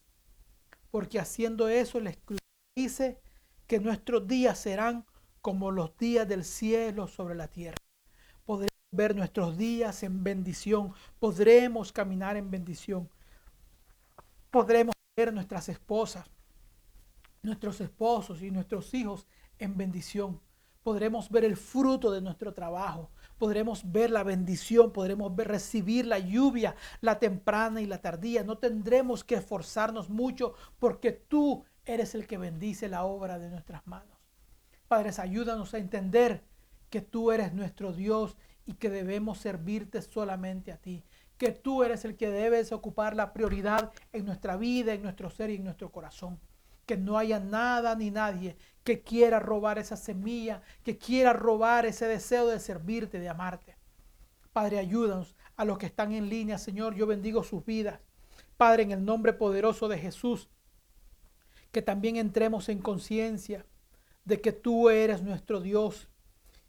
Porque 0.89 1.19
haciendo 1.19 1.67
eso, 1.67 1.97
el 1.99 2.17
dice 2.75 3.21
que 3.67 3.79
nuestros 3.79 4.27
días 4.27 4.57
serán 4.57 5.05
como 5.41 5.71
los 5.71 5.95
días 5.97 6.27
del 6.27 6.43
cielo 6.43 7.07
sobre 7.07 7.35
la 7.35 7.47
tierra 7.47 7.82
ver 8.93 9.15
nuestros 9.15 9.57
días 9.57 10.03
en 10.03 10.23
bendición, 10.23 10.93
podremos 11.19 11.91
caminar 11.91 12.37
en 12.37 12.49
bendición, 12.49 13.09
podremos 14.51 14.93
ver 15.17 15.33
nuestras 15.33 15.67
esposas, 15.69 16.29
nuestros 17.41 17.81
esposos 17.81 18.41
y 18.41 18.51
nuestros 18.51 18.93
hijos 18.93 19.27
en 19.59 19.75
bendición. 19.75 20.39
Podremos 20.83 21.29
ver 21.29 21.45
el 21.45 21.55
fruto 21.55 22.11
de 22.11 22.21
nuestro 22.21 22.53
trabajo, 22.53 23.09
podremos 23.37 23.89
ver 23.89 24.11
la 24.11 24.23
bendición, 24.23 24.91
podremos 24.91 25.33
ver, 25.33 25.47
recibir 25.47 26.05
la 26.05 26.19
lluvia, 26.19 26.75
la 26.99 27.19
temprana 27.19 27.81
y 27.81 27.85
la 27.85 27.99
tardía. 27.99 28.43
No 28.43 28.57
tendremos 28.57 29.23
que 29.23 29.35
esforzarnos 29.35 30.09
mucho 30.09 30.55
porque 30.79 31.11
tú 31.11 31.63
eres 31.85 32.15
el 32.15 32.27
que 32.27 32.37
bendice 32.37 32.89
la 32.89 33.05
obra 33.05 33.39
de 33.39 33.49
nuestras 33.49 33.87
manos. 33.87 34.17
Padres, 34.89 35.19
ayúdanos 35.19 35.73
a 35.73 35.77
entender 35.77 36.43
que 36.89 37.01
tú 37.01 37.31
eres 37.31 37.53
nuestro 37.53 37.93
Dios 37.93 38.37
y 38.65 38.73
que 38.73 38.89
debemos 38.89 39.39
servirte 39.39 40.01
solamente 40.01 40.71
a 40.71 40.77
ti, 40.77 41.03
que 41.37 41.51
tú 41.51 41.83
eres 41.83 42.05
el 42.05 42.15
que 42.15 42.29
debes 42.29 42.71
ocupar 42.71 43.15
la 43.15 43.33
prioridad 43.33 43.91
en 44.11 44.25
nuestra 44.25 44.55
vida, 44.57 44.93
en 44.93 45.03
nuestro 45.03 45.29
ser 45.29 45.49
y 45.49 45.55
en 45.55 45.63
nuestro 45.63 45.91
corazón. 45.91 46.39
Que 46.85 46.97
no 46.97 47.17
haya 47.17 47.39
nada 47.39 47.95
ni 47.95 48.11
nadie 48.11 48.57
que 48.83 49.01
quiera 49.01 49.39
robar 49.39 49.79
esa 49.79 49.95
semilla, 49.95 50.61
que 50.83 50.97
quiera 50.97 51.33
robar 51.33 51.85
ese 51.85 52.05
deseo 52.05 52.47
de 52.47 52.59
servirte, 52.59 53.19
de 53.19 53.29
amarte. 53.29 53.77
Padre, 54.51 54.79
ayúdanos 54.79 55.35
a 55.55 55.65
los 55.65 55.77
que 55.77 55.85
están 55.85 56.11
en 56.13 56.29
línea, 56.29 56.57
Señor. 56.57 56.93
Yo 56.95 57.07
bendigo 57.07 57.43
sus 57.43 57.65
vidas. 57.65 57.99
Padre, 58.57 58.83
en 58.83 58.91
el 58.91 59.03
nombre 59.03 59.33
poderoso 59.33 59.87
de 59.87 59.97
Jesús, 59.97 60.49
que 61.71 61.81
también 61.81 62.17
entremos 62.17 62.69
en 62.69 62.79
conciencia 62.79 63.65
de 64.25 64.41
que 64.41 64.51
tú 64.51 64.89
eres 64.89 65.23
nuestro 65.23 65.59
Dios, 65.59 66.07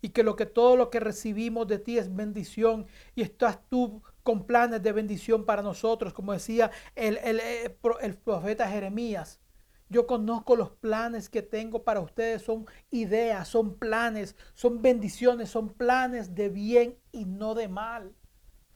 y 0.04 0.10
que 0.10 0.44
todo 0.44 0.76
lo 0.76 0.90
que 0.90 1.00
recibimos 1.00 1.66
de 1.66 1.78
ti 1.78 1.96
es 1.96 2.14
bendición 2.14 2.86
y 3.14 3.22
estás 3.22 3.58
tú 3.70 4.02
con 4.22 4.46
planes 4.46 4.82
de 4.82 4.92
bendición 4.92 5.46
para 5.46 5.62
nosotros, 5.62 6.12
como 6.12 6.34
decía 6.34 6.70
el, 6.94 7.16
el, 7.24 7.40
eh, 7.40 7.74
el, 8.02 8.14
profeta 8.14 8.68
Jeremías. 8.68 9.40
Yo 9.88 10.06
conozco 10.06 10.56
los 10.56 10.72
planes 10.72 11.30
que 11.30 11.40
tengo 11.40 11.84
para 11.84 12.00
ustedes, 12.00 12.42
son 12.42 12.66
ideas, 12.90 13.48
son 13.48 13.78
planes, 13.78 14.36
son 14.52 14.82
bendiciones, 14.82 15.48
son 15.48 15.70
planes 15.70 16.34
de 16.34 16.50
bien 16.50 16.98
y 17.10 17.24
no 17.24 17.54
de 17.54 17.68
mal. 17.68 18.08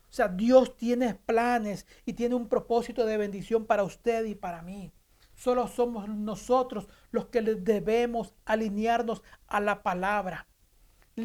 O 0.09 0.11
sea, 0.11 0.29
Dios 0.29 0.77
tiene 0.77 1.13
planes 1.13 1.85
y 2.07 2.13
tiene 2.13 2.33
un 2.33 2.49
propósito 2.49 3.05
de 3.05 3.17
bendición 3.17 3.67
para 3.67 3.83
usted 3.83 4.25
y 4.25 4.33
para 4.33 4.63
mí. 4.63 4.91
Solo 5.35 5.67
somos 5.67 6.09
nosotros 6.09 6.87
los 7.11 7.27
que 7.27 7.43
debemos 7.43 8.33
alinearnos 8.45 9.21
a 9.45 9.59
la 9.59 9.83
palabra 9.83 10.48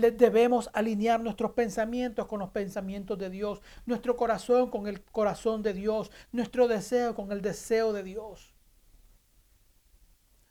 debemos 0.00 0.70
alinear 0.72 1.20
nuestros 1.20 1.52
pensamientos 1.52 2.26
con 2.26 2.40
los 2.40 2.50
pensamientos 2.50 3.18
de 3.18 3.30
Dios, 3.30 3.60
nuestro 3.86 4.16
corazón 4.16 4.70
con 4.70 4.86
el 4.86 5.02
corazón 5.02 5.62
de 5.62 5.74
Dios, 5.74 6.10
nuestro 6.32 6.68
deseo 6.68 7.14
con 7.14 7.32
el 7.32 7.42
deseo 7.42 7.92
de 7.92 8.02
Dios. 8.02 8.54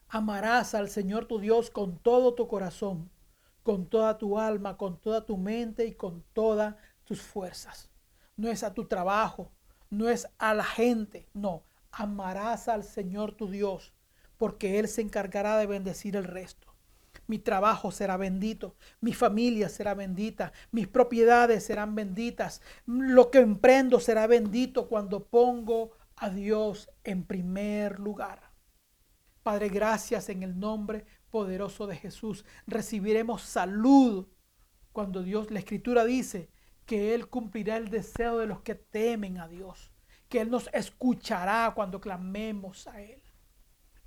Amarás 0.10 0.76
al 0.76 0.90
Señor 0.90 1.26
tu 1.26 1.40
Dios 1.40 1.72
con 1.72 1.98
todo 1.98 2.36
tu 2.36 2.48
corazón, 2.48 3.10
con 3.64 3.88
toda 3.88 4.18
tu 4.18 4.38
alma, 4.40 4.78
con 4.78 5.00
toda 5.00 5.26
tu 5.26 5.38
mente 5.38 5.86
y 5.86 5.94
con 5.94 6.24
todas 6.34 6.76
tus 7.04 7.22
fuerzas. 7.22 7.90
No 8.36 8.50
es 8.50 8.64
a 8.64 8.74
tu 8.74 8.86
trabajo, 8.86 9.52
no 9.90 10.10
es 10.10 10.28
a 10.38 10.54
la 10.54 10.64
gente, 10.64 11.28
no. 11.34 11.64
Amarás 11.92 12.68
al 12.68 12.84
Señor 12.84 13.32
tu 13.34 13.50
Dios, 13.50 13.94
porque 14.38 14.80
Él 14.80 14.88
se 14.88 15.02
encargará 15.02 15.58
de 15.58 15.68
bendecir 15.68 16.16
el 16.16 16.26
resto 16.26 16.73
mi 17.28 17.40
trabajo 17.40 17.92
será 17.92 18.18
bendito, 18.18 18.76
mi 19.02 19.14
familia 19.14 19.70
será 19.70 19.94
bendita, 19.94 20.52
mis 20.72 20.88
propiedades 20.88 21.64
serán 21.64 21.96
benditas, 21.96 22.62
lo 22.86 23.32
que 23.32 23.40
emprendo 23.40 24.00
será 24.00 24.28
bendito 24.28 24.88
cuando 24.88 25.26
pongo 25.26 25.92
a 26.16 26.30
Dios 26.30 26.90
en 27.04 27.24
primer 27.24 28.00
lugar. 28.00 28.52
Padre, 29.42 29.70
gracias 29.70 30.30
en 30.30 30.44
el 30.44 30.60
nombre 30.60 31.06
poderoso 31.30 31.88
de 31.88 31.98
Jesús. 31.98 32.46
Recibiremos 32.66 33.42
salud 33.42 34.28
cuando 34.94 35.24
Dios, 35.24 35.52
la 35.52 35.60
escritura 35.60 36.06
dice 36.06 36.50
que 36.86 37.14
Él 37.14 37.28
cumplirá 37.28 37.78
el 37.78 37.90
deseo 37.90 38.38
de 38.38 38.48
los 38.48 38.62
que 38.62 38.76
temen 38.76 39.40
a 39.40 39.48
Dios, 39.48 39.92
que 40.30 40.42
Él 40.42 40.50
nos 40.50 40.70
escuchará 40.74 41.74
cuando 41.76 42.00
clamemos 42.00 42.88
a 42.88 43.02
Él. 43.02 43.22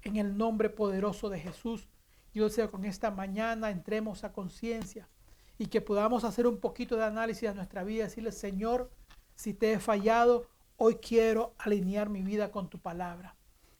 En 0.02 0.16
el 0.16 0.36
nombre 0.38 0.70
poderoso 0.70 1.28
de 1.28 1.40
Jesús, 1.40 1.88
yo 2.36 2.44
deseo 2.44 2.70
con 2.70 2.84
esta 2.84 3.10
mañana 3.10 3.70
entremos 3.70 4.22
a 4.22 4.34
conciencia 4.34 5.08
y 5.56 5.68
que 5.68 5.80
podamos 5.80 6.22
hacer 6.22 6.46
un 6.46 6.58
poquito 6.58 6.94
de 6.96 7.04
análisis 7.04 7.48
de 7.48 7.54
nuestra 7.54 7.82
vida 7.82 8.04
decirle, 8.04 8.30
Señor, 8.30 8.90
si 9.34 9.54
te 9.54 9.72
he 9.72 9.78
fallado, 9.78 10.46
hoy 10.76 10.96
quiero 10.96 11.54
alinear 11.56 12.10
mi 12.10 12.20
vida 12.20 12.50
con 12.50 12.68
tu 12.68 12.78
palabra 12.78 13.36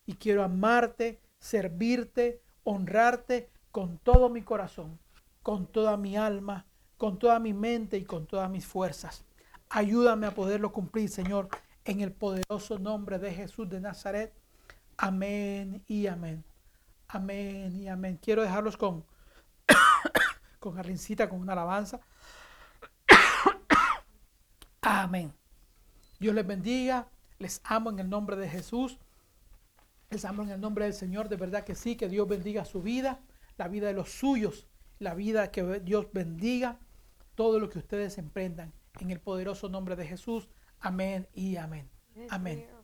y 0.07 0.15
quiero 0.15 0.43
amarte, 0.43 1.21
servirte, 1.39 2.41
honrarte 2.65 3.51
con 3.73 3.99
todo 3.99 4.31
mi 4.31 4.41
corazón, 4.41 4.99
con 5.43 5.67
toda 5.67 5.99
mi 5.99 6.17
alma, 6.17 6.65
con 6.97 7.19
toda 7.19 7.39
mi 7.39 7.53
mente 7.53 7.99
y 7.99 8.05
con 8.05 8.27
todas 8.27 8.49
mis 8.49 8.65
fuerzas. 8.65 9.27
Ayúdame 9.69 10.29
a 10.29 10.35
poderlo 10.35 10.73
cumplir, 10.73 11.11
Señor, 11.11 11.51
en 11.85 12.01
el 12.01 12.11
poderoso 12.11 12.79
nombre 12.79 13.19
de 13.19 13.35
Jesús 13.35 13.69
de 13.69 13.83
Nazaret. 13.83 14.33
Amén 14.97 15.85
y 15.87 16.07
amén. 16.07 16.43
Amén 17.09 17.77
y 17.77 17.89
amén. 17.89 18.19
Quiero 18.21 18.43
dejarlos 18.43 18.77
con, 18.77 19.05
con 20.59 20.79
Arlincita, 20.79 21.29
con 21.29 21.41
una 21.41 21.53
alabanza. 21.53 22.01
amén. 24.83 25.33
Dios 26.19 26.35
les 26.35 26.47
bendiga. 26.47 27.09
Les 27.39 27.61
amo 27.65 27.91
en 27.91 27.99
el 27.99 28.09
nombre 28.09 28.37
de 28.37 28.49
Jesús. 28.49 28.99
Les 30.11 30.25
amo 30.25 30.43
en 30.43 30.51
el 30.51 30.61
nombre 30.61 30.85
del 30.85 30.95
Señor. 30.95 31.29
De 31.29 31.37
verdad 31.37 31.65
que 31.65 31.75
sí. 31.75 31.97
Que 31.97 32.09
Dios 32.09 32.27
bendiga 32.27 32.65
su 32.65 32.83
vida, 32.83 33.21
la 33.57 33.69
vida 33.69 33.87
de 33.87 33.93
los 33.93 34.11
suyos, 34.11 34.67
la 34.99 35.15
vida 35.15 35.51
que 35.51 35.81
Dios 35.81 36.09
bendiga 36.13 36.79
todo 37.35 37.61
lo 37.61 37.69
que 37.69 37.79
ustedes 37.79 38.19
emprendan. 38.19 38.73
En 38.99 39.11
el 39.11 39.21
poderoso 39.21 39.69
nombre 39.69 39.95
de 39.95 40.07
Jesús. 40.07 40.49
Amén 40.81 41.29
y 41.35 41.57
amén. 41.57 41.89
Amén. 42.31 42.76